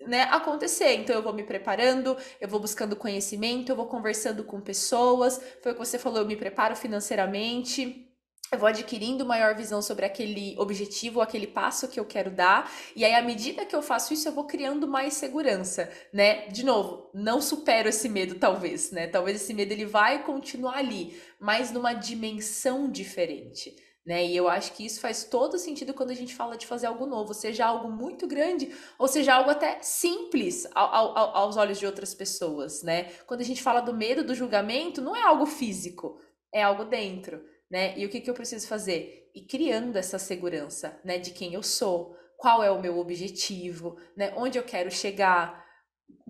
né, 0.07 0.23
acontecer. 0.23 0.93
Então 0.95 1.15
eu 1.15 1.21
vou 1.21 1.33
me 1.33 1.43
preparando, 1.43 2.17
eu 2.39 2.47
vou 2.47 2.59
buscando 2.59 2.95
conhecimento, 2.95 3.71
eu 3.71 3.75
vou 3.75 3.87
conversando 3.87 4.43
com 4.43 4.59
pessoas. 4.59 5.41
Foi 5.61 5.71
o 5.71 5.75
que 5.75 5.79
você 5.79 5.97
falou, 5.97 6.19
eu 6.19 6.25
me 6.25 6.35
preparo 6.35 6.75
financeiramente. 6.75 8.07
Eu 8.51 8.59
vou 8.59 8.67
adquirindo 8.67 9.25
maior 9.25 9.55
visão 9.55 9.81
sobre 9.81 10.05
aquele 10.05 10.55
objetivo, 10.59 11.21
aquele 11.21 11.47
passo 11.47 11.87
que 11.87 11.97
eu 11.97 12.03
quero 12.03 12.29
dar, 12.29 12.69
e 12.93 13.05
aí 13.05 13.13
à 13.13 13.21
medida 13.21 13.65
que 13.65 13.73
eu 13.73 13.81
faço 13.81 14.13
isso, 14.13 14.27
eu 14.27 14.33
vou 14.33 14.43
criando 14.43 14.85
mais 14.89 15.13
segurança, 15.13 15.89
né? 16.11 16.49
De 16.49 16.65
novo, 16.65 17.09
não 17.13 17.41
supero 17.41 17.87
esse 17.87 18.09
medo 18.09 18.35
talvez, 18.35 18.91
né? 18.91 19.07
Talvez 19.07 19.41
esse 19.41 19.53
medo 19.53 19.71
ele 19.71 19.85
vai 19.85 20.25
continuar 20.25 20.79
ali, 20.79 21.17
mas 21.39 21.71
numa 21.71 21.93
dimensão 21.93 22.91
diferente 22.91 23.73
né? 24.05 24.25
E 24.25 24.35
eu 24.35 24.47
acho 24.47 24.73
que 24.73 24.85
isso 24.85 24.99
faz 24.99 25.23
todo 25.23 25.59
sentido 25.59 25.93
quando 25.93 26.11
a 26.11 26.15
gente 26.15 26.35
fala 26.35 26.57
de 26.57 26.65
fazer 26.65 26.87
algo 26.87 27.05
novo, 27.05 27.33
seja 27.33 27.65
algo 27.65 27.89
muito 27.89 28.27
grande 28.27 28.73
ou 28.97 29.07
seja 29.07 29.35
algo 29.35 29.49
até 29.49 29.79
simples 29.81 30.67
ao, 30.73 31.15
ao, 31.17 31.37
aos 31.37 31.57
olhos 31.57 31.79
de 31.79 31.85
outras 31.85 32.13
pessoas, 32.13 32.81
né? 32.81 33.11
Quando 33.27 33.41
a 33.41 33.45
gente 33.45 33.61
fala 33.61 33.81
do 33.81 33.93
medo, 33.93 34.23
do 34.23 34.35
julgamento, 34.35 35.01
não 35.01 35.15
é 35.15 35.21
algo 35.21 35.45
físico, 35.45 36.19
é 36.53 36.63
algo 36.63 36.85
dentro, 36.85 37.43
né? 37.69 37.97
E 37.97 38.05
o 38.05 38.09
que, 38.09 38.21
que 38.21 38.29
eu 38.29 38.33
preciso 38.33 38.67
fazer? 38.67 39.29
Ir 39.35 39.45
criando 39.45 39.95
essa 39.95 40.17
segurança, 40.17 40.99
né? 41.05 41.17
De 41.17 41.31
quem 41.31 41.53
eu 41.53 41.63
sou, 41.63 42.15
qual 42.37 42.63
é 42.63 42.71
o 42.71 42.81
meu 42.81 42.97
objetivo, 42.97 43.97
né? 44.17 44.33
Onde 44.35 44.57
eu 44.57 44.63
quero 44.63 44.89
chegar, 44.89 45.63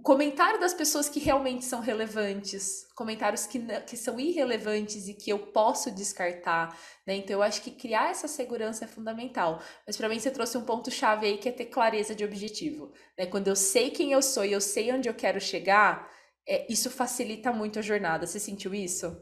comentário 0.01 0.59
das 0.59 0.73
pessoas 0.73 1.07
que 1.07 1.19
realmente 1.19 1.63
são 1.65 1.79
relevantes, 1.79 2.87
comentários 2.95 3.45
que, 3.45 3.59
que 3.81 3.95
são 3.95 4.19
irrelevantes 4.19 5.07
e 5.07 5.13
que 5.13 5.29
eu 5.29 5.39
posso 5.39 5.91
descartar, 5.91 6.77
né? 7.05 7.15
Então 7.15 7.35
eu 7.35 7.43
acho 7.43 7.61
que 7.61 7.71
criar 7.71 8.09
essa 8.09 8.27
segurança 8.27 8.85
é 8.85 8.87
fundamental. 8.87 9.61
Mas 9.85 9.97
para 9.97 10.09
mim 10.09 10.19
você 10.19 10.31
trouxe 10.31 10.57
um 10.57 10.65
ponto 10.65 10.89
chave 10.89 11.27
aí 11.27 11.37
que 11.37 11.49
é 11.49 11.51
ter 11.51 11.65
clareza 11.65 12.15
de 12.15 12.25
objetivo, 12.25 12.91
né? 13.17 13.25
Quando 13.25 13.47
eu 13.47 13.55
sei 13.55 13.91
quem 13.91 14.11
eu 14.11 14.21
sou 14.21 14.43
e 14.43 14.51
eu 14.51 14.61
sei 14.61 14.91
onde 14.91 15.07
eu 15.07 15.13
quero 15.13 15.39
chegar, 15.39 16.09
é, 16.47 16.71
isso 16.71 16.89
facilita 16.89 17.51
muito 17.51 17.79
a 17.79 17.81
jornada. 17.81 18.25
Você 18.25 18.39
sentiu 18.39 18.73
isso? 18.73 19.15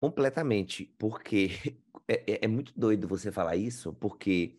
Completamente, 0.00 0.84
porque 0.98 1.50
é, 2.08 2.32
é, 2.32 2.44
é 2.44 2.48
muito 2.48 2.72
doido 2.78 3.08
você 3.08 3.32
falar 3.32 3.56
isso, 3.56 3.92
porque 3.94 4.58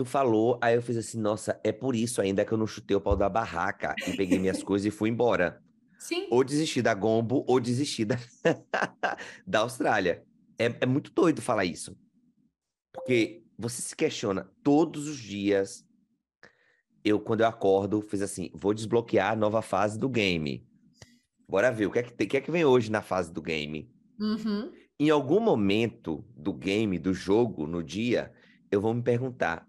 Tu 0.00 0.04
falou, 0.06 0.58
aí 0.62 0.76
eu 0.76 0.80
fiz 0.80 0.96
assim, 0.96 1.20
nossa, 1.20 1.60
é 1.62 1.70
por 1.70 1.94
isso 1.94 2.22
ainda 2.22 2.42
que 2.42 2.52
eu 2.52 2.56
não 2.56 2.66
chutei 2.66 2.96
o 2.96 3.00
pau 3.02 3.14
da 3.14 3.28
barraca 3.28 3.94
e 4.08 4.16
peguei 4.16 4.38
minhas 4.38 4.62
coisas 4.62 4.86
e 4.86 4.90
fui 4.90 5.10
embora. 5.10 5.62
Sim. 5.98 6.26
Ou 6.30 6.42
desisti 6.42 6.80
da 6.80 6.94
Gombo, 6.94 7.44
ou 7.46 7.60
desisti 7.60 8.06
da, 8.06 8.16
da 9.46 9.58
Austrália. 9.58 10.24
É, 10.58 10.74
é 10.80 10.86
muito 10.86 11.12
doido 11.12 11.42
falar 11.42 11.66
isso. 11.66 11.94
Porque 12.90 13.44
você 13.58 13.82
se 13.82 13.94
questiona 13.94 14.50
todos 14.64 15.06
os 15.06 15.18
dias. 15.18 15.84
Eu, 17.04 17.20
quando 17.20 17.42
eu 17.42 17.46
acordo, 17.46 18.00
fiz 18.00 18.22
assim, 18.22 18.50
vou 18.54 18.72
desbloquear 18.72 19.32
a 19.32 19.36
nova 19.36 19.60
fase 19.60 19.98
do 19.98 20.08
game. 20.08 20.66
Bora 21.46 21.70
ver, 21.70 21.84
o 21.84 21.90
que 21.90 21.98
é 21.98 22.02
que, 22.02 22.14
tem, 22.14 22.26
o 22.26 22.30
que, 22.30 22.36
é 22.38 22.40
que 22.40 22.50
vem 22.50 22.64
hoje 22.64 22.90
na 22.90 23.02
fase 23.02 23.30
do 23.30 23.42
game? 23.42 23.92
Uhum. 24.18 24.72
Em 24.98 25.10
algum 25.10 25.40
momento 25.40 26.24
do 26.34 26.54
game, 26.54 26.98
do 26.98 27.12
jogo, 27.12 27.66
no 27.66 27.82
dia, 27.82 28.32
eu 28.70 28.80
vou 28.80 28.94
me 28.94 29.02
perguntar, 29.02 29.68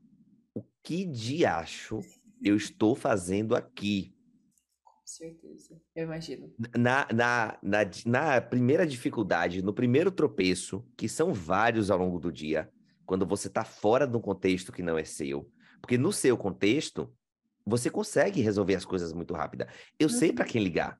que 0.83 1.05
diacho 1.05 1.99
eu 2.43 2.55
estou 2.55 2.95
fazendo 2.95 3.55
aqui? 3.55 4.15
Com 4.83 5.05
certeza, 5.05 5.81
eu 5.95 6.03
imagino. 6.05 6.53
Na, 6.77 7.07
na, 7.13 7.57
na, 7.61 7.79
na 8.05 8.41
primeira 8.41 8.85
dificuldade, 8.85 9.61
no 9.61 9.73
primeiro 9.73 10.11
tropeço, 10.11 10.85
que 10.97 11.09
são 11.09 11.33
vários 11.33 11.89
ao 11.89 11.97
longo 11.97 12.19
do 12.19 12.31
dia, 12.31 12.71
quando 13.05 13.25
você 13.25 13.47
está 13.47 13.63
fora 13.63 14.05
de 14.07 14.15
um 14.15 14.21
contexto 14.21 14.71
que 14.71 14.83
não 14.83 14.97
é 14.97 15.03
seu. 15.03 15.49
Porque 15.81 15.97
no 15.97 16.11
seu 16.13 16.37
contexto, 16.37 17.13
você 17.65 17.89
consegue 17.89 18.41
resolver 18.41 18.75
as 18.75 18.85
coisas 18.85 19.11
muito 19.13 19.33
rápida. 19.33 19.67
Eu 19.99 20.09
sei 20.09 20.29
Uhum. 20.29 20.35
para 20.35 20.45
quem 20.45 20.63
ligar. 20.63 20.99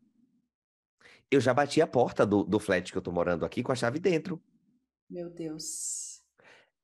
Eu 1.32 1.40
já 1.40 1.54
bati 1.54 1.82
a 1.82 1.88
porta 1.88 2.26
do, 2.26 2.44
do 2.44 2.60
flat 2.60 2.92
que 2.92 2.98
eu 2.98 3.02
tô 3.02 3.12
morando 3.12 3.46
aqui 3.46 3.64
com 3.64 3.72
a 3.72 3.76
chave 3.76 4.00
dentro. 4.00 4.42
Meu 5.08 5.30
Deus. 5.30 6.24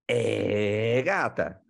É, 0.09 1.01
gata. 1.03 1.61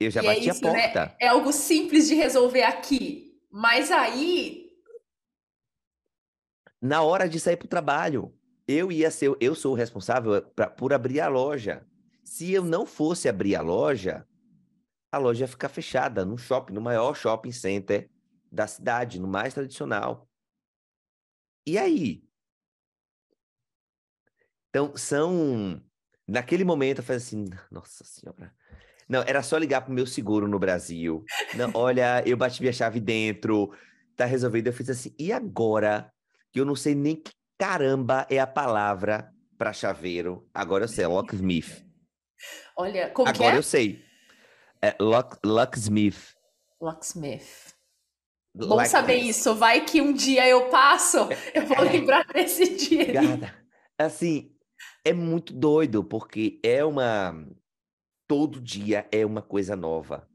Eu 0.00 0.10
já 0.10 0.22
E 0.22 0.26
é 0.26 0.34
bati 0.34 0.48
isso, 0.48 0.66
a 0.66 0.72
né? 0.72 0.82
porta. 0.82 1.16
É 1.20 1.28
algo 1.28 1.52
simples 1.52 2.08
de 2.08 2.14
resolver 2.14 2.62
aqui. 2.62 3.38
Mas 3.50 3.90
aí. 3.90 4.70
Na 6.80 7.02
hora 7.02 7.28
de 7.28 7.40
sair 7.40 7.56
para 7.56 7.66
o 7.66 7.68
trabalho, 7.68 8.32
eu 8.66 8.92
ia 8.92 9.10
ser, 9.10 9.34
eu 9.40 9.54
sou 9.54 9.72
o 9.72 9.76
responsável 9.76 10.40
pra, 10.54 10.70
por 10.70 10.92
abrir 10.92 11.20
a 11.20 11.28
loja. 11.28 11.84
Se 12.22 12.52
eu 12.52 12.64
não 12.64 12.86
fosse 12.86 13.28
abrir 13.28 13.56
a 13.56 13.62
loja, 13.62 14.26
a 15.10 15.18
loja 15.18 15.44
ia 15.44 15.48
ficar 15.48 15.68
fechada 15.68 16.24
no 16.24 16.38
shopping, 16.38 16.74
no 16.74 16.80
maior 16.80 17.14
shopping 17.14 17.50
center 17.50 18.08
da 18.52 18.66
cidade, 18.66 19.18
no 19.18 19.26
mais 19.26 19.54
tradicional. 19.54 20.28
E 21.66 21.76
aí? 21.76 22.22
Então, 24.68 24.96
são. 24.96 25.82
Naquele 26.26 26.64
momento, 26.64 26.98
eu 26.98 27.04
falei 27.04 27.16
assim: 27.16 27.46
nossa 27.70 28.04
senhora. 28.04 28.54
Não, 29.08 29.22
era 29.22 29.42
só 29.42 29.56
ligar 29.56 29.82
pro 29.82 29.92
meu 29.92 30.06
seguro 30.06 30.46
no 30.46 30.58
Brasil. 30.58 31.24
Não, 31.54 31.70
olha, 31.74 32.22
eu 32.26 32.36
bati 32.36 32.60
minha 32.60 32.72
chave 32.72 33.00
dentro, 33.00 33.72
tá 34.16 34.24
resolvido. 34.24 34.66
Eu 34.66 34.72
fiz 34.72 34.90
assim, 34.90 35.14
e 35.18 35.32
agora? 35.32 36.12
Que 36.52 36.60
eu 36.60 36.64
não 36.64 36.76
sei 36.76 36.94
nem 36.94 37.16
que 37.16 37.30
caramba 37.58 38.26
é 38.28 38.38
a 38.38 38.46
palavra 38.46 39.32
para 39.56 39.72
chaveiro. 39.72 40.46
Agora 40.52 40.84
eu 40.84 40.88
sei, 40.88 41.04
é 41.04 41.08
locksmith. 41.08 41.84
Olha, 42.76 43.10
como 43.10 43.28
Agora 43.28 43.56
é? 43.56 43.58
eu 43.58 43.62
sei. 43.62 44.04
É 44.80 44.94
Lock, 45.00 45.36
Locksmith. 45.44 46.36
Locksmith. 46.80 47.74
Bom 48.54 48.76
like 48.76 48.90
saber 48.90 49.18
this. 49.18 49.36
isso. 49.38 49.54
Vai 49.54 49.84
que 49.84 50.00
um 50.00 50.12
dia 50.12 50.46
eu 50.48 50.68
passo, 50.68 51.28
eu 51.54 51.66
vou 51.66 51.76
é, 51.84 51.90
lembrar 51.90 52.24
desse 52.26 52.76
dia. 52.76 53.12
Gada, 53.12 53.54
assim, 53.98 54.52
é 55.04 55.12
muito 55.12 55.52
doido, 55.52 56.04
porque 56.04 56.60
é 56.62 56.84
uma. 56.84 57.46
Todo 58.28 58.60
dia 58.60 59.08
é 59.10 59.24
uma 59.24 59.42
coisa 59.42 59.74
nova. 59.74 60.28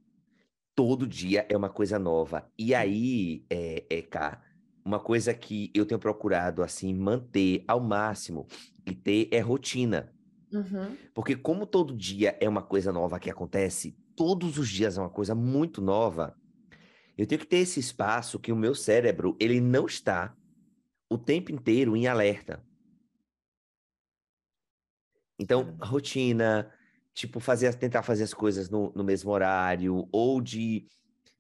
Todo 0.76 1.08
dia 1.08 1.46
é 1.48 1.56
uma 1.56 1.70
coisa 1.70 2.00
nova. 2.00 2.52
E 2.58 2.74
aí, 2.74 3.46
é, 3.50 3.86
é 3.88 4.02
cá, 4.02 4.44
uma 4.84 5.00
coisa 5.00 5.34
que 5.34 5.72
eu 5.76 5.86
tenho 5.86 6.00
procurado, 6.00 6.64
assim, 6.64 6.94
manter 6.94 7.64
ao 7.68 7.80
máximo 7.80 8.48
e 8.86 8.96
ter 8.96 9.30
é 9.32 9.40
rotina. 9.40 10.12
Uhum. 10.52 10.98
Porque 11.14 11.36
como 11.36 11.68
todo 11.68 11.96
dia 11.96 12.36
é 12.42 12.50
uma 12.50 12.64
coisa 12.64 12.92
nova 12.92 13.20
que 13.20 13.30
acontece, 13.30 13.96
todos 14.16 14.58
os 14.58 14.68
dias 14.70 14.98
é 14.98 15.02
uma 15.02 15.10
coisa 15.10 15.36
muito 15.36 15.80
nova, 15.80 16.36
eu 17.16 17.28
tenho 17.28 17.40
que 17.40 17.48
ter 17.48 17.58
esse 17.58 17.80
espaço 17.80 18.40
que 18.40 18.52
o 18.52 18.56
meu 18.56 18.74
cérebro, 18.74 19.38
ele 19.40 19.62
não 19.62 19.86
está 19.86 20.36
o 21.10 21.18
tempo 21.18 21.52
inteiro 21.52 21.96
em 21.96 22.08
alerta. 22.08 22.66
Então, 25.40 25.78
rotina, 25.80 26.72
tipo, 27.14 27.40
fazer, 27.40 27.74
tentar 27.76 28.04
fazer 28.04 28.24
as 28.24 28.34
coisas 28.34 28.70
no, 28.70 28.92
no 28.96 29.04
mesmo 29.04 29.32
horário, 29.32 30.08
ou 30.12 30.42
de 30.42 30.88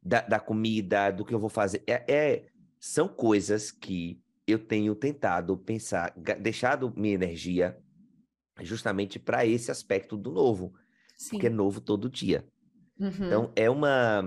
da, 0.01 0.21
da, 0.21 0.39
comida, 0.39 1.11
do 1.11 1.25
que 1.25 1.33
eu 1.33 1.39
vou 1.39 1.49
fazer. 1.49 1.83
É, 1.87 2.03
é, 2.07 2.45
são 2.79 3.07
coisas 3.07 3.71
que 3.71 4.21
eu 4.45 4.59
tenho 4.59 4.93
tentado 4.93 5.57
pensar, 5.57 6.13
deixado 6.39 6.93
minha 6.95 7.13
energia 7.13 7.77
justamente 8.61 9.17
para 9.17 9.45
esse 9.45 9.71
aspecto 9.71 10.17
do 10.17 10.31
novo, 10.31 10.73
Sim. 11.17 11.31
porque 11.31 11.47
é 11.47 11.49
novo 11.49 11.81
todo 11.81 12.09
dia. 12.09 12.45
Uhum. 12.99 13.09
Então, 13.09 13.51
é 13.55 13.69
uma 13.69 14.21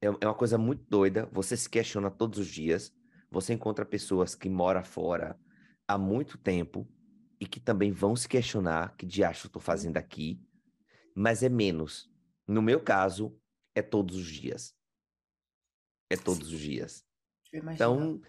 é, 0.00 0.06
é 0.06 0.26
uma 0.26 0.34
coisa 0.34 0.58
muito 0.58 0.84
doida. 0.88 1.28
Você 1.32 1.56
se 1.56 1.68
questiona 1.68 2.10
todos 2.10 2.38
os 2.38 2.48
dias. 2.48 2.92
Você 3.30 3.52
encontra 3.52 3.84
pessoas 3.84 4.34
que 4.34 4.48
moram 4.48 4.84
fora 4.84 5.36
há 5.88 5.98
muito 5.98 6.38
tempo 6.38 6.86
e 7.40 7.46
que 7.46 7.58
também 7.58 7.90
vão 7.90 8.14
se 8.14 8.28
questionar 8.28 8.94
que 8.96 9.04
diacho 9.04 9.46
eu 9.46 9.50
tô 9.50 9.60
fazendo 9.60 9.96
aqui, 9.96 10.40
mas 11.14 11.42
é 11.42 11.48
menos. 11.48 12.10
No 12.46 12.60
meu 12.60 12.80
caso, 12.80 13.38
é 13.74 13.80
todos 13.80 14.16
os 14.16 14.26
dias. 14.26 14.74
É 16.10 16.16
todos 16.16 16.52
os 16.52 16.60
dias. 16.60 17.04
Então, 17.52 18.20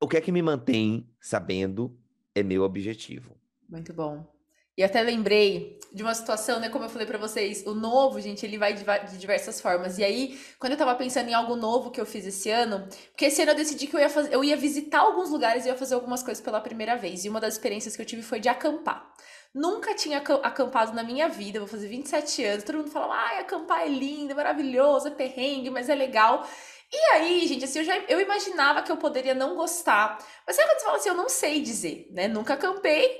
o 0.00 0.08
que 0.08 0.16
é 0.16 0.20
que 0.20 0.32
me 0.32 0.42
mantém 0.42 1.08
sabendo 1.20 1.98
é 2.34 2.42
meu 2.42 2.62
objetivo. 2.62 3.36
Muito 3.68 3.92
bom. 3.92 4.32
E 4.76 4.82
até 4.82 5.00
lembrei 5.02 5.78
de 5.92 6.02
uma 6.02 6.14
situação, 6.14 6.58
né? 6.58 6.68
Como 6.68 6.84
eu 6.84 6.88
falei 6.88 7.06
para 7.06 7.16
vocês, 7.16 7.64
o 7.64 7.74
novo, 7.74 8.20
gente, 8.20 8.44
ele 8.44 8.58
vai 8.58 8.74
de 8.74 9.18
diversas 9.18 9.60
formas. 9.60 9.98
E 9.98 10.04
aí, 10.04 10.40
quando 10.58 10.72
eu 10.72 10.78
tava 10.78 10.96
pensando 10.96 11.28
em 11.28 11.34
algo 11.34 11.54
novo 11.54 11.92
que 11.92 12.00
eu 12.00 12.06
fiz 12.06 12.26
esse 12.26 12.50
ano, 12.50 12.88
porque 13.12 13.26
esse 13.26 13.40
ano 13.40 13.52
eu 13.52 13.56
decidi 13.56 13.86
que 13.86 13.94
eu 13.94 14.00
ia, 14.00 14.10
fazer, 14.10 14.34
eu 14.34 14.42
ia 14.42 14.56
visitar 14.56 14.98
alguns 14.98 15.30
lugares 15.30 15.64
e 15.64 15.68
ia 15.68 15.76
fazer 15.76 15.94
algumas 15.94 16.24
coisas 16.24 16.42
pela 16.42 16.60
primeira 16.60 16.96
vez. 16.96 17.24
E 17.24 17.28
uma 17.28 17.40
das 17.40 17.54
experiências 17.54 17.94
que 17.94 18.02
eu 18.02 18.06
tive 18.06 18.22
foi 18.22 18.40
de 18.40 18.48
acampar. 18.48 19.14
Nunca 19.54 19.94
tinha 19.94 20.18
acampado 20.18 20.92
na 20.92 21.04
minha 21.04 21.28
vida, 21.28 21.60
vou 21.60 21.68
fazer 21.68 21.86
27 21.86 22.44
anos. 22.44 22.64
Todo 22.64 22.78
mundo 22.78 22.90
fala, 22.90 23.14
ai, 23.14 23.38
acampar 23.38 23.82
é 23.82 23.88
lindo, 23.88 24.32
é 24.32 24.34
maravilhoso, 24.34 25.06
é 25.06 25.10
perrengue, 25.12 25.70
mas 25.70 25.88
é 25.88 25.94
legal. 25.94 26.44
E 26.92 26.96
aí, 27.14 27.46
gente, 27.46 27.64
assim, 27.64 27.78
eu 27.78 27.84
já 27.84 27.96
eu 28.08 28.20
imaginava 28.20 28.82
que 28.82 28.90
eu 28.90 28.96
poderia 28.96 29.34
não 29.34 29.54
gostar. 29.54 30.18
Mas 30.46 30.56
sabe 30.56 30.68
quando 30.68 30.78
você 30.78 30.84
fala 30.84 30.96
assim, 30.96 31.08
eu 31.08 31.14
não 31.14 31.28
sei 31.28 31.60
dizer, 31.60 32.08
né? 32.10 32.26
Nunca 32.26 32.54
acampei, 32.54 33.16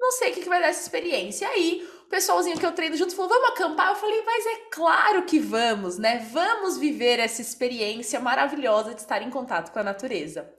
não 0.00 0.12
sei 0.12 0.30
o 0.30 0.34
que, 0.34 0.42
que 0.42 0.48
vai 0.48 0.60
dar 0.60 0.68
essa 0.68 0.82
experiência. 0.82 1.44
E 1.44 1.48
aí, 1.48 1.88
o 2.06 2.08
pessoalzinho 2.08 2.58
que 2.58 2.64
eu 2.64 2.72
treino 2.72 2.96
junto 2.96 3.14
falou: 3.14 3.28
vamos 3.28 3.50
acampar? 3.50 3.90
Eu 3.90 3.96
falei, 3.96 4.22
mas 4.22 4.46
é 4.46 4.56
claro 4.70 5.24
que 5.24 5.38
vamos, 5.38 5.98
né? 5.98 6.26
Vamos 6.32 6.78
viver 6.78 7.18
essa 7.18 7.42
experiência 7.42 8.20
maravilhosa 8.20 8.94
de 8.94 9.00
estar 9.00 9.20
em 9.22 9.30
contato 9.30 9.72
com 9.72 9.78
a 9.78 9.84
natureza. 9.84 10.50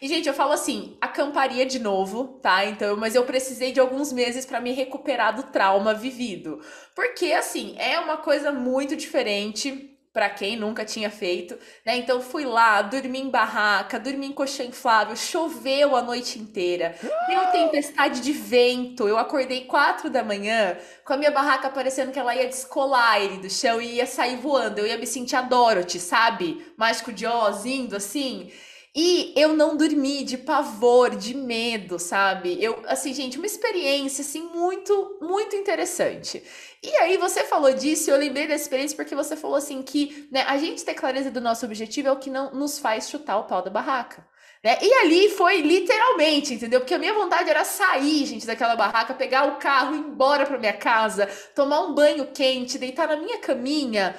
E, 0.00 0.08
gente, 0.08 0.28
eu 0.28 0.34
falo 0.34 0.52
assim, 0.52 0.96
acamparia 1.00 1.66
de 1.66 1.78
novo, 1.78 2.38
tá? 2.42 2.64
Então, 2.64 2.96
mas 2.96 3.14
eu 3.14 3.24
precisei 3.24 3.72
de 3.72 3.80
alguns 3.80 4.12
meses 4.12 4.44
para 4.46 4.60
me 4.60 4.72
recuperar 4.72 5.34
do 5.34 5.44
trauma 5.44 5.94
vivido. 5.94 6.60
Porque, 6.94 7.32
assim, 7.32 7.74
é 7.78 7.98
uma 7.98 8.16
coisa 8.18 8.52
muito 8.52 8.96
diferente 8.96 9.96
para 10.16 10.30
quem 10.30 10.56
nunca 10.56 10.82
tinha 10.82 11.10
feito, 11.10 11.58
né? 11.84 11.94
Então 11.98 12.22
fui 12.22 12.46
lá, 12.46 12.80
dormi 12.80 13.20
em 13.20 13.28
barraca, 13.28 14.00
dormi 14.00 14.28
em 14.28 14.32
colchão 14.32 14.64
inflável, 14.64 15.14
choveu 15.14 15.94
a 15.94 16.00
noite 16.00 16.38
inteira, 16.38 16.94
deu 17.28 17.46
tempestade 17.52 18.22
de 18.22 18.32
vento. 18.32 19.06
Eu 19.06 19.18
acordei 19.18 19.66
quatro 19.66 20.08
da 20.08 20.24
manhã 20.24 20.78
com 21.04 21.12
a 21.12 21.18
minha 21.18 21.30
barraca 21.30 21.68
parecendo 21.68 22.12
que 22.12 22.18
ela 22.18 22.34
ia 22.34 22.48
descolar 22.48 23.20
ele 23.20 23.36
do 23.36 23.50
chão 23.50 23.78
e 23.78 23.96
ia 23.96 24.06
sair 24.06 24.36
voando. 24.36 24.78
Eu 24.78 24.86
ia 24.86 24.96
me 24.96 25.06
sentir 25.06 25.36
a 25.36 25.42
Dorothy, 25.42 26.00
sabe? 26.00 26.64
Mágico 26.78 27.12
de 27.12 27.26
Oz 27.26 27.66
indo 27.66 27.94
assim. 27.94 28.50
E 28.98 29.34
eu 29.36 29.52
não 29.52 29.76
dormi 29.76 30.24
de 30.24 30.38
pavor, 30.38 31.14
de 31.14 31.36
medo, 31.36 31.98
sabe? 31.98 32.56
Eu, 32.64 32.82
assim, 32.86 33.12
gente, 33.12 33.36
uma 33.36 33.44
experiência, 33.44 34.22
assim, 34.22 34.40
muito, 34.42 35.18
muito 35.20 35.54
interessante. 35.54 36.42
E 36.82 36.88
aí, 36.96 37.18
você 37.18 37.44
falou 37.44 37.74
disso, 37.74 38.10
eu 38.10 38.16
lembrei 38.16 38.46
dessa 38.46 38.64
experiência 38.64 38.96
porque 38.96 39.14
você 39.14 39.36
falou, 39.36 39.58
assim, 39.58 39.82
que 39.82 40.26
né, 40.32 40.44
a 40.48 40.56
gente 40.56 40.82
ter 40.82 40.94
clareza 40.94 41.30
do 41.30 41.42
nosso 41.42 41.66
objetivo 41.66 42.08
é 42.08 42.12
o 42.12 42.16
que 42.16 42.30
não 42.30 42.54
nos 42.54 42.78
faz 42.78 43.10
chutar 43.10 43.36
o 43.36 43.44
pau 43.44 43.60
da 43.60 43.68
barraca. 43.68 44.26
Né? 44.64 44.78
E 44.80 44.92
ali 44.94 45.28
foi 45.28 45.60
literalmente, 45.60 46.54
entendeu? 46.54 46.80
Porque 46.80 46.94
a 46.94 46.98
minha 46.98 47.12
vontade 47.12 47.50
era 47.50 47.64
sair, 47.64 48.24
gente, 48.24 48.46
daquela 48.46 48.74
barraca, 48.74 49.14
pegar 49.14 49.46
o 49.46 49.56
carro, 49.56 49.94
ir 49.94 49.98
embora 49.98 50.46
para 50.46 50.58
minha 50.58 50.72
casa, 50.72 51.28
tomar 51.54 51.82
um 51.82 51.94
banho 51.94 52.26
quente, 52.32 52.78
deitar 52.78 53.06
na 53.08 53.16
minha 53.16 53.38
caminha, 53.38 54.16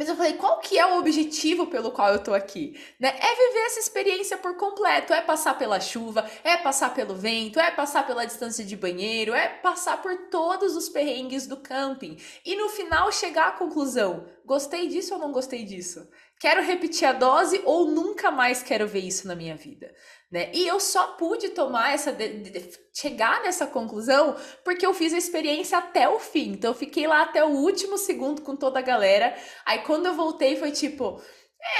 mas 0.00 0.08
eu 0.08 0.16
falei, 0.16 0.32
qual 0.32 0.58
que 0.60 0.78
é 0.78 0.86
o 0.86 0.98
objetivo 0.98 1.66
pelo 1.66 1.90
qual 1.90 2.10
eu 2.10 2.24
tô 2.24 2.32
aqui? 2.32 2.74
Né? 2.98 3.10
É 3.10 3.34
viver 3.34 3.66
essa 3.66 3.80
experiência 3.80 4.38
por 4.38 4.56
completo, 4.56 5.12
é 5.12 5.20
passar 5.20 5.58
pela 5.58 5.78
chuva, 5.78 6.24
é 6.42 6.56
passar 6.56 6.94
pelo 6.94 7.14
vento, 7.14 7.60
é 7.60 7.70
passar 7.70 8.06
pela 8.06 8.24
distância 8.24 8.64
de 8.64 8.74
banheiro, 8.74 9.34
é 9.34 9.46
passar 9.46 10.00
por 10.00 10.16
todos 10.30 10.74
os 10.74 10.88
perrengues 10.88 11.46
do 11.46 11.58
camping. 11.58 12.16
E 12.46 12.56
no 12.56 12.70
final 12.70 13.12
chegar 13.12 13.48
à 13.48 13.52
conclusão, 13.52 14.26
gostei 14.46 14.88
disso 14.88 15.12
ou 15.12 15.20
não 15.20 15.32
gostei 15.32 15.66
disso? 15.66 16.08
Quero 16.40 16.62
repetir 16.62 17.06
a 17.06 17.12
dose 17.12 17.60
ou 17.66 17.90
nunca 17.90 18.30
mais 18.30 18.62
quero 18.62 18.88
ver 18.88 19.00
isso 19.00 19.28
na 19.28 19.36
minha 19.36 19.54
vida? 19.54 19.94
Né? 20.32 20.50
E 20.54 20.66
eu 20.66 20.80
só 20.80 21.08
pude 21.08 21.50
tomar 21.50 21.92
essa 21.92 22.12
de, 22.12 22.28
de, 22.28 22.70
chegar 22.94 23.42
nessa 23.42 23.66
conclusão 23.66 24.34
porque 24.64 24.86
eu 24.86 24.94
fiz 24.94 25.12
a 25.12 25.18
experiência 25.18 25.76
até 25.76 26.08
o 26.08 26.18
fim. 26.18 26.52
Então 26.52 26.70
eu 26.70 26.74
fiquei 26.74 27.06
lá 27.06 27.22
até 27.22 27.44
o 27.44 27.50
último 27.50 27.98
segundo 27.98 28.40
com 28.40 28.56
toda 28.56 28.78
a 28.78 28.82
galera. 28.82 29.36
Aí 29.66 29.80
quando 29.80 30.06
eu 30.06 30.14
voltei 30.14 30.56
foi 30.56 30.70
tipo, 30.70 31.20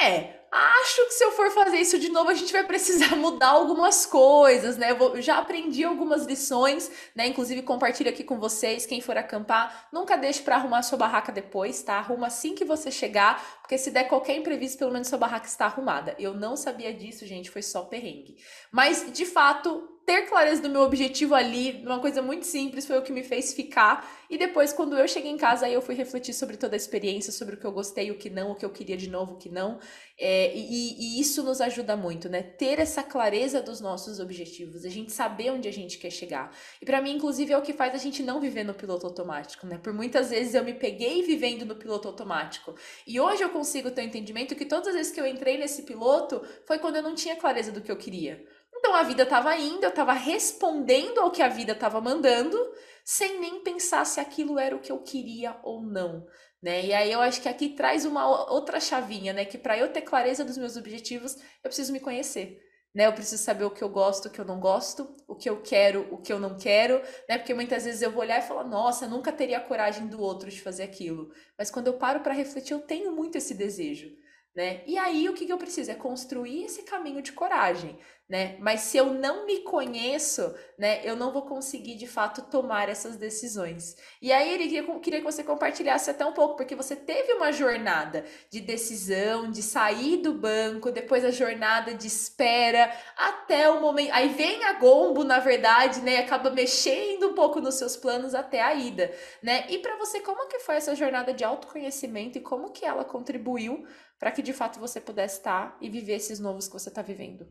é, 0.03 0.40
acho 0.53 1.07
que 1.07 1.13
se 1.13 1.25
eu 1.25 1.33
for 1.33 1.51
fazer 1.51 1.79
isso 1.79 1.99
de 1.99 2.09
novo, 2.09 2.31
a 2.31 2.35
gente 2.35 2.53
vai 2.53 2.65
precisar 2.65 3.15
mudar 3.17 3.51
algumas 3.51 4.05
coisas, 4.05 4.77
né? 4.77 4.91
Eu, 4.91 4.97
vou, 4.97 5.21
já 5.21 5.39
aprendi 5.39 5.85
algumas 5.85 6.27
lições, 6.27 6.91
né? 7.15 7.29
Inclusive, 7.29 7.63
compartilho 7.63 8.11
aqui 8.11 8.25
com 8.25 8.39
vocês, 8.39 8.87
quem 8.87 9.01
for 9.01 9.17
acampar, 9.17 9.89
nunca 9.93 10.17
deixe 10.17 10.43
para 10.43 10.57
arrumar 10.57 10.83
sua 10.83 10.99
barraca 10.99 11.31
depois, 11.31 11.83
tá? 11.83 11.95
Arruma 11.95 12.27
assim 12.27 12.55
que 12.55 12.65
você 12.65 12.91
chegar, 12.91 13.61
porque 13.61 13.79
se 13.79 13.91
der 13.91 14.05
qualquer 14.05 14.37
imprevisto, 14.37 14.79
pelo 14.79 14.93
menos 14.93 15.09
sua 15.09 15.19
barraca 15.19 15.47
está 15.47 15.67
arrumada. 15.67 16.17
Eu 16.19 16.35
não 16.35 16.57
sabia 16.57 16.93
disso, 16.93 17.27
gente, 17.27 17.51
foi 17.51 17.63
só 17.63 17.83
perrengue. 17.83 18.37
Mas, 18.73 19.13
de 19.13 19.25
fato, 19.25 20.00
ter 20.11 20.27
clareza 20.27 20.61
do 20.61 20.69
meu 20.69 20.81
objetivo 20.81 21.37
ali, 21.37 21.85
uma 21.87 22.01
coisa 22.01 22.21
muito 22.21 22.45
simples, 22.45 22.85
foi 22.85 22.99
o 22.99 23.03
que 23.03 23.13
me 23.13 23.23
fez 23.23 23.55
ficar. 23.55 24.11
E 24.29 24.37
depois, 24.37 24.73
quando 24.73 24.97
eu 24.97 25.07
cheguei 25.07 25.31
em 25.31 25.37
casa, 25.37 25.67
aí 25.67 25.75
eu 25.75 25.81
fui 25.81 25.95
refletir 25.95 26.35
sobre 26.35 26.57
toda 26.57 26.75
a 26.75 26.77
experiência, 26.77 27.33
sobre 27.33 27.55
o 27.55 27.59
que 27.59 27.65
eu 27.65 27.71
gostei, 27.71 28.11
o 28.11 28.19
que 28.19 28.29
não, 28.29 28.51
o 28.51 28.57
que 28.57 28.65
eu 28.65 28.71
queria 28.71 28.97
de 28.97 29.09
novo, 29.09 29.35
o 29.35 29.37
que 29.37 29.49
não. 29.49 29.79
É, 30.19 30.53
e, 30.53 31.17
e, 31.17 31.21
isso 31.21 31.45
nos 31.45 31.61
ajuda 31.61 31.97
muito, 31.97 32.29
né? 32.29 32.43
Ter 32.43 32.81
essa 32.81 33.05
clareza 33.05 33.63
dos 33.63 33.81
nossos 33.81 34.19
objetivos, 34.19 34.85
a 34.85 34.89
gente 34.89 35.13
saber 35.13 35.51
onde 35.51 35.69
a 35.69 35.73
gente 35.73 35.97
quer 35.97 36.11
chegar. 36.11 36.53
E 36.83 36.85
para 36.85 37.01
mim, 37.01 37.13
inclusive, 37.13 37.53
é 37.53 37.57
o 37.57 37.63
que 37.63 37.73
faz 37.73 37.95
a 37.95 37.99
gente 37.99 38.21
não 38.21 38.41
viver 38.41 38.65
no 38.65 38.75
piloto 38.75 39.07
automático, 39.07 39.65
né? 39.65 39.79
Por 39.79 39.93
muitas 39.93 40.31
vezes 40.31 40.55
eu 40.55 40.65
me 40.65 40.75
peguei 40.75 41.23
vivendo 41.23 41.65
no 41.65 41.77
piloto 41.77 42.09
automático. 42.09 42.75
E 43.07 43.21
hoje 43.21 43.43
eu 43.43 43.51
consigo 43.51 43.93
ter 43.93 44.01
o 44.01 44.05
um 44.05 44.09
entendimento 44.09 44.57
que 44.57 44.65
todas 44.65 44.89
as 44.89 44.95
vezes 44.95 45.13
que 45.13 45.21
eu 45.21 45.27
entrei 45.27 45.57
nesse 45.57 45.85
piloto 45.85 46.43
foi 46.67 46.79
quando 46.81 46.97
eu 46.97 47.03
não 47.03 47.15
tinha 47.15 47.37
clareza 47.37 47.71
do 47.71 47.81
que 47.81 47.91
eu 47.91 47.97
queria. 47.97 48.45
Então 48.81 48.95
a 48.95 49.05
vida 49.05 49.23
estava 49.23 49.57
indo, 49.57 49.85
eu 49.85 49.91
estava 49.91 50.13
respondendo 50.13 51.21
ao 51.21 51.31
que 51.31 51.43
a 51.43 51.49
vida 51.49 51.73
estava 51.73 52.01
mandando, 52.01 52.59
sem 53.05 53.39
nem 53.39 53.63
pensar 53.63 54.05
se 54.05 54.19
aquilo 54.19 54.59
era 54.59 54.75
o 54.75 54.81
que 54.81 54.91
eu 54.91 54.99
queria 54.99 55.57
ou 55.63 55.81
não 55.81 56.27
né? 56.63 56.85
E 56.85 56.93
aí 56.93 57.11
eu 57.11 57.21
acho 57.21 57.41
que 57.41 57.49
aqui 57.49 57.71
traz 57.71 58.05
uma 58.05 58.27
outra 58.53 58.81
chavinha, 58.81 59.33
né? 59.33 59.45
Que 59.45 59.59
para 59.59 59.79
eu 59.79 59.93
ter 59.93 60.03
clareza 60.03 60.45
dos 60.45 60.59
meus 60.59 60.77
objetivos, 60.77 61.37
eu 61.37 61.69
preciso 61.69 61.93
me 61.93 62.01
conhecer. 62.01 62.61
Né, 62.93 63.07
eu 63.07 63.13
preciso 63.13 63.41
saber 63.41 63.63
o 63.63 63.71
que 63.71 63.85
eu 63.85 63.89
gosto, 63.89 64.27
o 64.27 64.31
que 64.31 64.41
eu 64.41 64.45
não 64.45 64.59
gosto, 64.59 65.15
o 65.29 65.37
que 65.37 65.49
eu 65.49 65.63
quero, 65.63 66.09
o 66.13 66.19
que 66.19 66.33
eu 66.33 66.41
não 66.41 66.59
quero, 66.59 67.01
né? 67.29 67.39
Porque 67.39 67.55
muitas 67.55 67.85
vezes 67.85 68.03
eu 68.03 68.11
vou 68.11 68.21
olhar 68.21 68.41
e 68.41 68.43
falar, 68.43 68.65
nossa, 68.65 69.07
nunca 69.07 69.31
teria 69.31 69.59
a 69.59 69.61
coragem 69.61 70.09
do 70.09 70.21
outro 70.21 70.51
de 70.51 70.61
fazer 70.61 70.83
aquilo. 70.83 71.31
Mas 71.57 71.71
quando 71.71 71.87
eu 71.87 71.93
paro 71.93 72.19
para 72.19 72.35
refletir, 72.35 72.73
eu 72.73 72.81
tenho 72.81 73.13
muito 73.13 73.39
esse 73.39 73.55
desejo, 73.55 74.11
né? 74.55 74.83
E 74.87 74.99
aí 74.99 75.29
o 75.29 75.35
que, 75.35 75.47
que 75.47 75.53
eu 75.53 75.59
preciso? 75.59 75.91
É 75.91 75.95
construir 75.95 76.65
esse 76.65 76.83
caminho 76.83 77.23
de 77.23 77.33
coragem, 77.33 77.97
né? 78.29 78.57
Mas 78.61 78.81
se 78.83 78.97
eu 78.97 79.07
não 79.07 79.47
me 79.47 79.61
conheço, 79.61 80.55
né, 80.79 81.01
eu 81.05 81.15
não 81.17 81.33
vou 81.33 81.43
conseguir 81.43 81.97
de 81.97 82.07
fato 82.07 82.43
tomar 82.43 82.89
essas 82.89 83.17
decisões. 83.17 83.97
E 84.21 84.33
aí 84.33 84.53
ele 84.53 84.69
queria, 84.69 85.01
queria 85.01 85.19
que 85.21 85.25
você 85.25 85.45
compartilhasse 85.45 86.11
até 86.11 86.25
um 86.25 86.33
pouco, 86.33 86.57
porque 86.57 86.75
você 86.75 86.97
teve 86.97 87.33
uma 87.33 87.53
jornada 87.53 88.25
de 88.51 88.61
decisão, 88.61 89.51
de 89.51 89.63
sair 89.63 90.17
do 90.19 90.33
banco, 90.33 90.91
depois 90.91 91.25
a 91.25 91.31
jornada 91.31 91.95
de 91.95 92.07
espera, 92.07 92.93
até 93.17 93.69
o 93.71 93.81
momento. 93.81 94.13
Aí 94.13 94.29
vem 94.29 94.65
a 94.65 94.75
Gombo, 94.75 95.23
na 95.23 95.39
verdade, 95.39 96.01
né, 96.01 96.19
acaba 96.19 96.51
mexendo 96.51 97.29
um 97.29 97.35
pouco 97.35 97.61
nos 97.61 97.77
seus 97.77 97.97
planos 97.97 98.35
até 98.35 98.61
a 98.61 98.75
ida, 98.75 99.13
né? 99.43 99.65
E 99.69 99.79
para 99.79 99.97
você, 99.97 100.21
como 100.21 100.49
que 100.49 100.59
foi 100.61 100.77
essa 100.77 100.95
jornada 100.95 101.33
de 101.33 101.45
autoconhecimento 101.45 102.39
e 102.39 102.41
como 102.41 102.71
que 102.71 102.85
ela 102.85 103.05
contribuiu 103.05 103.85
para 104.21 104.31
que 104.31 104.43
de 104.43 104.53
fato 104.53 104.79
você 104.79 105.01
pudesse 105.01 105.39
estar 105.39 105.79
e 105.81 105.89
viver 105.89 106.13
esses 106.13 106.39
novos 106.39 106.69
que 106.69 106.75
você 106.75 106.91
está 106.91 107.01
vivendo? 107.01 107.51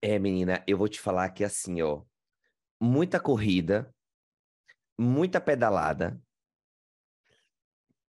É, 0.00 0.18
menina, 0.18 0.62
eu 0.66 0.76
vou 0.76 0.88
te 0.88 1.00
falar 1.00 1.30
que 1.30 1.42
assim, 1.42 1.80
ó, 1.80 2.04
muita 2.78 3.18
corrida, 3.18 3.92
muita 4.96 5.40
pedalada, 5.40 6.22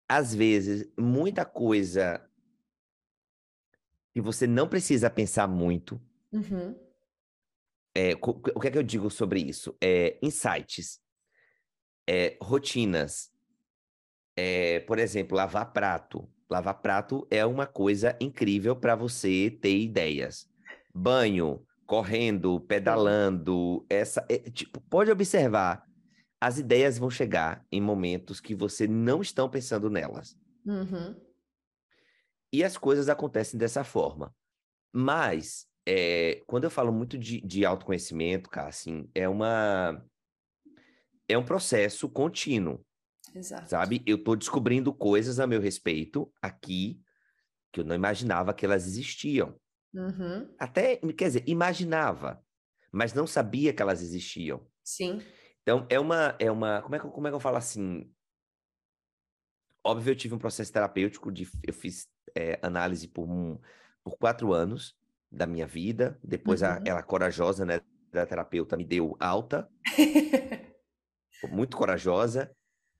às 0.08 0.32
vezes, 0.32 0.88
muita 0.96 1.44
coisa 1.44 2.24
que 4.12 4.20
você 4.20 4.46
não 4.46 4.68
precisa 4.68 5.10
pensar 5.10 5.48
muito. 5.48 6.00
Uhum. 6.32 6.78
É, 7.96 8.12
o 8.14 8.60
que 8.60 8.68
é 8.68 8.70
que 8.70 8.78
eu 8.78 8.82
digo 8.82 9.10
sobre 9.10 9.40
isso? 9.40 9.76
É, 9.82 10.18
insights, 10.22 11.02
é, 12.08 12.38
rotinas. 12.40 13.33
É, 14.36 14.80
por 14.80 14.98
exemplo, 14.98 15.36
lavar 15.36 15.72
prato. 15.72 16.28
Lavar 16.50 16.80
prato 16.80 17.26
é 17.30 17.44
uma 17.44 17.66
coisa 17.66 18.16
incrível 18.20 18.76
para 18.76 18.94
você 18.94 19.50
ter 19.50 19.78
ideias. 19.78 20.48
Banho, 20.94 21.64
correndo, 21.86 22.60
pedalando, 22.60 23.84
essa, 23.88 24.24
é, 24.28 24.38
tipo, 24.38 24.80
pode 24.82 25.10
observar, 25.10 25.84
as 26.40 26.58
ideias 26.58 26.98
vão 26.98 27.10
chegar 27.10 27.64
em 27.70 27.80
momentos 27.80 28.40
que 28.40 28.54
você 28.54 28.86
não 28.86 29.22
estão 29.22 29.48
pensando 29.48 29.88
nelas. 29.88 30.36
Uhum. 30.66 31.14
E 32.52 32.62
as 32.62 32.76
coisas 32.76 33.08
acontecem 33.08 33.58
dessa 33.58 33.82
forma. 33.82 34.34
Mas, 34.92 35.66
é, 35.86 36.42
quando 36.46 36.64
eu 36.64 36.70
falo 36.70 36.92
muito 36.92 37.18
de, 37.18 37.40
de 37.40 37.64
autoconhecimento, 37.64 38.48
cara, 38.48 38.68
assim, 38.68 39.08
é 39.14 39.28
uma... 39.28 40.04
É 41.26 41.38
um 41.38 41.44
processo 41.44 42.08
contínuo. 42.08 42.84
Exato. 43.34 43.68
Sabe? 43.68 44.02
Eu 44.06 44.16
estou 44.16 44.36
descobrindo 44.36 44.92
coisas 44.92 45.40
a 45.40 45.46
meu 45.46 45.60
respeito 45.60 46.32
aqui 46.40 47.00
que 47.72 47.80
eu 47.80 47.84
não 47.84 47.94
imaginava 47.94 48.54
que 48.54 48.64
elas 48.64 48.86
existiam. 48.86 49.58
Uhum. 49.92 50.54
Até, 50.58 50.96
quer 50.96 51.26
dizer, 51.26 51.44
imaginava, 51.48 52.42
mas 52.92 53.12
não 53.12 53.26
sabia 53.26 53.72
que 53.72 53.82
elas 53.82 54.00
existiam. 54.00 54.64
Sim. 54.84 55.20
Então, 55.62 55.84
é 55.90 55.98
uma, 55.98 56.36
é 56.38 56.50
uma, 56.50 56.82
como 56.82 56.94
é 56.94 56.98
que, 57.00 57.08
como 57.08 57.26
é 57.26 57.30
que 57.30 57.34
eu 57.34 57.40
falo 57.40 57.56
assim? 57.56 58.08
Óbvio, 59.82 60.12
eu 60.12 60.16
tive 60.16 60.34
um 60.34 60.38
processo 60.38 60.72
terapêutico, 60.72 61.32
de, 61.32 61.48
eu 61.62 61.74
fiz 61.74 62.08
é, 62.34 62.58
análise 62.62 63.08
por, 63.08 63.28
um, 63.28 63.58
por 64.04 64.16
quatro 64.16 64.52
anos 64.52 64.96
da 65.30 65.46
minha 65.46 65.66
vida, 65.66 66.18
depois 66.22 66.62
uhum. 66.62 66.68
a, 66.68 66.82
ela 66.84 67.02
corajosa, 67.02 67.64
né, 67.64 67.80
da 68.12 68.24
terapeuta 68.24 68.76
me 68.76 68.84
deu 68.84 69.16
alta, 69.18 69.68
muito 71.50 71.76
corajosa, 71.76 72.54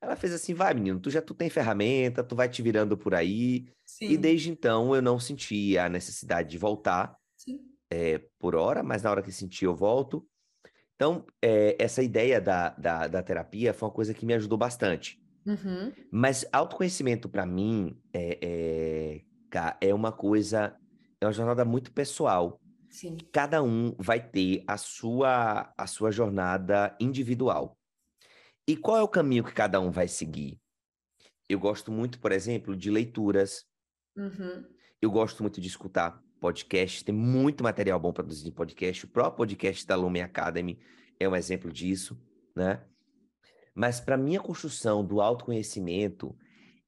ela 0.05 0.17
fez 0.17 0.33
assim, 0.33 0.55
vai 0.55 0.75
menino, 0.75 1.01
tu 1.01 1.11
já 1.11 1.21
tu 1.21 1.35
tem 1.35 1.51
ferramenta, 1.51 2.23
tu 2.23 2.37
vai 2.37 2.49
te 2.49 2.63
virando 2.63 2.97
por 2.97 3.15
aí, 3.15 3.67
Sim. 3.87 4.11
E 4.11 4.17
desde 4.17 4.51
então 4.51 4.95
eu 4.95 5.03
não 5.03 5.21
senti 5.21 5.79
a 5.79 5.89
necessidade 5.89 6.51
de 6.51 6.59
voltar 6.59 7.17
é, 7.91 8.21
por 8.41 8.57
hora, 8.57 8.83
mas 8.83 9.03
na 9.03 9.11
hora 9.11 9.23
que 9.23 9.31
senti 9.31 9.65
eu 9.65 9.75
volto. 9.75 10.27
Então, 10.97 11.25
é, 11.41 11.77
essa 11.79 12.03
ideia 12.03 12.41
da, 12.41 12.71
da, 12.71 13.07
da, 13.07 13.23
terapia 13.23 13.73
foi 13.75 13.89
uma 13.89 13.95
coisa 13.95 14.15
que 14.15 14.27
me 14.27 14.35
ajudou 14.35 14.59
bastante. 14.59 15.21
Uhum. 15.47 15.93
Mas 16.11 16.47
autoconhecimento, 16.53 17.29
para 17.29 17.45
mim, 17.45 17.97
é, 18.13 18.39
é, 18.43 19.89
é 19.89 19.95
uma 19.95 20.11
coisa, 20.11 20.77
é 21.21 21.27
uma 21.27 21.33
jornada 21.33 21.65
muito 21.65 21.93
pessoal. 21.93 22.59
Sim. 22.89 23.17
Cada 23.33 23.63
um 23.63 23.95
vai 23.99 24.21
ter 24.21 24.65
a 24.67 24.77
sua, 24.77 25.73
a 25.77 25.87
sua 25.87 26.11
jornada 26.11 26.97
individual. 26.99 27.77
E 28.67 28.77
qual 28.77 28.97
é 28.97 29.03
o 29.03 29.09
caminho 29.09 29.45
que 29.45 29.53
cada 29.53 29.81
um 29.81 29.91
vai 29.91 30.09
seguir? 30.09 30.61
Eu 31.49 31.59
gosto 31.59 31.93
muito, 31.93 32.19
por 32.19 32.33
exemplo, 32.33 32.75
de 32.75 32.91
leituras, 32.91 33.67
Uhum. 34.17 34.65
Eu 35.03 35.11
gosto 35.11 35.43
muito 35.43 35.61
de 35.61 35.69
escutar 35.69 36.23
podcast, 36.41 37.05
tem 37.05 37.15
muito 37.15 37.65
material 37.65 37.99
bom 37.99 38.13
produzido 38.13 38.49
em 38.49 38.53
podcast. 38.53 39.05
O 39.05 39.09
próprio 39.09 39.39
podcast 39.39 39.87
da 39.87 39.97
Lumen 39.97 40.23
Academy 40.23 40.79
é 41.19 41.29
um 41.29 41.35
exemplo 41.35 41.73
disso, 41.73 42.19
né? 42.55 42.83
Mas 43.75 44.01
para 44.01 44.17
minha 44.17 44.41
construção 44.41 45.05
do 45.05 45.21
autoconhecimento, 45.21 46.37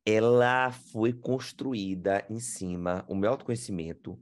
ela 0.04 0.70
foi 0.70 1.12
construída 1.12 2.24
em 2.30 2.38
cima, 2.38 3.04
o 3.08 3.14
meu 3.14 3.30
autoconhecimento 3.30 4.18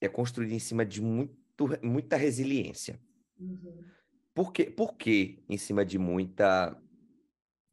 é 0.00 0.08
construído 0.08 0.52
em 0.52 0.58
cima 0.58 0.84
de 0.84 1.00
muito, 1.00 1.66
muita 1.82 2.16
resiliência. 2.16 3.00
Uhum. 3.38 3.84
Por, 4.38 4.52
quê? 4.52 4.66
Por 4.70 4.96
que 4.96 5.42
em 5.48 5.58
cima 5.58 5.84
de 5.84 5.98
muita, 5.98 6.80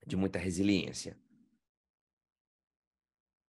de 0.04 0.16
muita 0.16 0.40
resiliência? 0.40 1.16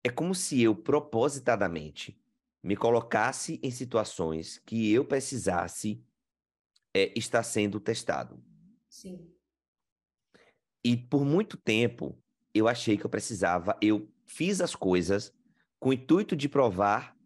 É 0.03 0.09
como 0.09 0.35
se 0.35 0.61
eu 0.61 0.75
propositadamente 0.75 2.21
me 2.61 2.75
colocasse 2.75 3.57
em 3.63 3.71
situações 3.71 4.61
que 4.65 4.91
eu 4.91 5.05
precisasse 5.05 6.03
é, 6.93 7.17
estar 7.17 7.41
sendo 7.43 7.79
testado. 7.79 8.43
Sim. 8.89 9.33
E 10.83 10.97
por 10.97 11.23
muito 11.23 11.55
tempo 11.55 12.21
eu 12.53 12.67
achei 12.67 12.97
que 12.97 13.05
eu 13.05 13.09
precisava, 13.09 13.77
eu 13.81 14.11
fiz 14.25 14.59
as 14.59 14.75
coisas 14.75 15.33
com 15.79 15.87
o 15.87 15.93
intuito 15.93 16.35
de 16.35 16.49
provar 16.49 17.17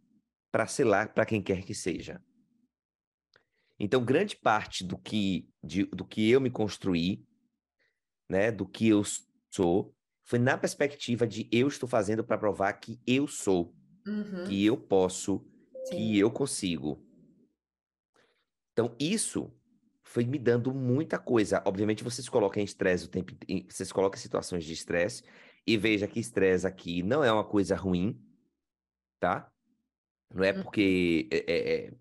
para 0.51 0.67
sei 0.67 0.85
lá 0.85 1.07
para 1.07 1.25
quem 1.25 1.41
quer 1.41 1.63
que 1.63 1.73
seja. 1.73 2.23
Então 3.79 4.03
grande 4.03 4.35
parte 4.35 4.83
do 4.83 4.97
que 4.97 5.47
de, 5.63 5.85
do 5.85 6.05
que 6.05 6.29
eu 6.29 6.41
me 6.41 6.49
construí, 6.49 7.23
né, 8.29 8.51
do 8.51 8.67
que 8.67 8.87
eu 8.87 9.01
sou, 9.49 9.95
foi 10.23 10.37
na 10.37 10.57
perspectiva 10.57 11.25
de 11.25 11.49
eu 11.51 11.67
estou 11.67 11.89
fazendo 11.89 12.23
para 12.23 12.37
provar 12.37 12.73
que 12.73 12.99
eu 13.07 13.27
sou, 13.27 13.73
uhum. 14.05 14.43
que 14.45 14.63
eu 14.63 14.77
posso, 14.77 15.43
Sim. 15.85 15.95
que 15.95 16.19
eu 16.19 16.29
consigo. 16.29 17.03
Então, 18.71 18.95
isso 18.99 19.51
foi 20.03 20.25
me 20.25 20.37
dando 20.37 20.73
muita 20.73 21.17
coisa. 21.17 21.61
Obviamente, 21.65 22.03
você 22.03 22.21
se 22.21 22.29
coloca 22.29 22.59
em 22.59 22.63
estresse 22.63 23.05
o 23.05 23.09
tempo 23.09 23.33
você 23.67 23.83
se 23.83 23.93
coloca 23.93 24.17
em 24.17 24.21
situações 24.21 24.63
de 24.63 24.73
estresse 24.73 25.23
e 25.65 25.75
veja 25.77 26.07
que 26.07 26.19
estresse 26.19 26.65
aqui 26.65 27.01
não 27.01 27.23
é 27.23 27.31
uma 27.31 27.43
coisa 27.43 27.75
ruim, 27.75 28.19
tá? 29.19 29.51
Não 30.33 30.43
é 30.43 30.53
uhum. 30.53 30.61
porque 30.61 31.27
é, 31.31 31.37
é, 31.47 31.93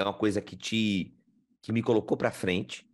é, 0.00 0.04
uma 0.04 0.14
coisa 0.14 0.40
que 0.40 0.56
te 0.56 1.16
que 1.62 1.72
me 1.72 1.82
colocou 1.82 2.16
para 2.16 2.30
frente, 2.30 2.90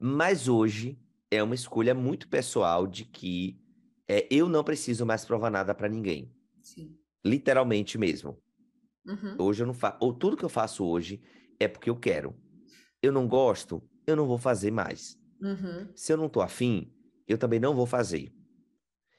mas 0.00 0.48
hoje 0.48 0.98
é 1.30 1.42
uma 1.42 1.54
escolha 1.54 1.94
muito 1.94 2.28
pessoal 2.28 2.86
de 2.86 3.04
que 3.04 3.60
é, 4.08 4.26
eu 4.30 4.48
não 4.48 4.64
preciso 4.64 5.04
mais 5.04 5.24
provar 5.24 5.50
nada 5.50 5.74
para 5.74 5.88
ninguém. 5.88 6.34
Sim. 6.62 6.98
Literalmente 7.22 7.98
mesmo. 7.98 8.42
Uhum. 9.04 9.36
Hoje 9.38 9.62
eu 9.62 9.66
não 9.66 9.74
faço. 9.74 9.98
Ou 10.00 10.14
tudo 10.14 10.36
que 10.36 10.44
eu 10.44 10.48
faço 10.48 10.82
hoje 10.84 11.20
é 11.58 11.68
porque 11.68 11.90
eu 11.90 11.96
quero. 11.96 12.34
Eu 13.02 13.12
não 13.12 13.28
gosto, 13.28 13.82
eu 14.06 14.16
não 14.16 14.26
vou 14.26 14.38
fazer 14.38 14.70
mais. 14.70 15.20
Uhum. 15.42 15.92
Se 15.94 16.12
eu 16.12 16.16
não 16.16 16.28
tô 16.28 16.40
afim, 16.40 16.90
eu 17.28 17.36
também 17.36 17.60
não 17.60 17.74
vou 17.74 17.86
fazer. 17.86 18.34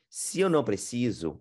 Se 0.10 0.40
eu 0.40 0.50
não 0.50 0.64
preciso, 0.64 1.40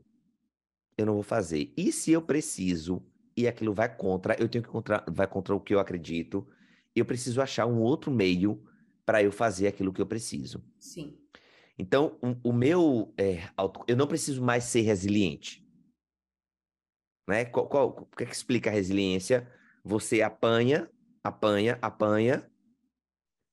eu 0.97 1.07
não 1.07 1.15
vou 1.15 1.23
fazer. 1.23 1.73
E 1.75 1.91
se 1.91 2.13
eu 2.13 2.21
preciso 2.21 3.03
e 3.41 3.49
aquilo 3.49 3.75
vai 3.75 3.95
contra, 3.95 4.37
eu 4.41 4.49
tenho 4.49 4.63
que 4.63 4.71
contra, 4.71 5.05
vai 5.09 5.27
contra 5.27 5.55
o 5.55 5.61
que 5.61 5.75
eu 5.75 5.81
acredito, 5.81 6.47
eu 6.95 7.05
preciso 7.05 7.41
achar 7.41 7.67
um 7.67 7.81
outro 7.81 8.11
meio 8.11 8.65
para 9.05 9.23
eu 9.23 9.33
fazer 9.33 9.67
aquilo 9.67 9.93
que 9.93 10.01
eu 10.01 10.07
preciso. 10.07 10.65
Sim. 10.79 11.19
Então, 11.79 12.19
o, 12.23 12.51
o 12.51 12.53
meu, 12.53 13.15
é, 13.17 13.49
auto, 13.57 13.83
eu 13.89 13.97
não 13.97 14.07
preciso 14.07 14.43
mais 14.43 14.65
ser 14.65 14.83
resiliente. 14.83 15.67
Né? 17.29 17.45
Qual, 17.45 17.69
qual, 17.69 17.89
o 17.89 18.17
que, 18.17 18.25
é 18.25 18.27
que 18.27 18.35
explica 18.35 18.71
a 18.71 18.73
resiliência? 18.73 19.51
Você 19.83 20.21
apanha, 20.21 20.91
apanha, 21.25 21.79
apanha, 21.81 22.51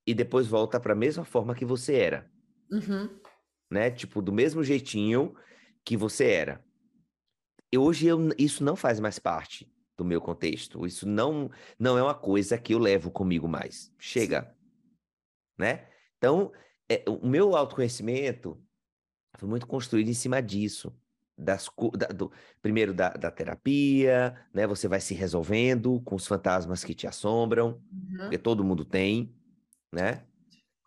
e 0.06 0.14
depois 0.14 0.48
volta 0.48 0.80
para 0.80 0.94
a 0.94 0.96
mesma 0.96 1.24
forma 1.24 1.56
que 1.56 1.66
você 1.66 1.96
era. 1.96 2.32
Uhum. 2.72 3.20
Né? 3.72 3.92
Tipo, 3.92 4.22
do 4.22 4.34
mesmo 4.34 4.64
jeitinho 4.64 5.36
que 5.86 5.96
você 5.96 6.26
era. 6.26 6.66
E 7.72 7.78
hoje 7.78 8.08
eu, 8.08 8.30
isso 8.38 8.64
não 8.64 8.76
faz 8.76 9.00
mais 9.00 9.20
parte 9.20 9.70
do 9.98 10.06
meu 10.06 10.22
contexto. 10.22 10.86
Isso 10.86 11.08
não, 11.08 11.50
não 11.78 11.98
é 11.98 12.04
uma 12.04 12.14
coisa 12.14 12.58
que 12.58 12.74
eu 12.74 12.80
levo 12.80 13.10
comigo 13.10 13.48
mais. 13.48 13.92
Chega. 13.98 14.56
Né? 15.58 15.88
Então, 16.18 16.52
é, 16.88 17.04
o 17.08 17.28
meu 17.28 17.56
autoconhecimento 17.56 18.62
foi 19.38 19.50
muito 19.50 19.66
construído 19.66 20.10
em 20.10 20.14
cima 20.14 20.42
disso. 20.42 20.96
das, 21.36 21.70
da, 21.98 22.08
do, 22.08 22.32
primeiro 22.62 22.94
da, 22.94 23.10
da, 23.10 23.32
terapia, 23.32 24.40
né? 24.54 24.68
Você 24.68 24.88
vai 24.88 25.02
se 25.02 25.16
resolvendo 25.16 26.00
com 26.02 26.16
os 26.16 26.28
fantasmas 26.28 26.84
que 26.84 26.94
te 26.94 27.08
assombram, 27.08 27.82
uhum. 27.92 28.18
porque 28.20 28.38
todo 28.38 28.64
mundo 28.64 28.86
tem, 28.86 29.36
né? 29.92 30.24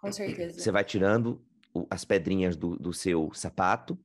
Com 0.01 0.11
certeza. 0.11 0.59
Você 0.59 0.71
vai 0.71 0.85
tirando 0.85 1.45
o, 1.75 1.87
as 1.91 2.05
pedrinhas 2.05 2.57
do, 2.57 2.77
do 2.77 2.93
seu 2.93 3.33
sapato, 3.35 3.99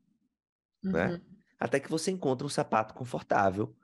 né? 0.83 1.05
uhum. 1.05 1.11
né? 1.13 1.21
Até 1.59 1.79
que 1.79 1.89
você 1.89 2.11
encontra 2.11 2.45
um 2.45 2.49
sapato 2.49 2.93
confortável 2.93 3.75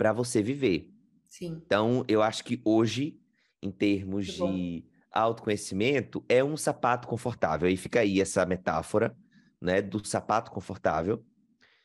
para 0.00 0.14
você 0.14 0.42
viver. 0.42 0.90
Sim. 1.28 1.60
Então, 1.62 2.02
eu 2.08 2.22
acho 2.22 2.42
que 2.42 2.58
hoje, 2.64 3.20
em 3.60 3.70
termos 3.70 4.28
de 4.28 4.86
autoconhecimento, 5.12 6.24
é 6.26 6.42
um 6.42 6.56
sapato 6.56 7.06
confortável. 7.06 7.68
Aí 7.68 7.76
fica 7.76 8.00
aí 8.00 8.18
essa 8.18 8.46
metáfora, 8.46 9.14
né, 9.60 9.82
do 9.82 10.02
sapato 10.06 10.50
confortável 10.50 11.22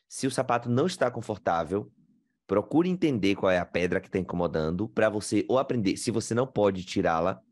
se 0.08 0.26
o 0.26 0.30
sapato 0.30 0.70
não 0.70 0.86
está 0.86 1.10
confortável, 1.10 1.92
procure 2.46 2.88
entender 2.88 3.34
qual 3.34 3.50
é 3.50 3.58
a 3.58 3.66
pedra 3.66 4.00
que 4.00 4.06
está 4.06 4.18
incomodando 4.18 4.88
para 4.88 5.08
você 5.08 5.44
ou 5.48 5.58
aprender. 5.58 5.96
Se 5.96 6.10
você 6.10 6.34
não 6.34 6.46
pode 6.46 6.84
tirá-la, 6.84 7.42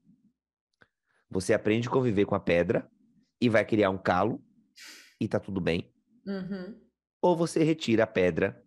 você 1.29 1.53
aprende 1.53 1.89
a 1.89 1.91
conviver 1.91 2.25
com 2.25 2.35
a 2.35 2.41
pedra 2.41 2.89
e 3.41 3.49
vai 3.49 3.65
criar 3.65 3.91
um 3.91 3.99
calo 3.99 4.43
e 5.21 5.27
tá 5.27 5.41
tudo 5.41 5.61
bem. 5.61 5.93
Uhum. 6.27 6.81
Ou 7.21 7.37
você 7.37 7.65
retira 7.65 8.05
a 8.05 8.07
pedra 8.07 8.64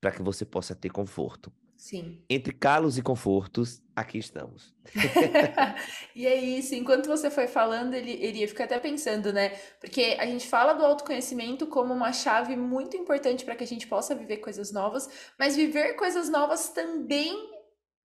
para 0.00 0.10
que 0.10 0.22
você 0.22 0.44
possa 0.44 0.74
ter 0.74 0.90
conforto. 0.90 1.52
Sim. 1.80 2.22
Entre 2.28 2.52
calos 2.52 2.98
e 2.98 3.02
confortos, 3.02 3.82
aqui 3.96 4.18
estamos. 4.18 4.74
e 6.14 6.26
é 6.26 6.34
isso. 6.34 6.74
Enquanto 6.74 7.06
você 7.06 7.30
foi 7.30 7.46
falando, 7.46 7.94
ele, 7.94 8.12
ele 8.22 8.46
fica 8.46 8.64
até 8.64 8.78
pensando, 8.78 9.32
né? 9.32 9.48
Porque 9.80 10.14
a 10.20 10.26
gente 10.26 10.46
fala 10.46 10.74
do 10.74 10.84
autoconhecimento 10.84 11.66
como 11.66 11.94
uma 11.94 12.12
chave 12.12 12.54
muito 12.54 12.98
importante 12.98 13.46
para 13.46 13.56
que 13.56 13.64
a 13.64 13.66
gente 13.66 13.86
possa 13.86 14.14
viver 14.14 14.38
coisas 14.38 14.70
novas, 14.70 15.08
mas 15.38 15.56
viver 15.56 15.94
coisas 15.94 16.28
novas 16.28 16.68
também 16.68 17.34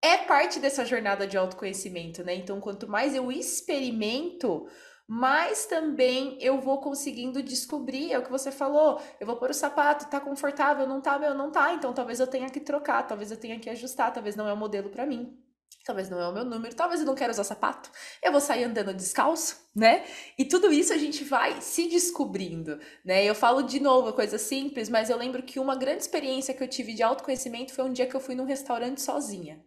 é 0.02 0.20
parte 0.20 0.58
dessa 0.58 0.86
jornada 0.86 1.28
de 1.28 1.36
autoconhecimento, 1.36 2.24
né? 2.24 2.34
Então, 2.34 2.62
quanto 2.62 2.88
mais 2.88 3.14
eu 3.14 3.30
experimento, 3.30 4.68
mas 5.08 5.66
também 5.66 6.38
eu 6.41 6.60
vou 6.60 6.80
conseguindo 6.80 7.43
descobrir, 7.43 8.12
é 8.12 8.20
o 8.20 8.24
que 8.24 8.32
você 8.32 8.51
falou, 8.51 9.01
eu 9.20 9.28
vou 9.28 9.38
pôr 9.38 9.51
o 9.51 9.53
sapato, 9.53 10.10
tá 10.10 10.20
confortável, 10.20 10.88
não 10.88 11.01
tá, 11.01 11.20
meu, 11.20 11.34
não 11.34 11.51
tá, 11.51 11.74
então 11.74 11.93
talvez 11.93 12.20
eu 12.20 12.28
tenha 12.28 12.49
que 12.49 12.60
trocar, 12.60 13.03
talvez 13.03 13.32
eu 13.32 13.38
tenha 13.38 13.60
que 13.60 13.70
ajustar, 13.70 14.14
talvez 14.14 14.36
não 14.36 14.47
é 14.47 14.53
o 14.53 14.58
modelo 14.58 14.89
para 14.89 15.06
mim. 15.06 15.38
Talvez 15.86 16.10
não 16.10 16.20
é 16.20 16.28
o 16.28 16.34
meu 16.34 16.43
número, 16.43 16.76
talvez 16.76 16.99
eu 16.99 17.06
não 17.06 17.14
quero 17.14 17.32
usar 17.32 17.43
sapato. 17.43 17.91
Eu 18.22 18.32
vou 18.32 18.41
sair 18.41 18.64
andando 18.64 18.91
descalço, 18.91 19.70
né? 19.76 20.03
E 20.36 20.43
tudo 20.43 20.74
isso 20.74 20.91
a 20.91 20.97
gente 20.97 21.24
vai 21.24 21.62
se 21.62 21.88
descobrindo, 21.88 22.80
né? 23.03 23.24
Eu 23.24 23.36
falo 23.36 23.62
de 23.62 23.80
novo, 23.80 24.12
coisa 24.12 24.39
simples, 24.39 24.89
mas 24.89 25.12
eu 25.12 25.18
lembro 25.18 25.43
que 25.43 25.60
uma 25.60 25.76
grande 25.76 26.01
experiência 26.01 26.56
que 26.56 26.64
eu 26.64 26.68
tive 26.68 26.95
de 26.95 27.03
autoconhecimento 27.03 27.72
foi 27.72 27.86
um 27.86 27.93
dia 27.93 28.08
que 28.08 28.16
eu 28.16 28.20
fui 28.20 28.34
num 28.34 28.45
restaurante 28.45 28.99
sozinha. 28.99 29.64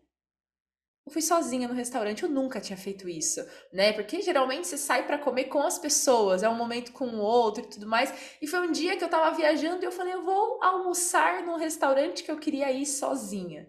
Eu 1.09 1.11
fui 1.11 1.23
sozinha 1.23 1.67
no 1.67 1.73
restaurante, 1.73 2.23
eu 2.23 2.29
nunca 2.29 2.61
tinha 2.61 2.77
feito 2.77 3.09
isso, 3.09 3.41
né? 3.73 3.95
Porque 3.95 4.21
geralmente 4.21 4.67
você 4.67 4.77
sai 4.77 5.07
para 5.07 5.17
comer 5.17 5.45
com 5.45 5.63
as 5.63 5.79
pessoas, 5.79 6.43
é 6.43 6.49
um 6.51 6.55
momento 6.55 6.93
com 6.93 7.07
o 7.07 7.19
outro 7.19 7.65
e 7.65 7.67
tudo 7.67 7.87
mais. 7.87 8.13
E 8.43 8.47
foi 8.47 8.69
um 8.69 8.71
dia 8.71 8.95
que 8.95 9.03
eu 9.03 9.09
tava 9.09 9.35
viajando 9.35 9.83
e 9.83 9.87
eu 9.87 9.91
falei, 9.91 10.13
eu 10.13 10.23
vou 10.23 10.63
almoçar 10.63 11.43
num 11.47 11.57
restaurante 11.57 12.23
que 12.23 12.31
eu 12.31 12.37
queria 12.37 12.71
ir 12.71 12.85
sozinha. 12.85 13.67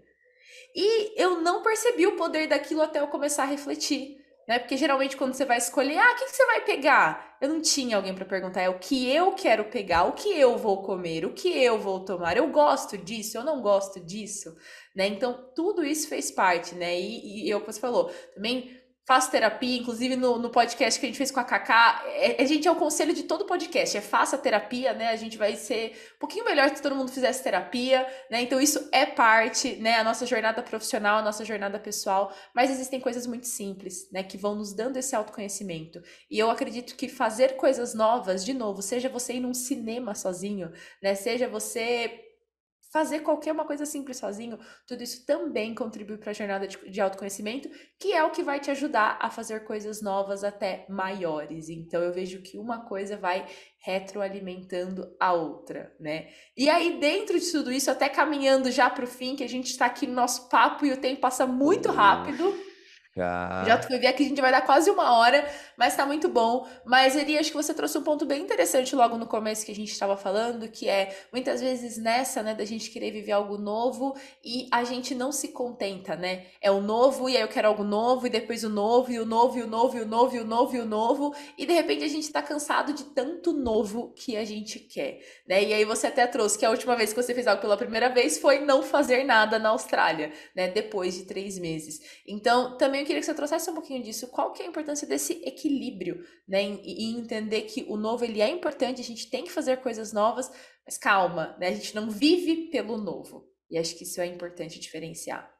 E 0.75 1.13
eu 1.15 1.39
não 1.39 1.63
percebi 1.63 2.05
o 2.05 2.17
poder 2.17 2.45
daquilo 2.47 2.81
até 2.81 2.99
eu 2.99 3.07
começar 3.07 3.43
a 3.43 3.47
refletir 3.47 4.19
né? 4.49 4.57
Porque 4.57 4.75
geralmente 4.75 5.15
quando 5.15 5.35
você 5.35 5.45
vai 5.45 5.59
escolher, 5.59 5.99
ah, 5.99 6.11
o 6.11 6.15
que, 6.15 6.25
que 6.25 6.35
você 6.35 6.45
vai 6.47 6.61
pegar? 6.61 7.28
Eu 7.41 7.49
não 7.49 7.61
tinha 7.61 7.95
alguém 7.95 8.13
para 8.13 8.25
perguntar, 8.25 8.61
é 8.61 8.69
o 8.69 8.79
que 8.79 9.09
eu 9.09 9.31
quero 9.33 9.65
pegar, 9.65 10.03
o 10.03 10.13
que 10.13 10.29
eu 10.29 10.57
vou 10.57 10.83
comer, 10.83 11.25
o 11.25 11.33
que 11.33 11.47
eu 11.47 11.79
vou 11.79 12.03
tomar. 12.03 12.35
Eu 12.35 12.49
gosto 12.49 12.97
disso, 12.97 13.37
eu 13.37 13.43
não 13.43 13.61
gosto 13.61 13.99
disso, 13.99 14.55
né? 14.95 15.07
Então 15.07 15.49
tudo 15.55 15.83
isso 15.83 16.09
fez 16.09 16.29
parte, 16.31 16.75
né? 16.75 16.99
E, 16.99 17.45
e 17.45 17.49
eu, 17.49 17.61
como 17.61 17.71
você 17.71 17.79
falou, 17.79 18.09
também 18.33 18.78
faço 19.09 19.31
terapia, 19.31 19.75
inclusive 19.75 20.15
no, 20.15 20.37
no 20.37 20.51
podcast 20.51 20.99
que 20.99 21.05
a 21.07 21.09
gente 21.09 21.17
fez 21.17 21.31
com 21.31 21.39
a 21.39 21.43
Kaká, 21.43 22.03
é, 22.05 22.39
a 22.39 22.45
gente 22.45 22.67
é 22.67 22.71
o 22.71 22.75
conselho 22.75 23.11
de 23.11 23.23
todo 23.23 23.43
podcast, 23.43 23.97
é 23.97 24.01
faça 24.01 24.37
terapia, 24.37 24.93
né? 24.93 25.07
A 25.09 25.15
gente 25.15 25.35
vai 25.35 25.55
ser 25.55 25.93
um 26.15 26.19
pouquinho 26.19 26.45
melhor 26.45 26.69
se 26.69 26.79
todo 26.79 26.95
mundo 26.95 27.11
fizesse 27.11 27.43
terapia, 27.43 28.05
né? 28.29 28.39
Então 28.43 28.61
isso 28.61 28.87
é 28.91 29.07
parte, 29.07 29.77
né? 29.77 29.95
A 29.95 30.03
nossa 30.03 30.27
jornada 30.27 30.61
profissional, 30.61 31.17
a 31.17 31.21
nossa 31.23 31.43
jornada 31.43 31.79
pessoal, 31.79 32.31
mas 32.53 32.69
existem 32.69 32.99
coisas 32.99 33.25
muito 33.25 33.47
simples, 33.47 34.07
né? 34.11 34.21
Que 34.21 34.37
vão 34.37 34.53
nos 34.53 34.75
dando 34.75 34.97
esse 34.97 35.15
autoconhecimento. 35.15 35.99
E 36.29 36.37
eu 36.37 36.51
acredito 36.51 36.95
que 36.95 37.09
fazer 37.09 37.55
coisas 37.55 37.95
novas, 37.95 38.45
de 38.45 38.53
novo, 38.53 38.83
seja 38.83 39.09
você 39.09 39.33
ir 39.33 39.39
num 39.39 39.55
cinema 39.55 40.13
sozinho, 40.13 40.71
né? 41.01 41.15
Seja 41.15 41.47
você 41.47 42.28
fazer 42.91 43.19
qualquer 43.19 43.51
uma 43.51 43.65
coisa 43.65 43.85
simples 43.85 44.17
sozinho, 44.17 44.57
tudo 44.87 45.03
isso 45.03 45.25
também 45.25 45.75
contribui 45.75 46.17
para 46.17 46.31
a 46.31 46.33
jornada 46.33 46.67
de, 46.67 46.77
de, 46.89 46.99
autoconhecimento, 46.99 47.69
que 47.99 48.13
é 48.13 48.23
o 48.23 48.31
que 48.31 48.43
vai 48.43 48.59
te 48.59 48.71
ajudar 48.71 49.17
a 49.21 49.29
fazer 49.29 49.63
coisas 49.63 50.01
novas 50.01 50.43
até 50.43 50.85
maiores. 50.89 51.69
Então 51.69 52.01
eu 52.01 52.11
vejo 52.11 52.41
que 52.41 52.57
uma 52.57 52.85
coisa 52.85 53.15
vai 53.15 53.45
retroalimentando 53.77 55.15
a 55.19 55.33
outra, 55.33 55.95
né? 55.99 56.29
E 56.57 56.69
aí 56.69 56.99
dentro 56.99 57.39
de 57.39 57.51
tudo 57.51 57.71
isso, 57.71 57.91
até 57.91 58.09
caminhando 58.09 58.71
já 58.71 58.89
para 58.89 59.05
o 59.05 59.07
fim, 59.07 59.35
que 59.35 59.43
a 59.43 59.49
gente 59.49 59.67
está 59.67 59.85
aqui 59.85 60.07
no 60.07 60.13
nosso 60.13 60.49
papo 60.49 60.85
e 60.85 60.91
o 60.91 60.97
tempo 60.97 61.21
passa 61.21 61.45
muito 61.45 61.91
rápido. 61.91 62.68
Já 63.65 63.81
fui 63.81 63.97
ver 63.97 64.13
que 64.13 64.23
a 64.23 64.27
gente 64.27 64.41
vai 64.41 64.51
dar 64.51 64.61
quase 64.61 64.89
uma 64.89 65.17
hora, 65.17 65.47
mas 65.77 65.95
tá 65.95 66.05
muito 66.05 66.27
bom. 66.29 66.67
Mas 66.85 67.15
Eli, 67.15 67.37
acho 67.37 67.51
que 67.51 67.57
você 67.57 67.73
trouxe 67.73 67.97
um 67.97 68.03
ponto 68.03 68.25
bem 68.25 68.41
interessante 68.41 68.95
logo 68.95 69.17
no 69.17 69.27
começo 69.27 69.65
que 69.65 69.71
a 69.71 69.75
gente 69.75 69.91
estava 69.91 70.15
falando, 70.15 70.67
que 70.67 70.87
é 70.87 71.15
muitas 71.31 71.61
vezes 71.61 71.97
nessa, 71.97 72.41
né, 72.41 72.53
da 72.53 72.65
gente 72.65 72.89
querer 72.89 73.11
viver 73.11 73.31
algo 73.31 73.57
novo 73.57 74.15
e 74.43 74.67
a 74.71 74.83
gente 74.83 75.13
não 75.13 75.31
se 75.31 75.49
contenta, 75.49 76.15
né? 76.15 76.45
É 76.61 76.71
o 76.71 76.81
novo 76.81 77.29
e 77.29 77.35
aí 77.35 77.41
eu 77.41 77.47
quero 77.47 77.67
algo 77.67 77.83
novo 77.83 78.27
e 78.27 78.29
depois 78.29 78.63
o 78.63 78.69
novo 78.69 79.11
e 79.11 79.19
o 79.19 79.25
novo 79.25 79.57
e 79.57 79.61
o 79.61 79.67
novo 79.67 79.97
e 79.97 80.01
o 80.01 80.05
novo 80.05 80.35
e 80.35 80.39
o 80.39 80.45
novo 80.45 80.75
e 80.75 80.79
o 80.79 80.85
novo 80.85 81.35
e 81.57 81.65
de 81.65 81.73
repente 81.73 82.03
a 82.03 82.07
gente 82.07 82.31
tá 82.31 82.41
cansado 82.41 82.93
de 82.93 83.03
tanto 83.05 83.53
novo 83.53 84.13
que 84.15 84.37
a 84.37 84.45
gente 84.45 84.79
quer, 84.79 85.19
né? 85.47 85.63
E 85.63 85.73
aí 85.73 85.85
você 85.85 86.07
até 86.07 86.25
trouxe 86.27 86.57
que 86.57 86.65
a 86.65 86.69
última 86.69 86.95
vez 86.95 87.13
que 87.13 87.21
você 87.21 87.33
fez 87.33 87.47
algo 87.47 87.61
pela 87.61 87.77
primeira 87.77 88.09
vez 88.09 88.37
foi 88.37 88.59
não 88.59 88.81
fazer 88.81 89.23
nada 89.23 89.59
na 89.59 89.69
Austrália, 89.69 90.31
né? 90.55 90.67
Depois 90.69 91.15
de 91.15 91.25
três 91.25 91.57
meses. 91.57 91.99
Então 92.27 92.77
também 92.77 93.05
queria 93.09 93.21
que 93.21 93.25
você 93.25 93.33
trouxesse 93.33 93.71
um 93.71 93.73
pouquinho 93.73 94.03
disso. 94.03 94.27
Qual 94.27 94.53
que 94.53 94.61
é 94.61 94.65
a 94.67 94.69
importância 94.69 95.07
desse 95.07 95.33
equilíbrio, 95.43 96.23
né? 96.47 96.61
E, 96.63 97.17
entender 97.17 97.63
que 97.63 97.83
o 97.89 97.97
novo 97.97 98.23
ele 98.23 98.39
é 98.39 98.47
importante, 98.47 99.01
a 99.01 99.03
gente 99.03 99.31
tem 99.31 99.43
que 99.43 99.51
fazer 99.51 99.77
coisas 99.77 100.13
novas, 100.13 100.51
mas 100.85 100.95
calma, 100.95 101.57
né? 101.59 101.69
A 101.69 101.73
gente 101.73 101.95
não 101.95 102.11
vive 102.11 102.69
pelo 102.69 102.99
novo. 102.99 103.49
E 103.67 103.79
acho 103.79 103.97
que 103.97 104.03
isso 104.03 104.21
é 104.21 104.27
importante 104.27 104.79
diferenciar. 104.79 105.51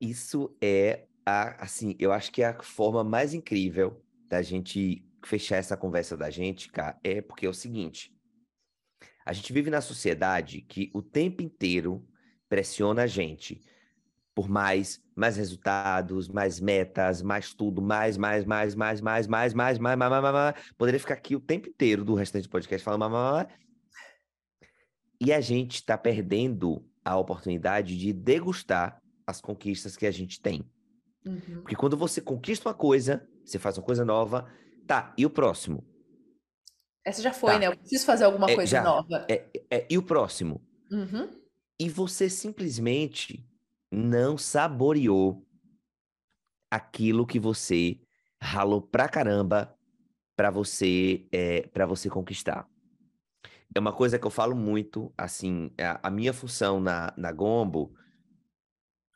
Isso 0.00 0.56
é 0.62 1.06
a, 1.26 1.62
assim, 1.62 1.94
eu 1.98 2.12
acho 2.12 2.32
que 2.32 2.42
é 2.42 2.46
a 2.46 2.62
forma 2.62 3.04
mais 3.04 3.34
incrível 3.34 4.02
da 4.26 4.40
gente 4.40 5.06
fechar 5.26 5.56
essa 5.56 5.76
conversa 5.76 6.16
da 6.16 6.30
gente, 6.30 6.70
cara, 6.70 6.98
é 7.04 7.20
porque 7.20 7.44
é 7.44 7.48
o 7.48 7.54
seguinte: 7.54 8.16
a 9.26 9.34
gente 9.34 9.52
vive 9.52 9.68
na 9.68 9.82
sociedade 9.82 10.62
que 10.62 10.90
o 10.94 11.02
tempo 11.02 11.42
inteiro 11.42 12.08
pressiona 12.48 13.02
a 13.02 13.06
gente 13.06 13.60
por 14.38 14.48
mais, 14.48 15.02
mais 15.16 15.36
resultados, 15.36 16.28
mais 16.28 16.60
metas, 16.60 17.22
mais 17.22 17.52
tudo, 17.52 17.82
mais, 17.82 18.16
mais, 18.16 18.44
mais, 18.44 18.72
mais, 18.72 19.00
mais, 19.00 19.26
mais, 19.26 19.52
mais, 19.52 19.78
mais, 19.80 19.98
mais, 19.98 20.08
mais, 20.08 20.22
mais. 20.22 20.54
Poderia 20.78 21.00
ficar 21.00 21.14
aqui 21.14 21.34
o 21.34 21.40
tempo 21.40 21.68
inteiro 21.68 22.04
do 22.04 22.14
restante 22.14 22.44
do 22.44 22.48
podcast 22.48 22.84
falando 22.84 23.00
mais, 23.00 23.12
mais, 23.12 23.32
mais. 23.32 23.58
E 25.20 25.32
a 25.32 25.40
gente 25.40 25.74
está 25.74 25.98
perdendo 25.98 26.88
a 27.04 27.16
oportunidade 27.16 27.98
de 27.98 28.12
degustar 28.12 29.02
as 29.26 29.40
conquistas 29.40 29.96
que 29.96 30.06
a 30.06 30.12
gente 30.12 30.40
tem. 30.40 30.64
Uhum. 31.26 31.62
Porque 31.62 31.74
quando 31.74 31.96
você 31.96 32.20
conquista 32.20 32.68
uma 32.68 32.74
coisa, 32.74 33.28
você 33.44 33.58
faz 33.58 33.76
uma 33.76 33.84
coisa 33.84 34.04
nova, 34.04 34.48
tá, 34.86 35.12
e 35.18 35.26
o 35.26 35.30
próximo? 35.30 35.84
Essa 37.04 37.22
já 37.22 37.32
foi, 37.32 37.54
tá. 37.54 37.58
né? 37.58 37.66
Eu 37.66 37.76
preciso 37.76 38.06
fazer 38.06 38.22
alguma 38.22 38.48
é, 38.48 38.54
coisa 38.54 38.70
já, 38.70 38.84
nova. 38.84 39.26
É, 39.28 39.44
é, 39.68 39.86
e 39.90 39.98
o 39.98 40.02
próximo? 40.04 40.64
Uhum. 40.92 41.28
E 41.76 41.88
você 41.88 42.30
simplesmente 42.30 43.44
não 43.90 44.36
saboreou 44.36 45.46
aquilo 46.70 47.26
que 47.26 47.38
você 47.38 48.00
ralou 48.40 48.82
pra 48.82 49.08
caramba 49.08 49.74
para 50.36 50.50
você 50.50 51.26
é, 51.32 51.62
para 51.68 51.86
você 51.86 52.08
conquistar. 52.08 52.68
É 53.74 53.80
uma 53.80 53.92
coisa 53.92 54.18
que 54.18 54.26
eu 54.26 54.30
falo 54.30 54.54
muito, 54.54 55.12
assim, 55.16 55.70
a, 55.78 56.08
a 56.08 56.10
minha 56.10 56.32
função 56.32 56.80
na, 56.80 57.12
na 57.16 57.32
Gombo 57.32 57.94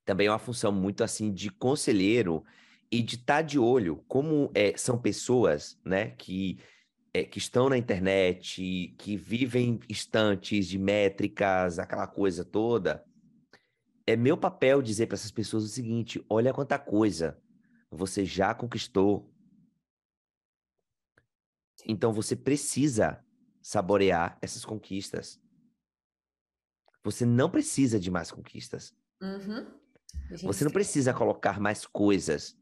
também 0.05 0.27
é 0.27 0.31
uma 0.31 0.39
função 0.39 0.73
muito 0.73 1.05
assim 1.05 1.33
de 1.33 1.49
conselheiro 1.49 2.45
e 2.91 3.03
de 3.03 3.15
estar 3.17 3.37
tá 3.37 3.43
de 3.43 3.59
olho 3.59 4.05
como 4.09 4.51
é, 4.55 4.77
são 4.77 4.99
pessoas, 4.99 5.79
né, 5.85 6.11
que 6.11 6.59
é, 7.15 7.25
que 7.25 7.39
estão 7.39 7.69
na 7.69 7.77
internet, 7.77 8.95
que 8.99 9.17
vivem 9.17 9.79
instantes 9.89 10.67
de 10.67 10.79
métricas, 10.79 11.79
aquela 11.79 12.07
coisa 12.07 12.43
toda, 12.43 13.05
é 14.07 14.17
meu 14.17 14.37
papel 14.37 14.83
dizer 14.83 15.07
para 15.07 15.15
essas 15.15 15.31
pessoas 15.31 15.65
o 15.65 15.69
seguinte: 15.69 16.25
olha 16.29 16.53
quanta 16.53 16.79
coisa 16.79 17.41
você 17.91 18.25
já 18.25 18.55
conquistou. 18.55 19.31
Então 21.87 22.13
você 22.13 22.37
precisa 22.37 23.25
saborear 23.61 24.39
essas 24.41 24.65
conquistas. 24.65 25.41
Você 27.05 27.27
não 27.27 27.51
precisa 27.51 27.99
de 27.99 28.11
mais 28.11 28.31
conquistas. 28.31 28.95
Uhum. 29.21 29.67
Você 30.43 30.65
não 30.65 30.71
precisa 30.71 31.13
colocar 31.13 31.61
mais 31.61 31.85
coisas. 31.87 32.57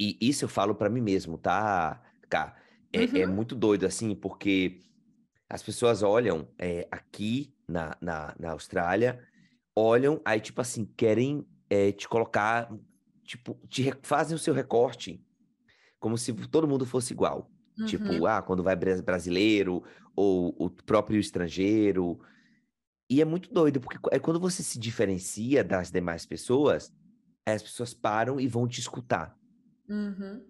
E 0.00 0.16
isso 0.20 0.44
eu 0.44 0.48
falo 0.48 0.74
para 0.74 0.88
mim 0.88 1.02
mesmo, 1.02 1.36
tá, 1.36 2.02
Cá? 2.30 2.56
É, 2.92 3.04
é 3.04 3.06
uhum. 3.06 3.16
é, 3.16 3.26
muito 3.26 3.54
doido, 3.54 3.84
assim, 3.84 4.14
porque 4.14 4.80
as 5.48 5.62
pessoas 5.62 6.02
olham 6.02 6.48
é, 6.58 6.86
aqui 6.90 7.52
na, 7.68 7.96
na, 8.00 8.34
na, 8.38 8.52
Austrália, 8.52 9.20
olham, 9.80 10.20
aí, 10.24 10.40
tipo 10.40 10.60
assim, 10.60 10.84
querem 10.84 11.46
é, 11.68 11.92
te 11.92 12.08
colocar, 12.08 12.72
tipo, 13.24 13.58
te 13.68 13.92
fazem 14.02 14.36
o 14.36 14.38
seu 14.38 14.52
recorte 14.52 15.24
como 15.98 16.16
se 16.16 16.32
todo 16.48 16.68
mundo 16.68 16.86
fosse 16.86 17.12
igual. 17.12 17.50
Tipo, 17.86 18.04
uhum. 18.04 18.10
Tipo, 18.10 18.26
ah, 18.26 18.42
quando 18.42 18.62
vai 18.62 18.76
brasileiro 18.76 19.82
ou 20.14 20.54
o 20.58 20.70
próprio 20.70 21.18
estrangeiro. 21.18 22.20
E 23.08 23.20
é 23.20 23.24
muito 23.24 23.52
doido, 23.52 23.80
porque 23.80 23.98
é 24.10 24.18
quando 24.18 24.38
você 24.38 24.62
se 24.62 24.78
diferencia 24.78 25.64
das 25.64 25.90
demais 25.90 26.24
pessoas, 26.26 26.92
as 27.46 27.62
pessoas 27.62 27.94
param 27.94 28.38
e 28.40 28.46
vão 28.46 28.68
te 28.68 28.80
escutar. 28.80 29.36
Uhum. 29.88 30.46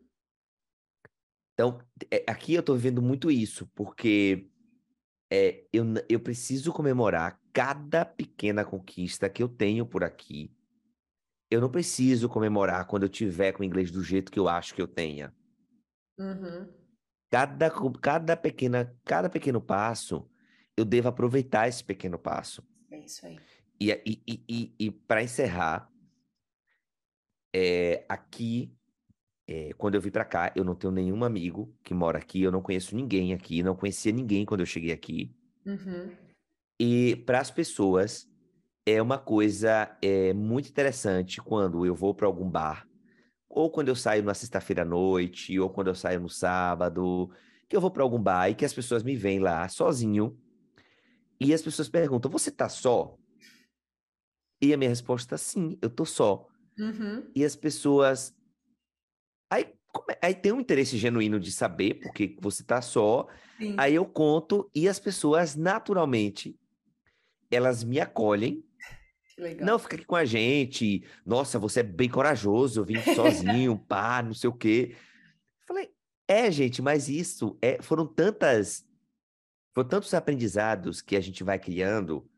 Então, 1.54 1.78
é, 2.10 2.24
aqui 2.26 2.54
eu 2.54 2.62
tô 2.62 2.74
vivendo 2.74 3.02
muito 3.02 3.30
isso, 3.30 3.66
porque 3.74 4.49
é, 5.30 5.64
eu, 5.72 5.84
eu 6.08 6.18
preciso 6.18 6.72
comemorar 6.72 7.40
cada 7.52 8.04
pequena 8.04 8.64
conquista 8.64 9.30
que 9.30 9.42
eu 9.42 9.48
tenho 9.48 9.86
por 9.86 10.02
aqui. 10.02 10.52
Eu 11.50 11.60
não 11.60 11.70
preciso 11.70 12.28
comemorar 12.28 12.86
quando 12.86 13.04
eu 13.04 13.08
tiver 13.08 13.52
com 13.52 13.62
o 13.62 13.64
inglês 13.64 13.90
do 13.90 14.02
jeito 14.02 14.30
que 14.30 14.38
eu 14.38 14.48
acho 14.48 14.74
que 14.74 14.82
eu 14.82 14.88
tenha. 14.88 15.34
Uhum. 16.18 16.68
Cada, 17.30 17.70
cada, 18.00 18.36
pequena, 18.36 18.96
cada 19.04 19.30
pequeno 19.30 19.60
passo, 19.60 20.28
eu 20.76 20.84
devo 20.84 21.08
aproveitar 21.08 21.68
esse 21.68 21.82
pequeno 21.82 22.18
passo. 22.18 22.66
É 22.90 22.98
isso 22.98 23.24
aí. 23.24 23.38
E, 23.80 23.90
e, 23.90 24.22
e, 24.26 24.44
e, 24.48 24.74
e 24.78 24.90
para 24.90 25.22
encerrar, 25.22 25.90
é, 27.54 28.04
aqui, 28.08 28.76
é, 29.50 29.72
quando 29.76 29.96
eu 29.96 30.00
vim 30.00 30.12
para 30.12 30.24
cá, 30.24 30.52
eu 30.54 30.62
não 30.62 30.76
tenho 30.76 30.92
nenhum 30.92 31.24
amigo 31.24 31.74
que 31.82 31.92
mora 31.92 32.18
aqui, 32.18 32.40
eu 32.40 32.52
não 32.52 32.62
conheço 32.62 32.94
ninguém 32.94 33.34
aqui, 33.34 33.64
não 33.64 33.74
conhecia 33.74 34.12
ninguém 34.12 34.46
quando 34.46 34.60
eu 34.60 34.66
cheguei 34.66 34.92
aqui. 34.92 35.34
Uhum. 35.66 36.12
E 36.78 37.16
para 37.26 37.40
as 37.40 37.50
pessoas, 37.50 38.30
é 38.86 39.02
uma 39.02 39.18
coisa 39.18 39.98
é, 40.00 40.32
muito 40.32 40.68
interessante 40.68 41.40
quando 41.42 41.84
eu 41.84 41.96
vou 41.96 42.14
para 42.14 42.28
algum 42.28 42.48
bar 42.48 42.86
ou 43.48 43.68
quando 43.68 43.88
eu 43.88 43.96
saio 43.96 44.22
na 44.22 44.32
sexta-feira 44.32 44.82
à 44.82 44.84
noite, 44.84 45.58
ou 45.58 45.68
quando 45.68 45.88
eu 45.88 45.94
saio 45.96 46.20
no 46.20 46.28
sábado, 46.28 47.28
que 47.68 47.74
eu 47.74 47.80
vou 47.80 47.90
para 47.90 48.04
algum 48.04 48.22
bar 48.22 48.48
e 48.48 48.54
que 48.54 48.64
as 48.64 48.72
pessoas 48.72 49.02
me 49.02 49.16
veem 49.16 49.40
lá 49.40 49.68
sozinho. 49.68 50.38
E 51.40 51.52
as 51.52 51.60
pessoas 51.60 51.88
perguntam: 51.88 52.30
"Você 52.30 52.52
tá 52.52 52.68
só?" 52.68 53.18
E 54.62 54.72
a 54.72 54.76
minha 54.76 54.90
resposta: 54.90 55.36
"Sim, 55.36 55.76
eu 55.82 55.90
tô 55.90 56.04
só." 56.04 56.46
Uhum. 56.78 57.28
E 57.34 57.44
as 57.44 57.56
pessoas 57.56 58.32
aí, 59.50 59.66
aí 60.22 60.34
tem 60.34 60.52
um 60.52 60.60
interesse 60.60 60.96
genuíno 60.96 61.40
de 61.40 61.50
saber 61.52 61.94
porque 61.94 62.36
você 62.40 62.62
tá 62.62 62.80
só. 62.80 63.26
Sim. 63.58 63.74
Aí 63.76 63.94
eu 63.94 64.06
conto 64.06 64.70
e 64.74 64.88
as 64.88 64.98
pessoas 64.98 65.56
naturalmente 65.56 66.56
elas 67.50 67.82
me 67.82 67.98
acolhem 67.98 68.64
Legal. 69.40 69.66
Não, 69.66 69.78
fica 69.78 69.96
aqui 69.96 70.04
com 70.04 70.16
a 70.16 70.24
gente. 70.24 71.02
Nossa, 71.24 71.58
você 71.58 71.80
é 71.80 71.82
bem 71.82 72.10
corajoso, 72.10 72.80
eu 72.80 72.84
vim 72.84 73.00
sozinho, 73.14 73.78
pá, 73.88 74.22
não 74.22 74.34
sei 74.34 74.50
o 74.50 74.52
quê. 74.52 74.94
Falei, 75.66 75.90
é, 76.28 76.50
gente, 76.50 76.82
mas 76.82 77.08
isso 77.08 77.56
é, 77.62 77.80
foram 77.80 78.06
tantas. 78.06 78.84
Foram 79.72 79.88
tantos 79.88 80.12
aprendizados 80.12 81.00
que 81.00 81.16
a 81.16 81.20
gente 81.20 81.42
vai 81.42 81.58
criando. 81.58 82.28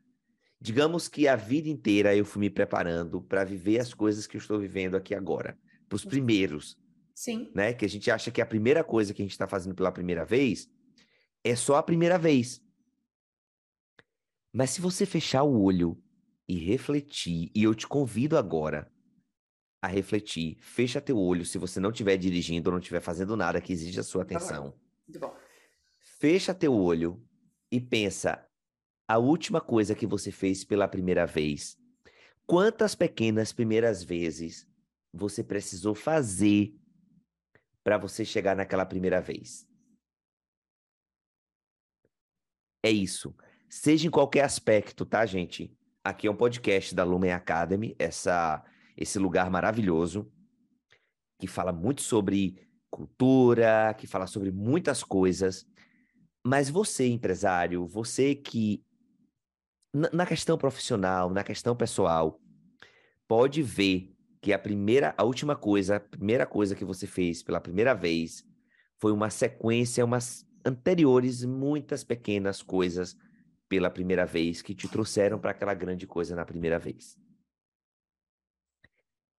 Digamos 0.60 1.08
que 1.08 1.26
a 1.26 1.34
vida 1.34 1.68
inteira 1.68 2.14
eu 2.14 2.24
fui 2.24 2.40
me 2.40 2.50
preparando 2.50 3.20
para 3.20 3.42
viver 3.42 3.80
as 3.80 3.92
coisas 3.92 4.26
que 4.26 4.36
eu 4.36 4.40
estou 4.40 4.60
vivendo 4.60 4.96
aqui 4.96 5.14
agora. 5.14 5.58
Para 5.88 5.96
os 5.96 6.04
primeiros. 6.04 6.78
Sim. 7.14 7.50
Né? 7.54 7.72
Que 7.72 7.84
a 7.84 7.88
gente 7.88 8.10
acha 8.10 8.30
que 8.30 8.40
a 8.40 8.46
primeira 8.46 8.82
coisa 8.82 9.12
que 9.12 9.22
a 9.22 9.24
gente 9.24 9.32
está 9.32 9.46
fazendo 9.46 9.74
pela 9.74 9.92
primeira 9.92 10.24
vez 10.24 10.68
é 11.44 11.54
só 11.54 11.76
a 11.76 11.82
primeira 11.82 12.18
vez. 12.18 12.62
Mas 14.52 14.70
se 14.70 14.80
você 14.80 15.06
fechar 15.06 15.42
o 15.42 15.62
olho 15.62 16.02
e 16.48 16.58
refletir. 16.58 17.50
E 17.54 17.62
eu 17.62 17.74
te 17.74 17.86
convido 17.86 18.36
agora 18.36 18.90
a 19.80 19.88
refletir. 19.88 20.58
Fecha 20.60 21.00
teu 21.00 21.18
olho 21.18 21.44
se 21.44 21.58
você 21.58 21.80
não 21.80 21.90
estiver 21.90 22.16
dirigindo 22.16 22.68
ou 22.68 22.72
não 22.72 22.78
estiver 22.78 23.00
fazendo 23.00 23.36
nada 23.36 23.60
que 23.60 23.72
exija 23.72 24.02
a 24.02 24.04
sua 24.04 24.24
tá 24.24 24.36
atenção. 24.36 24.74
Muito 25.06 25.18
bom. 25.18 25.34
Fecha 25.98 26.54
teu 26.54 26.74
olho 26.74 27.24
e 27.70 27.80
pensa 27.80 28.46
a 29.08 29.18
última 29.18 29.60
coisa 29.60 29.94
que 29.94 30.06
você 30.06 30.30
fez 30.30 30.62
pela 30.62 30.86
primeira 30.86 31.26
vez. 31.26 31.76
Quantas 32.46 32.94
pequenas 32.94 33.52
primeiras 33.52 34.02
vezes 34.02 34.68
você 35.12 35.42
precisou 35.42 35.94
fazer 35.94 36.74
para 37.84 37.98
você 37.98 38.24
chegar 38.24 38.56
naquela 38.56 38.86
primeira 38.86 39.20
vez? 39.20 39.68
É 42.84 42.90
isso. 42.90 43.34
Seja 43.68 44.06
em 44.06 44.10
qualquer 44.10 44.44
aspecto, 44.44 45.06
tá, 45.06 45.24
gente? 45.24 45.76
Aqui 46.04 46.26
é 46.26 46.30
um 46.30 46.36
podcast 46.36 46.94
da 46.94 47.04
Lumen 47.04 47.32
Academy, 47.32 47.94
essa, 47.98 48.64
esse 48.96 49.18
lugar 49.18 49.50
maravilhoso 49.50 50.30
que 51.38 51.46
fala 51.46 51.72
muito 51.72 52.02
sobre 52.02 52.68
cultura, 52.90 53.94
que 53.94 54.06
fala 54.06 54.26
sobre 54.26 54.50
muitas 54.50 55.02
coisas. 55.02 55.66
Mas 56.44 56.68
você, 56.68 57.08
empresário, 57.08 57.86
você 57.86 58.34
que 58.34 58.84
na 59.92 60.24
questão 60.24 60.56
profissional, 60.56 61.30
na 61.30 61.44
questão 61.44 61.76
pessoal, 61.76 62.40
pode 63.28 63.62
ver 63.62 64.14
que 64.42 64.52
a 64.52 64.58
primeira, 64.58 65.14
a 65.16 65.22
última 65.22 65.54
coisa, 65.54 65.96
a 65.96 66.00
primeira 66.00 66.44
coisa 66.44 66.74
que 66.74 66.84
você 66.84 67.06
fez 67.06 67.44
pela 67.44 67.60
primeira 67.60 67.94
vez 67.94 68.44
foi 68.98 69.12
uma 69.12 69.30
sequência, 69.30 70.04
umas 70.04 70.44
anteriores, 70.66 71.44
muitas 71.44 72.02
pequenas 72.02 72.60
coisas 72.60 73.16
pela 73.68 73.88
primeira 73.88 74.26
vez 74.26 74.60
que 74.60 74.74
te 74.74 74.88
trouxeram 74.88 75.38
para 75.38 75.52
aquela 75.52 75.72
grande 75.74 76.08
coisa 76.08 76.34
na 76.34 76.44
primeira 76.44 76.76
vez. 76.76 77.16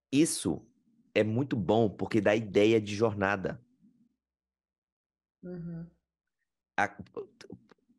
Isso 0.10 0.66
é 1.14 1.24
muito 1.24 1.58
bom 1.58 1.90
porque 1.90 2.22
dá 2.22 2.34
ideia 2.34 2.80
de 2.80 2.96
jornada. 2.96 3.62
Uhum. 5.44 5.86
A, 6.80 6.98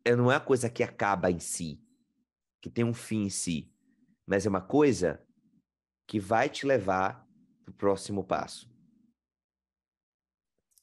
é, 0.06 0.16
não 0.16 0.32
é 0.32 0.36
uma 0.36 0.40
coisa 0.40 0.70
que 0.70 0.82
acaba 0.82 1.30
em 1.30 1.38
si, 1.38 1.84
que 2.62 2.70
tem 2.70 2.82
um 2.82 2.94
fim 2.94 3.24
em 3.24 3.30
si, 3.30 3.70
mas 4.26 4.46
é 4.46 4.48
uma 4.48 4.62
coisa 4.62 5.22
que 6.06 6.18
vai 6.18 6.48
te 6.48 6.66
levar 6.66 7.26
para 7.64 7.72
o 7.72 7.74
próximo 7.74 8.24
passo. 8.24 8.72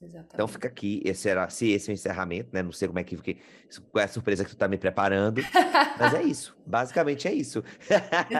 Então, 0.01 0.09
Exatamente. 0.09 0.33
Então 0.33 0.47
fica 0.47 0.67
aqui, 0.67 1.01
esse 1.05 1.29
era, 1.29 1.47
se 1.49 1.69
esse 1.69 1.89
é 1.89 1.93
o 1.93 1.93
encerramento, 1.93 2.49
né? 2.51 2.63
Não 2.63 2.71
sei 2.71 2.87
como 2.87 2.99
é 2.99 3.03
que 3.03 3.15
fiquei, 3.15 3.39
qual 3.91 4.01
é 4.01 4.05
a 4.05 4.07
surpresa 4.07 4.43
que 4.43 4.49
tu 4.49 4.57
tá 4.57 4.67
me 4.67 4.77
preparando, 4.77 5.41
mas 5.99 6.13
é 6.15 6.23
isso, 6.23 6.57
basicamente 6.65 7.27
é 7.27 7.33
isso. 7.33 7.63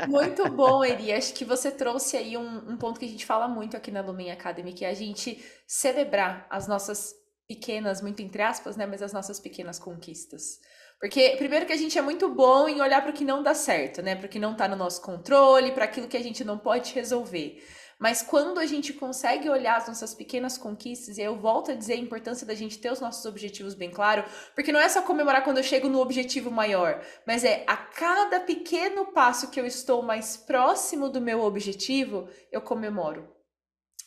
muito 0.10 0.50
bom, 0.50 0.84
Eri, 0.86 1.12
acho 1.14 1.34
que 1.34 1.46
você 1.46 1.70
trouxe 1.70 2.18
aí 2.18 2.36
um, 2.36 2.72
um, 2.72 2.78
ponto 2.78 3.00
que 3.00 3.06
a 3.06 3.10
gente 3.10 3.26
fala 3.26 3.48
muito 3.48 3.78
aqui 3.78 3.92
na 3.92 4.02
Lumen 4.02 4.32
Academy, 4.32 4.74
que 4.74 4.84
é 4.84 4.90
a 4.90 4.94
gente 4.96 5.44
celebrar 5.68 6.48
as 6.50 6.68
nossas 6.68 7.14
pequenas, 7.48 8.02
muito 8.02 8.22
entre 8.22 8.42
aspas, 8.42 8.76
né? 8.76 8.88
Mas 8.88 9.02
as 9.02 9.14
nossas 9.14 9.40
pequenas 9.40 9.78
conquistas. 9.78 10.60
Porque, 11.02 11.36
primeiro, 11.36 11.66
que 11.66 11.74
a 11.74 11.78
gente 11.78 11.98
é 11.98 12.02
muito 12.02 12.30
bom 12.30 12.70
em 12.70 12.80
olhar 12.80 13.02
para 13.02 13.10
o 13.10 13.14
que 13.14 13.26
não 13.26 13.42
dá 13.42 13.56
certo, 13.56 14.04
né? 14.04 14.16
Para 14.16 14.28
o 14.28 14.30
que 14.30 14.38
não 14.38 14.52
está 14.52 14.68
no 14.68 14.76
nosso 14.76 15.02
controle, 15.02 15.72
para 15.72 15.86
aquilo 15.86 16.08
que 16.08 16.16
a 16.16 16.22
gente 16.22 16.44
não 16.44 16.60
pode 16.60 16.94
resolver. 16.94 17.60
Mas 17.98 18.22
quando 18.22 18.60
a 18.60 18.68
gente 18.68 18.94
consegue 18.94 19.50
olhar 19.50 19.78
as 19.78 19.88
nossas 19.88 20.14
pequenas 20.14 20.60
conquistas, 20.60 21.18
e 21.18 21.22
eu 21.24 21.36
volto 21.36 21.72
a 21.72 21.74
dizer 21.74 21.94
a 21.94 21.98
importância 21.98 22.46
da 22.46 22.54
gente 22.54 22.78
ter 22.78 22.92
os 22.92 23.00
nossos 23.00 23.26
objetivos 23.26 23.74
bem 23.74 23.90
claro, 23.90 24.24
porque 24.54 24.72
não 24.72 24.80
é 24.80 24.88
só 24.90 25.02
comemorar 25.02 25.44
quando 25.44 25.58
eu 25.58 25.64
chego 25.64 25.90
no 25.90 26.00
objetivo 26.00 26.52
maior, 26.52 27.04
mas 27.26 27.44
é 27.44 27.64
a 27.66 27.78
cada 27.78 28.40
pequeno 28.40 29.08
passo 29.08 29.50
que 29.50 29.60
eu 29.60 29.66
estou 29.66 30.04
mais 30.04 30.38
próximo 30.38 31.10
do 31.10 31.20
meu 31.20 31.42
objetivo, 31.42 32.30
eu 32.52 32.62
comemoro. 32.62 33.41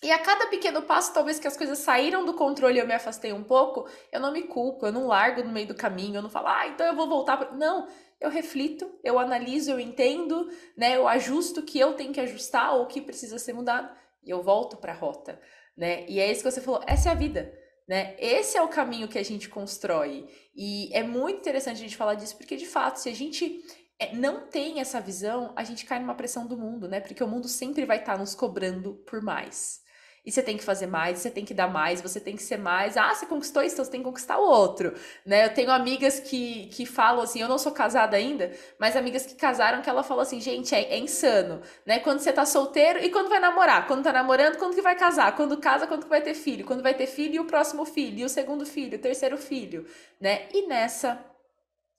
E 0.05 0.13
a 0.13 0.19
cada 0.19 0.49
pequeno 0.49 0.83
passo, 0.83 1.15
talvez 1.15 1.39
que 1.39 1.49
as 1.49 1.57
coisas 1.57 1.79
saíram 1.79 2.27
do 2.27 2.35
controle 2.35 2.77
e 2.77 2.79
eu 2.79 2.87
me 2.87 2.93
afastei 2.93 3.33
um 3.33 3.43
pouco, 3.43 3.89
eu 4.13 4.21
não 4.21 4.33
me 4.33 4.43
culpo, 4.43 4.85
eu 4.85 4.93
não 4.93 5.07
largo 5.07 5.43
no 5.43 5.51
meio 5.51 5.67
do 5.67 5.75
caminho, 5.75 6.17
eu 6.17 6.23
não 6.23 6.29
falo, 6.29 6.49
ah, 6.49 6.69
então 6.69 6.87
eu 6.87 6.95
vou 6.95 7.09
voltar. 7.09 7.39
Pra... 7.39 7.53
Não, 7.53 7.89
eu 8.21 8.29
reflito, 8.29 8.99
eu 9.03 9.19
analiso, 9.19 9.71
eu 9.71 9.81
entendo, 9.81 10.47
né? 10.77 10.95
Eu 10.95 11.09
ajusto 11.09 11.61
o 11.61 11.63
que 11.63 11.79
eu 11.79 11.95
tenho 11.95 12.13
que 12.13 12.21
ajustar 12.21 12.75
ou 12.75 12.83
o 12.83 12.87
que 12.87 13.01
precisa 13.01 13.39
ser 13.39 13.55
mudado 13.55 13.97
e 14.23 14.29
eu 14.29 14.43
volto 14.43 14.77
para 14.77 14.93
a 14.93 14.95
rota, 14.95 15.41
né? 15.75 16.05
E 16.07 16.21
é 16.21 16.31
isso 16.31 16.43
que 16.43 16.51
você 16.51 16.61
falou, 16.61 16.83
essa 16.87 17.09
é 17.09 17.13
a 17.13 17.15
vida, 17.15 17.51
né? 17.89 18.15
Esse 18.19 18.59
é 18.59 18.63
o 18.63 18.69
caminho 18.69 19.09
que 19.09 19.19
a 19.19 19.25
gente 19.25 19.49
constrói. 19.49 20.29
E 20.55 20.95
é 20.95 21.03
muito 21.03 21.39
interessante 21.39 21.79
a 21.79 21.81
gente 21.81 21.97
falar 21.97 22.15
disso 22.15 22.37
porque 22.37 22.57
de 22.57 22.67
fato, 22.67 22.99
se 22.99 23.09
a 23.09 23.15
gente 23.15 23.65
é, 23.99 24.15
não 24.15 24.49
tem 24.49 24.81
essa 24.81 25.01
visão, 25.01 25.55
a 25.57 25.65
gente 25.65 25.87
cai 25.87 25.99
numa 25.99 26.15
pressão 26.15 26.47
do 26.47 26.59
mundo, 26.59 26.87
né? 26.87 27.01
Porque 27.01 27.25
o 27.25 27.29
mundo 27.29 27.49
sempre 27.49 27.87
vai 27.87 28.01
estar 28.01 28.13
tá 28.13 28.19
nos 28.19 28.35
cobrando 28.35 28.97
por 29.07 29.23
mais. 29.23 29.83
E 30.27 30.33
você 30.33 30.43
tem 30.43 30.57
que 30.57 30.65
fazer 30.65 30.87
mais, 30.87 31.19
você 31.19 31.31
tem 31.31 31.45
que 31.45 31.53
dar 31.53 31.69
mais, 31.69 32.01
você 32.01 32.19
tem 32.19 32.35
que 32.35 32.43
ser 32.43 32.57
mais. 32.57 32.97
Ah, 32.97 33.15
você 33.15 33.27
conquistou 33.27 33.63
isso, 33.63 33.75
então 33.75 33.85
você 33.85 33.91
tem 33.91 34.01
que 34.01 34.07
conquistar 34.07 34.39
o 34.39 34.49
outro, 34.49 34.95
né? 35.25 35.45
Eu 35.45 35.53
tenho 35.53 35.71
amigas 35.71 36.19
que, 36.19 36.67
que 36.69 36.87
falam 36.87 37.23
assim, 37.23 37.43
eu 37.43 37.49
não 37.49 37.59
sou 37.59 37.73
casada 37.73 38.17
ainda, 38.17 38.51
mas 38.79 38.97
amigas 38.97 39.27
que 39.27 39.35
casaram 39.35 39.83
que 39.83 39.91
ela 39.91 40.03
falou 40.03 40.23
assim, 40.23 40.41
gente, 40.41 40.75
é, 40.75 40.95
é 40.95 40.99
insano, 40.99 41.61
né? 41.85 41.99
Quando 41.99 42.21
você 42.21 42.33
tá 42.33 42.47
solteiro 42.47 43.01
e 43.01 43.11
quando 43.11 43.29
vai 43.29 43.39
namorar, 43.39 43.87
quando 43.87 44.03
tá 44.03 44.13
namorando, 44.15 44.57
quando 44.57 44.75
que 44.75 44.81
vai 44.81 44.97
casar, 44.97 45.37
quando 45.37 45.59
casa, 45.59 45.87
quando 45.87 46.05
que 46.05 46.09
vai 46.09 46.23
ter 46.23 46.35
filho, 46.35 46.65
quando 46.65 46.83
vai 46.83 46.95
ter 46.95 47.07
filho 47.07 47.35
e 47.35 47.41
o 47.41 47.45
próximo 47.45 47.85
filho, 47.85 48.21
e 48.21 48.25
o 48.25 48.29
segundo 48.31 48.65
filho, 48.65 48.97
o 48.97 49.01
terceiro 49.01 49.37
filho, 49.37 49.87
né? 50.19 50.49
E 50.55 50.67
nessa 50.67 51.23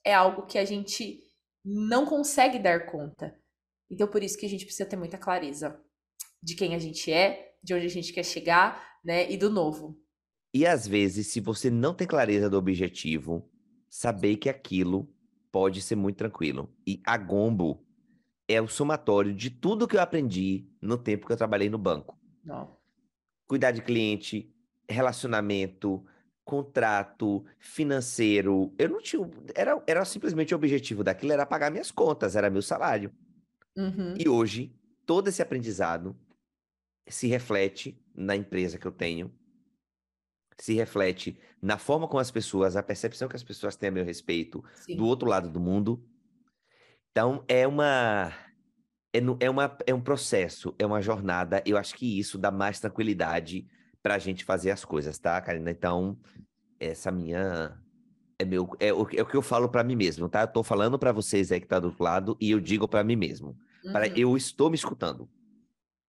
é 0.04 0.12
algo 0.12 0.46
que 0.46 0.58
a 0.58 0.64
gente 0.64 1.22
não 1.64 2.04
consegue 2.04 2.58
dar 2.58 2.86
conta. 2.86 3.38
Então 3.88 4.08
por 4.08 4.24
isso 4.24 4.36
que 4.36 4.46
a 4.46 4.48
gente 4.48 4.64
precisa 4.64 4.88
ter 4.88 4.96
muita 4.96 5.16
clareza 5.16 5.80
de 6.42 6.56
quem 6.56 6.74
a 6.74 6.78
gente 6.78 7.12
é, 7.12 7.55
de 7.66 7.74
onde 7.74 7.84
a 7.84 7.90
gente 7.90 8.12
quer 8.12 8.24
chegar, 8.24 8.80
né? 9.04 9.28
E 9.30 9.36
do 9.36 9.50
novo. 9.50 10.00
E 10.54 10.64
às 10.64 10.86
vezes, 10.86 11.26
se 11.26 11.40
você 11.40 11.68
não 11.68 11.92
tem 11.92 12.06
clareza 12.06 12.48
do 12.48 12.56
objetivo, 12.56 13.50
saber 13.90 14.36
que 14.36 14.48
aquilo 14.48 15.12
pode 15.50 15.82
ser 15.82 15.96
muito 15.96 16.16
tranquilo. 16.16 16.72
E 16.86 17.02
a 17.04 17.18
Gombo 17.18 17.84
é 18.46 18.62
o 18.62 18.68
somatório 18.68 19.34
de 19.34 19.50
tudo 19.50 19.88
que 19.88 19.96
eu 19.96 20.00
aprendi 20.00 20.70
no 20.80 20.96
tempo 20.96 21.26
que 21.26 21.32
eu 21.32 21.36
trabalhei 21.36 21.68
no 21.68 21.76
banco. 21.76 22.16
Não. 22.44 22.76
Cuidar 23.48 23.72
de 23.72 23.82
cliente, 23.82 24.48
relacionamento, 24.88 26.06
contrato, 26.44 27.44
financeiro. 27.58 28.72
Eu 28.78 28.90
não 28.90 29.02
tinha. 29.02 29.28
Era, 29.56 29.82
era 29.88 30.04
simplesmente 30.04 30.54
o 30.54 30.56
objetivo 30.56 31.02
daquilo 31.02 31.32
era 31.32 31.44
pagar 31.44 31.72
minhas 31.72 31.90
contas, 31.90 32.36
era 32.36 32.48
meu 32.48 32.62
salário. 32.62 33.12
Uhum. 33.76 34.14
E 34.16 34.28
hoje, 34.28 34.72
todo 35.04 35.26
esse 35.26 35.42
aprendizado 35.42 36.16
se 37.08 37.26
reflete 37.26 38.00
na 38.14 38.34
empresa 38.34 38.78
que 38.78 38.86
eu 38.86 38.92
tenho, 38.92 39.32
se 40.58 40.74
reflete 40.74 41.38
na 41.60 41.78
forma 41.78 42.08
como 42.08 42.20
as 42.20 42.30
pessoas, 42.30 42.76
a 42.76 42.82
percepção 42.82 43.28
que 43.28 43.36
as 43.36 43.42
pessoas 43.42 43.76
têm 43.76 43.88
a 43.88 43.92
meu 43.92 44.04
respeito 44.04 44.64
Sim. 44.74 44.96
do 44.96 45.04
outro 45.04 45.28
lado 45.28 45.50
do 45.50 45.60
mundo. 45.60 46.02
Então, 47.10 47.44
é 47.48 47.66
uma. 47.66 48.32
É, 49.12 49.18
é, 49.40 49.50
uma, 49.50 49.76
é 49.86 49.94
um 49.94 50.00
processo, 50.00 50.74
é 50.78 50.84
uma 50.84 51.00
jornada. 51.00 51.62
Eu 51.64 51.78
acho 51.78 51.94
que 51.94 52.18
isso 52.18 52.38
dá 52.38 52.50
mais 52.50 52.80
tranquilidade 52.80 53.66
para 54.02 54.14
a 54.14 54.18
gente 54.18 54.44
fazer 54.44 54.70
as 54.70 54.84
coisas, 54.84 55.18
tá, 55.18 55.40
Karina? 55.40 55.70
Então, 55.70 56.18
essa 56.78 57.10
minha. 57.10 57.78
É, 58.38 58.44
meu, 58.44 58.68
é, 58.78 58.92
o, 58.92 59.08
é 59.14 59.22
o 59.22 59.26
que 59.26 59.36
eu 59.36 59.42
falo 59.42 59.68
para 59.68 59.82
mim 59.82 59.96
mesmo, 59.96 60.28
tá? 60.28 60.42
Eu 60.42 60.48
tô 60.48 60.62
falando 60.62 60.98
para 60.98 61.10
vocês 61.10 61.50
aí 61.50 61.60
que 61.60 61.66
tá 61.66 61.80
do 61.80 61.88
outro 61.88 62.04
lado 62.04 62.36
e 62.38 62.50
eu 62.50 62.60
digo 62.60 62.86
para 62.86 63.02
mim 63.02 63.16
mesmo. 63.16 63.56
Uhum. 63.82 63.92
Para, 63.92 64.08
eu 64.08 64.36
estou 64.36 64.68
me 64.68 64.76
escutando. 64.76 65.28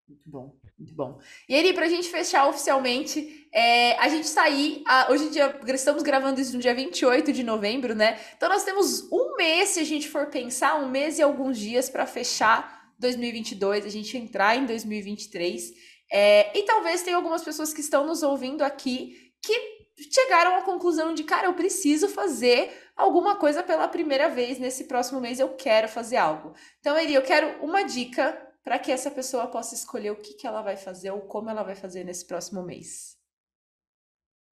Muito 0.08 0.30
bom. 0.30 0.56
Muito 0.78 0.94
bom. 0.94 1.20
E 1.46 1.54
aí, 1.54 1.74
pra 1.74 1.86
gente 1.86 2.08
fechar 2.08 2.48
oficialmente, 2.48 3.46
é, 3.52 3.92
a 3.98 4.08
gente 4.08 4.32
tá 4.32 4.42
aí, 4.42 4.82
a, 4.86 5.12
hoje 5.12 5.24
em 5.24 5.30
dia, 5.30 5.60
estamos 5.66 6.02
gravando 6.02 6.40
isso 6.40 6.54
no 6.54 6.62
dia 6.62 6.74
28 6.74 7.30
de 7.30 7.42
novembro, 7.42 7.94
né? 7.94 8.18
Então 8.34 8.48
nós 8.48 8.64
temos 8.64 9.06
um 9.12 9.36
mês, 9.36 9.70
se 9.70 9.80
a 9.80 9.84
gente 9.84 10.08
for 10.08 10.26
pensar, 10.26 10.80
um 10.80 10.88
mês 10.88 11.18
e 11.18 11.22
alguns 11.22 11.58
dias 11.58 11.90
para 11.90 12.06
fechar 12.06 12.90
2022, 12.98 13.84
a 13.84 13.90
gente 13.90 14.16
entrar 14.16 14.56
em 14.56 14.64
2023. 14.64 15.72
É, 16.10 16.58
e 16.58 16.62
talvez 16.62 17.02
tenha 17.02 17.16
algumas 17.16 17.44
pessoas 17.44 17.74
que 17.74 17.82
estão 17.82 18.06
nos 18.06 18.22
ouvindo 18.22 18.62
aqui 18.62 19.30
que 19.42 19.78
chegaram 20.10 20.56
à 20.56 20.62
conclusão 20.62 21.12
de, 21.12 21.22
cara, 21.22 21.48
eu 21.48 21.54
preciso 21.54 22.08
fazer 22.08 22.72
alguma 22.96 23.36
coisa 23.36 23.62
pela 23.62 23.86
primeira 23.88 24.28
vez 24.28 24.58
nesse 24.58 24.84
próximo 24.84 25.20
mês, 25.20 25.38
eu 25.38 25.50
quero 25.50 25.86
fazer 25.86 26.16
algo. 26.16 26.54
Então, 26.80 26.98
Eli, 26.98 27.14
eu 27.14 27.22
quero 27.22 27.62
uma 27.62 27.82
dica 27.82 28.47
para 28.68 28.78
que 28.78 28.92
essa 28.92 29.10
pessoa 29.10 29.46
possa 29.46 29.74
escolher 29.74 30.10
o 30.10 30.16
que, 30.16 30.34
que 30.34 30.46
ela 30.46 30.60
vai 30.60 30.76
fazer 30.76 31.10
ou 31.10 31.22
como 31.22 31.48
ela 31.48 31.62
vai 31.62 31.74
fazer 31.74 32.04
nesse 32.04 32.26
próximo 32.26 32.62
mês? 32.62 33.16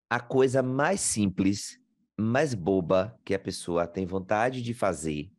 A 0.08 0.20
coisa 0.20 0.62
mais 0.62 1.00
simples, 1.00 1.80
mais 2.16 2.54
boba 2.54 3.20
que 3.24 3.34
a 3.34 3.38
pessoa 3.40 3.88
tem 3.88 4.06
vontade 4.06 4.62
de 4.62 4.72
fazer 4.72 5.32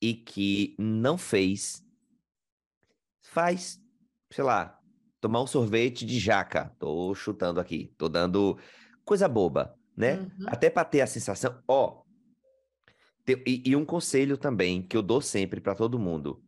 e 0.00 0.14
que 0.14 0.74
não 0.78 1.18
fez, 1.18 1.84
faz, 3.20 3.78
sei 4.30 4.42
lá, 4.42 4.80
tomar 5.20 5.42
um 5.42 5.46
sorvete 5.46 6.06
de 6.06 6.18
jaca. 6.18 6.74
Tô 6.78 7.14
chutando 7.14 7.60
aqui, 7.60 7.94
tô 7.98 8.08
dando 8.08 8.58
coisa 9.04 9.28
boba, 9.28 9.78
né? 9.94 10.14
Uhum. 10.14 10.46
Até 10.46 10.70
para 10.70 10.86
ter 10.86 11.02
a 11.02 11.06
sensação, 11.06 11.62
ó. 11.68 12.00
E, 13.28 13.62
e 13.66 13.76
um 13.76 13.84
conselho 13.84 14.38
também 14.38 14.80
que 14.80 14.96
eu 14.96 15.02
dou 15.02 15.20
sempre 15.20 15.60
para 15.60 15.74
todo 15.74 15.98
mundo 15.98 16.42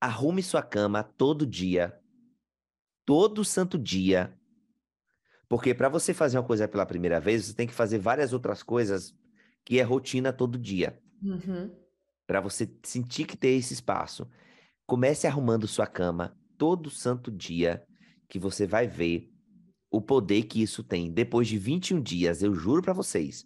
Arrume 0.00 0.42
sua 0.42 0.62
cama 0.62 1.02
todo 1.02 1.46
dia. 1.46 1.98
Todo 3.04 3.44
santo 3.44 3.78
dia. 3.78 4.36
Porque 5.48 5.74
para 5.74 5.88
você 5.88 6.14
fazer 6.14 6.38
uma 6.38 6.46
coisa 6.46 6.68
pela 6.68 6.86
primeira 6.86 7.20
vez, 7.20 7.44
você 7.44 7.54
tem 7.54 7.66
que 7.66 7.74
fazer 7.74 7.98
várias 7.98 8.32
outras 8.32 8.62
coisas 8.62 9.14
que 9.64 9.78
é 9.78 9.82
rotina 9.82 10.32
todo 10.32 10.58
dia. 10.58 10.98
Uhum. 11.22 11.70
Para 12.26 12.40
você 12.40 12.72
sentir 12.84 13.24
que 13.24 13.36
tem 13.36 13.58
esse 13.58 13.74
espaço. 13.74 14.28
Comece 14.86 15.26
arrumando 15.26 15.68
sua 15.68 15.86
cama 15.86 16.36
todo 16.56 16.90
santo 16.90 17.30
dia, 17.30 17.84
que 18.28 18.38
você 18.38 18.66
vai 18.66 18.86
ver 18.86 19.30
o 19.90 20.00
poder 20.00 20.44
que 20.44 20.62
isso 20.62 20.84
tem. 20.84 21.10
Depois 21.12 21.48
de 21.48 21.58
21 21.58 22.00
dias, 22.00 22.42
eu 22.42 22.54
juro 22.54 22.82
para 22.82 22.92
vocês, 22.92 23.44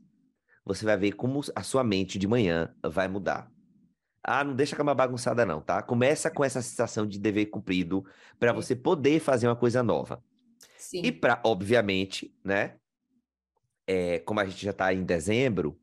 você 0.65 0.85
vai 0.85 0.97
ver 0.97 1.13
como 1.13 1.41
a 1.55 1.63
sua 1.63 1.85
mente 1.85 2.19
de 2.19 2.27
manhã 2.27 2.75
vai 2.85 3.09
mudar. 3.09 3.51
Ah, 4.27 4.43
não 4.43 4.55
deixa 4.55 4.75
a 4.75 4.79
cama 4.79 4.95
bagunçada, 4.95 5.45
não, 5.45 5.61
tá? 5.61 5.83
Começa 5.83 6.31
com 6.31 6.43
essa 6.43 6.63
sensação 6.63 7.07
de 7.07 7.19
dever 7.19 7.47
cumprido 7.47 8.07
para 8.39 8.55
você 8.55 8.75
poder 8.75 9.21
fazer 9.21 9.47
uma 9.47 9.55
coisa 9.55 9.83
nova. 9.83 10.25
Sim. 10.79 11.03
E 11.05 11.13
para, 11.13 11.41
obviamente, 11.45 12.35
né? 12.43 12.77
É, 13.87 14.21
como 14.21 14.41
a 14.41 14.47
gente 14.47 14.65
já 14.65 14.73
tá 14.73 14.95
em 14.95 15.05
dezembro, 15.05 15.79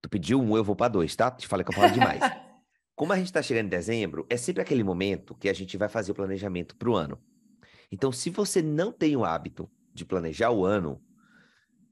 tu 0.00 0.08
pediu 0.08 0.40
um, 0.40 0.56
eu 0.56 0.64
vou 0.64 0.74
para 0.74 0.88
dois, 0.88 1.14
tá? 1.14 1.30
Te 1.30 1.46
falei 1.46 1.64
que 1.64 1.70
eu 1.70 1.76
falo 1.76 1.92
demais. 1.92 2.20
como 2.96 3.12
a 3.12 3.18
gente 3.18 3.30
tá 3.30 3.42
chegando 3.42 3.66
em 3.66 3.70
dezembro, 3.70 4.26
é 4.30 4.38
sempre 4.38 4.62
aquele 4.62 4.82
momento 4.82 5.34
que 5.34 5.50
a 5.50 5.52
gente 5.52 5.76
vai 5.76 5.88
fazer 5.88 6.12
o 6.12 6.14
planejamento 6.14 6.74
pro 6.76 6.94
ano. 6.94 7.18
Então, 7.90 8.10
se 8.10 8.30
você 8.30 8.62
não 8.62 8.90
tem 8.90 9.14
o 9.16 9.24
hábito 9.24 9.70
de 9.92 10.06
planejar 10.06 10.50
o 10.50 10.64
ano, 10.64 10.98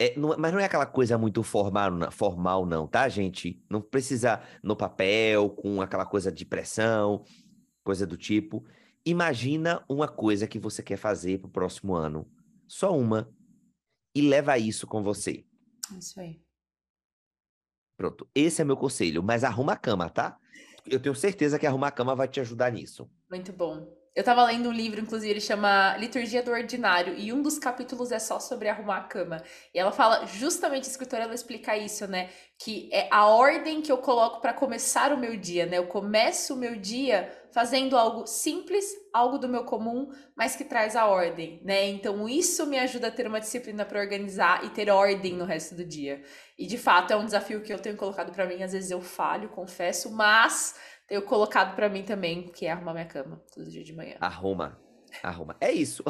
é, 0.01 0.19
não, 0.19 0.35
mas 0.39 0.51
não 0.51 0.59
é 0.59 0.65
aquela 0.65 0.87
coisa 0.87 1.19
muito 1.19 1.43
formal, 1.43 2.11
formal, 2.11 2.65
não, 2.65 2.87
tá, 2.87 3.07
gente? 3.07 3.63
Não 3.69 3.83
precisa 3.83 4.43
no 4.63 4.75
papel, 4.75 5.51
com 5.51 5.83
aquela 5.83 6.07
coisa 6.07 6.33
de 6.33 6.47
pressão, 6.47 7.23
coisa 7.85 8.07
do 8.07 8.17
tipo. 8.17 8.65
Imagina 9.05 9.85
uma 9.87 10.09
coisa 10.09 10.47
que 10.47 10.59
você 10.59 10.83
quer 10.83 10.97
fazer 10.97 11.39
para 11.39 11.49
o 11.49 11.51
próximo 11.51 11.95
ano. 11.95 12.27
Só 12.67 12.97
uma. 12.97 13.31
E 14.15 14.23
leva 14.23 14.57
isso 14.57 14.87
com 14.87 15.03
você. 15.03 15.45
Isso 15.99 16.19
aí. 16.19 16.43
Pronto. 17.99 18.27
Esse 18.35 18.63
é 18.63 18.65
meu 18.65 18.79
conselho. 18.79 19.23
Mas 19.23 19.45
arruma 19.45 19.75
a 19.75 19.77
cama, 19.77 20.09
tá? 20.09 20.39
Eu 20.87 20.99
tenho 20.99 21.15
certeza 21.15 21.59
que 21.59 21.67
arrumar 21.67 21.89
a 21.89 21.93
cama 21.93 22.17
vai 22.17 22.27
te 22.27 22.41
ajudar 22.41 22.73
nisso. 22.73 23.11
Muito 23.31 23.53
bom. 23.53 24.00
Eu 24.13 24.25
tava 24.25 24.43
lendo 24.45 24.69
um 24.69 24.73
livro, 24.73 25.01
inclusive, 25.01 25.31
ele 25.31 25.41
chama 25.41 25.97
Liturgia 25.97 26.43
do 26.43 26.51
Ordinário, 26.51 27.15
e 27.17 27.33
um 27.33 27.41
dos 27.41 27.61
capítulos 27.61 28.11
é 28.11 28.19
só 28.19 28.41
sobre 28.41 28.69
arrumar 28.69 28.97
a 28.97 29.05
cama. 29.05 29.41
E 29.73 29.79
ela 29.79 29.93
fala, 29.93 30.27
justamente, 30.27 30.89
a 30.89 30.91
escritora, 30.91 31.23
ela 31.23 31.35
explica 31.35 31.77
isso, 31.77 32.09
né? 32.09 32.29
Que 32.59 32.91
é 32.93 33.09
a 33.13 33.27
ordem 33.27 33.81
que 33.81 33.91
eu 33.91 33.99
coloco 33.99 34.41
para 34.41 34.53
começar 34.53 35.13
o 35.13 35.17
meu 35.17 35.37
dia, 35.37 35.65
né? 35.65 35.79
Eu 35.79 35.87
começo 35.87 36.55
o 36.55 36.57
meu 36.57 36.75
dia 36.75 37.33
fazendo 37.53 37.97
algo 37.97 38.27
simples, 38.27 38.85
algo 39.15 39.39
do 39.39 39.49
meu 39.49 39.65
comum, 39.65 40.11
mas 40.37 40.57
que 40.57 40.65
traz 40.65 40.97
a 40.97 41.07
ordem, 41.07 41.61
né? 41.65 41.89
Então, 41.89 42.29
isso 42.29 42.67
me 42.67 42.81
ajuda 42.81 43.09
a 43.09 43.13
ter 43.13 43.29
uma 43.29 43.41
disciplina 43.41 43.85
para 43.85 44.01
organizar 44.01 44.65
e 44.65 44.71
ter 44.71 44.91
ordem 44.91 45.35
no 45.35 45.45
resto 45.45 45.77
do 45.77 45.85
dia. 45.85 46.21
E, 46.59 46.67
de 46.67 46.77
fato, 46.77 47.13
é 47.13 47.17
um 47.17 47.25
desafio 47.25 47.63
que 47.63 47.73
eu 47.73 47.79
tenho 47.79 47.97
colocado 47.97 48.33
para 48.33 48.45
mim. 48.45 48.61
Às 48.61 48.73
vezes 48.73 48.91
eu 48.91 49.01
falho, 49.01 49.49
confesso, 49.51 50.11
mas 50.11 50.75
tenho 51.11 51.23
colocado 51.23 51.75
para 51.75 51.89
mim 51.89 52.05
também, 52.05 52.45
que 52.45 52.67
é 52.67 52.71
arrumar 52.71 52.93
minha 52.93 53.05
cama 53.05 53.43
todo 53.53 53.69
dia 53.69 53.83
de 53.83 53.93
manhã. 53.93 54.15
Arruma. 54.21 54.81
Arruma. 55.25 55.57
É 55.61 55.73
isso. 55.73 56.05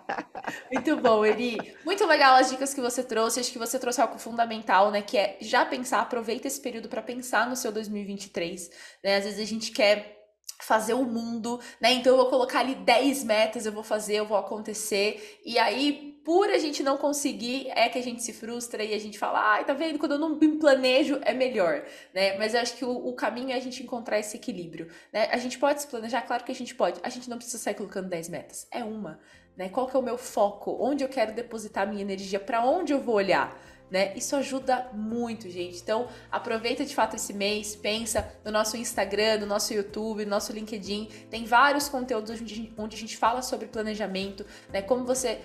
Muito 0.72 0.96
bom, 0.96 1.26
Eli. 1.26 1.58
Muito 1.84 2.06
legal 2.06 2.36
as 2.36 2.48
dicas 2.48 2.72
que 2.72 2.80
você 2.80 3.04
trouxe. 3.04 3.38
Acho 3.38 3.52
que 3.52 3.58
você 3.58 3.78
trouxe 3.78 4.00
algo 4.00 4.18
fundamental, 4.18 4.90
né? 4.90 5.02
Que 5.02 5.18
é 5.18 5.36
já 5.42 5.66
pensar, 5.66 6.00
aproveita 6.00 6.48
esse 6.48 6.58
período 6.58 6.88
para 6.88 7.02
pensar 7.02 7.46
no 7.46 7.54
seu 7.54 7.70
2023. 7.70 8.70
Né? 9.04 9.16
Às 9.16 9.24
vezes 9.24 9.40
a 9.40 9.44
gente 9.44 9.70
quer 9.72 10.18
fazer 10.62 10.94
o 10.94 11.04
mundo, 11.04 11.60
né? 11.78 11.92
Então 11.92 12.14
eu 12.14 12.16
vou 12.16 12.30
colocar 12.30 12.60
ali 12.60 12.76
10 12.76 13.24
metas, 13.24 13.66
eu 13.66 13.72
vou 13.72 13.84
fazer, 13.84 14.14
eu 14.14 14.26
vou 14.26 14.38
acontecer. 14.38 15.38
E 15.44 15.58
aí, 15.58 16.13
por 16.24 16.48
a 16.48 16.58
gente 16.58 16.82
não 16.82 16.96
conseguir, 16.96 17.68
é 17.70 17.88
que 17.88 17.98
a 17.98 18.02
gente 18.02 18.22
se 18.22 18.32
frustra 18.32 18.82
e 18.82 18.94
a 18.94 18.98
gente 18.98 19.18
fala, 19.18 19.38
ai, 19.40 19.64
tá 19.64 19.74
vendo? 19.74 19.98
Quando 19.98 20.12
eu 20.12 20.18
não 20.18 20.36
me 20.36 20.56
planejo, 20.56 21.20
é 21.22 21.34
melhor, 21.34 21.84
né? 22.14 22.36
Mas 22.38 22.54
eu 22.54 22.60
acho 22.60 22.76
que 22.76 22.84
o, 22.84 22.90
o, 22.90 23.12
caminho 23.12 23.50
é 23.50 23.54
a 23.54 23.60
gente 23.60 23.82
encontrar 23.82 24.18
esse 24.18 24.36
equilíbrio, 24.36 24.88
né? 25.12 25.28
A 25.30 25.36
gente 25.36 25.58
pode 25.58 25.82
se 25.82 25.86
planejar, 25.86 26.22
claro 26.22 26.42
que 26.42 26.50
a 26.50 26.54
gente 26.54 26.74
pode. 26.74 26.98
A 27.02 27.10
gente 27.10 27.28
não 27.28 27.36
precisa 27.36 27.58
sair 27.58 27.74
colocando 27.74 28.08
10 28.08 28.30
metas. 28.30 28.66
É 28.70 28.82
uma, 28.82 29.20
né? 29.54 29.68
Qual 29.68 29.86
que 29.86 29.94
é 29.94 29.98
o 29.98 30.02
meu 30.02 30.16
foco? 30.16 30.76
Onde 30.80 31.04
eu 31.04 31.08
quero 31.08 31.34
depositar 31.34 31.86
minha 31.86 32.00
energia? 32.00 32.40
Para 32.40 32.64
onde 32.64 32.92
eu 32.92 33.00
vou 33.00 33.16
olhar? 33.16 33.54
né? 33.90 34.12
Isso 34.16 34.34
ajuda 34.34 34.90
muito, 34.92 35.48
gente. 35.48 35.80
Então, 35.80 36.08
aproveita 36.32 36.84
de 36.84 36.94
fato 36.94 37.14
esse 37.14 37.32
mês, 37.32 37.76
pensa 37.76 38.28
no 38.44 38.50
nosso 38.50 38.76
Instagram, 38.76 39.38
no 39.38 39.46
nosso 39.46 39.72
YouTube, 39.72 40.24
no 40.24 40.30
nosso 40.30 40.52
LinkedIn. 40.52 41.08
Tem 41.30 41.44
vários 41.44 41.88
conteúdos 41.88 42.40
onde 42.76 42.96
a 42.96 42.98
gente 42.98 43.16
fala 43.16 43.42
sobre 43.42 43.68
planejamento, 43.68 44.44
né? 44.72 44.82
Como 44.82 45.04
você 45.04 45.40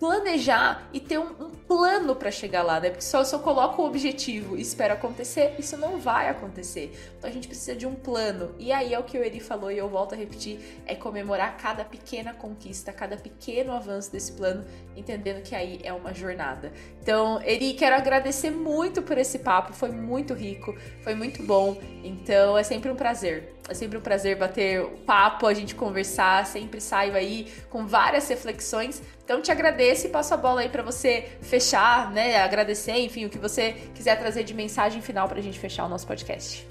planejar 0.00 0.88
e 0.94 0.98
ter 0.98 1.18
um, 1.18 1.28
um 1.38 1.50
plano 1.50 2.16
para 2.16 2.30
chegar 2.30 2.62
lá, 2.62 2.80
né? 2.80 2.88
Porque 2.88 3.04
só 3.04 3.22
se 3.22 3.34
eu 3.34 3.38
coloco 3.38 3.82
o 3.82 3.86
objetivo 3.86 4.56
e 4.56 4.62
espero 4.62 4.94
acontecer, 4.94 5.54
isso 5.58 5.76
não 5.76 6.00
vai 6.00 6.30
acontecer. 6.30 6.98
Então 7.18 7.28
a 7.28 7.32
gente 7.32 7.46
precisa 7.46 7.76
de 7.76 7.86
um 7.86 7.94
plano. 7.94 8.54
E 8.58 8.72
aí 8.72 8.94
é 8.94 8.98
o 8.98 9.04
que 9.04 9.18
o 9.18 9.22
Eri 9.22 9.40
falou 9.40 9.70
e 9.70 9.76
eu 9.76 9.90
volto 9.90 10.14
a 10.14 10.16
repetir, 10.16 10.58
é 10.86 10.94
comemorar 10.94 11.58
cada 11.58 11.84
pequena 11.84 12.32
conquista, 12.32 12.94
cada 12.94 13.14
pequeno 13.18 13.72
avanço 13.72 14.10
desse 14.10 14.32
plano, 14.32 14.64
entendendo 14.96 15.42
que 15.42 15.54
aí 15.54 15.80
é 15.84 15.92
uma 15.92 16.14
jornada. 16.14 16.72
Então, 17.02 17.40
Eri, 17.42 17.74
quero 17.74 17.94
agradecer 17.94 18.50
muito 18.50 19.02
por 19.02 19.18
esse 19.18 19.40
papo, 19.40 19.74
foi 19.74 19.90
muito 19.90 20.32
rico, 20.32 20.74
foi 21.02 21.14
muito 21.14 21.42
bom. 21.42 21.76
Então, 22.02 22.56
é 22.56 22.62
sempre 22.62 22.90
um 22.90 22.96
prazer. 22.96 23.59
É 23.70 23.74
sempre 23.74 23.96
um 23.96 24.00
prazer 24.00 24.36
bater 24.36 24.82
o 24.82 24.98
papo, 25.06 25.46
a 25.46 25.54
gente 25.54 25.76
conversar, 25.76 26.44
sempre 26.44 26.80
saio 26.80 27.14
aí 27.14 27.46
com 27.70 27.86
várias 27.86 28.28
reflexões. 28.28 29.00
Então 29.22 29.40
te 29.40 29.52
agradeço 29.52 30.08
e 30.08 30.10
passo 30.10 30.34
a 30.34 30.36
bola 30.36 30.62
aí 30.62 30.68
para 30.68 30.82
você 30.82 31.28
fechar, 31.40 32.10
né? 32.10 32.42
Agradecer, 32.42 32.98
enfim, 32.98 33.26
o 33.26 33.30
que 33.30 33.38
você 33.38 33.76
quiser 33.94 34.18
trazer 34.18 34.42
de 34.42 34.52
mensagem 34.52 35.00
final 35.00 35.28
para 35.28 35.38
a 35.38 35.42
gente 35.42 35.56
fechar 35.56 35.86
o 35.86 35.88
nosso 35.88 36.04
podcast. 36.04 36.66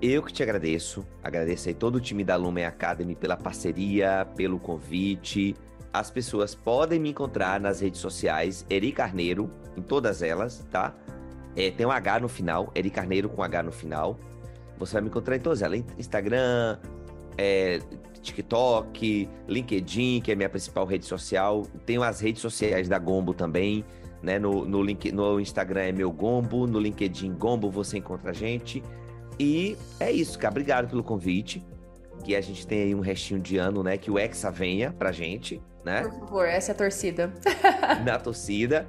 Eu 0.00 0.22
que 0.22 0.32
te 0.32 0.42
agradeço, 0.42 1.06
agradeço 1.22 1.68
aí 1.68 1.74
todo 1.74 1.96
o 1.96 2.00
time 2.00 2.24
da 2.24 2.36
Lumen 2.36 2.64
Academy 2.64 3.14
pela 3.14 3.36
parceria, 3.36 4.26
pelo 4.34 4.58
convite. 4.58 5.54
As 5.92 6.10
pessoas 6.10 6.54
podem 6.54 6.98
me 6.98 7.10
encontrar 7.10 7.60
nas 7.60 7.80
redes 7.80 8.00
sociais, 8.00 8.64
Eri 8.70 8.92
Carneiro, 8.92 9.50
em 9.76 9.82
todas 9.82 10.22
elas, 10.22 10.64
tá? 10.70 10.94
É, 11.54 11.70
tem 11.70 11.84
um 11.84 11.90
H 11.90 12.20
no 12.20 12.28
final, 12.28 12.72
Eri 12.74 12.88
Carneiro 12.88 13.28
com 13.28 13.42
H 13.42 13.62
no 13.62 13.72
final. 13.72 14.18
Você 14.78 14.94
vai 14.94 15.02
me 15.02 15.08
encontrar 15.08 15.36
em 15.36 15.40
todas 15.40 15.62
elas, 15.62 15.82
Instagram, 15.98 16.78
é, 17.36 17.80
TikTok, 18.20 19.28
LinkedIn, 19.46 20.20
que 20.20 20.30
é 20.30 20.34
a 20.34 20.36
minha 20.36 20.48
principal 20.48 20.84
rede 20.84 21.06
social. 21.06 21.66
Tenho 21.86 22.02
as 22.02 22.20
redes 22.20 22.42
sociais 22.42 22.88
da 22.88 22.98
Gombo 22.98 23.32
também, 23.34 23.84
né? 24.22 24.38
No, 24.38 24.64
no, 24.64 24.82
link, 24.82 25.10
no 25.12 25.40
Instagram 25.40 25.82
é 25.82 25.92
meu 25.92 26.10
Gombo, 26.10 26.66
no 26.66 26.78
LinkedIn 26.78 27.34
Gombo 27.34 27.70
você 27.70 27.98
encontra 27.98 28.30
a 28.30 28.34
gente. 28.34 28.82
E 29.38 29.76
é 30.00 30.10
isso, 30.10 30.38
cara. 30.38 30.52
Obrigado 30.52 30.88
pelo 30.88 31.02
convite. 31.02 31.64
Que 32.24 32.34
a 32.34 32.40
gente 32.40 32.66
tem 32.66 32.82
aí 32.82 32.94
um 32.94 33.00
restinho 33.00 33.40
de 33.40 33.58
ano, 33.58 33.82
né? 33.82 33.96
Que 33.96 34.10
o 34.10 34.18
Hexa 34.18 34.50
venha 34.50 34.92
pra 34.92 35.12
gente, 35.12 35.62
né? 35.84 36.02
Por 36.02 36.18
favor, 36.18 36.48
essa 36.48 36.72
é 36.72 36.74
a 36.74 36.76
torcida. 36.76 37.32
Na 38.04 38.18
torcida. 38.18 38.88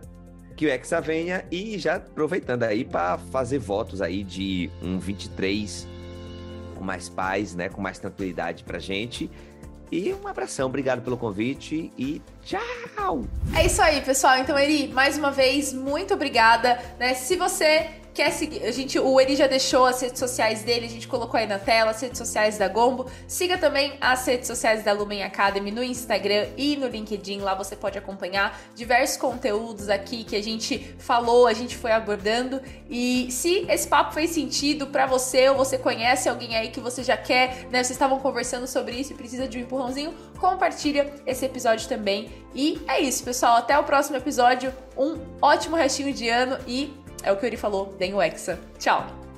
Que 0.60 0.66
o 0.66 0.70
Hexa 0.70 1.00
venha 1.00 1.46
e 1.50 1.78
já 1.78 1.96
aproveitando 1.96 2.64
aí 2.64 2.84
para 2.84 3.18
fazer 3.18 3.60
votos 3.60 4.02
aí 4.02 4.26
de 4.26 4.70
um 4.84 5.00
23 5.00 5.88
com 6.76 6.84
mais 6.84 7.08
paz, 7.08 7.56
né? 7.56 7.70
Com 7.70 7.80
mais 7.80 7.98
tranquilidade 7.98 8.66
pra 8.66 8.78
gente. 8.78 9.32
E 9.90 10.14
um 10.14 10.28
abração, 10.28 10.68
obrigado 10.68 11.02
pelo 11.02 11.16
convite 11.16 11.94
e 11.98 12.22
tchau! 12.44 13.24
É 13.56 13.68
isso 13.68 13.82
aí, 13.82 14.02
pessoal. 14.02 14.38
Então, 14.40 14.60
Eri, 14.60 14.90
mais 14.90 15.18
uma 15.18 15.32
vez, 15.32 15.72
muito 15.72 16.14
obrigada. 16.14 16.78
Né? 17.00 17.14
Se 17.14 17.38
você 17.38 17.92
quer 18.14 18.32
seguir, 18.32 18.64
a 18.64 18.72
gente, 18.72 19.00
o 19.00 19.20
Eri 19.20 19.36
já 19.36 19.48
deixou 19.48 19.86
as 19.86 20.02
redes 20.02 20.20
sociais 20.20 20.64
dele, 20.64 20.86
a 20.86 20.90
gente 20.90 21.08
colocou 21.08 21.40
aí 21.40 21.48
na 21.48 21.60
tela, 21.60 21.92
as 21.92 22.02
redes 22.02 22.18
sociais 22.18 22.58
da 22.58 22.68
Gombo. 22.68 23.10
Siga 23.28 23.58
também 23.58 23.94
as 24.02 24.26
redes 24.26 24.48
sociais 24.48 24.84
da 24.84 24.92
Lumen 24.92 25.24
Academy 25.24 25.72
no 25.72 25.84
Instagram 25.84 26.48
e 26.58 26.76
no 26.76 26.88
LinkedIn. 26.88 27.40
Lá 27.40 27.56
você 27.56 27.76
pode 27.76 27.98
acompanhar 27.98 28.60
diversos 28.76 29.18
conteúdos 29.18 29.90
aqui 29.90 30.24
que 30.24 30.36
a 30.36 30.44
gente 30.44 30.96
falou, 30.98 31.48
a 31.48 31.54
gente 31.54 31.76
foi 31.76 31.92
abordando. 31.92 32.62
E 32.90 33.32
se 33.32 33.66
esse 33.70 33.88
papo 33.88 34.14
fez 34.14 34.32
sentido 34.32 34.88
para 34.88 35.06
você 35.06 35.50
ou 35.50 35.56
você 35.56 35.78
conhece 35.78 36.28
alguém 36.28 36.56
aí 36.56 36.70
que 36.70 36.80
você 36.80 37.04
já 37.04 37.18
quer, 37.18 37.68
né? 37.72 37.84
Vocês 37.84 37.92
estavam 37.92 38.20
conversando 38.20 38.68
sobre 38.68 38.96
isso 38.96 39.14
e 39.14 39.16
precisa 39.16 39.48
de 39.48 39.58
um 39.58 39.62
empurrãozinho, 39.62 40.14
compartilha 40.40 41.14
esse 41.26 41.46
episódio 41.46 41.88
também. 41.88 42.30
E 42.54 42.82
é 42.88 43.00
isso, 43.00 43.24
pessoal. 43.24 43.58
Até 43.58 43.78
o 43.78 43.84
próximo 43.84 44.18
episódio. 44.18 44.74
Um 44.98 45.18
ótimo 45.42 45.78
restinho 45.78 46.14
de 46.14 46.28
ano 46.28 46.58
e 46.68 46.94
é 47.24 47.32
o 47.32 47.38
que 47.38 47.44
o 47.44 47.48
Yuri 47.48 47.58
falou, 47.58 47.94
deem 47.98 48.14
o 48.14 48.22
Hexa. 48.22 48.60
Tchau! 48.78 49.29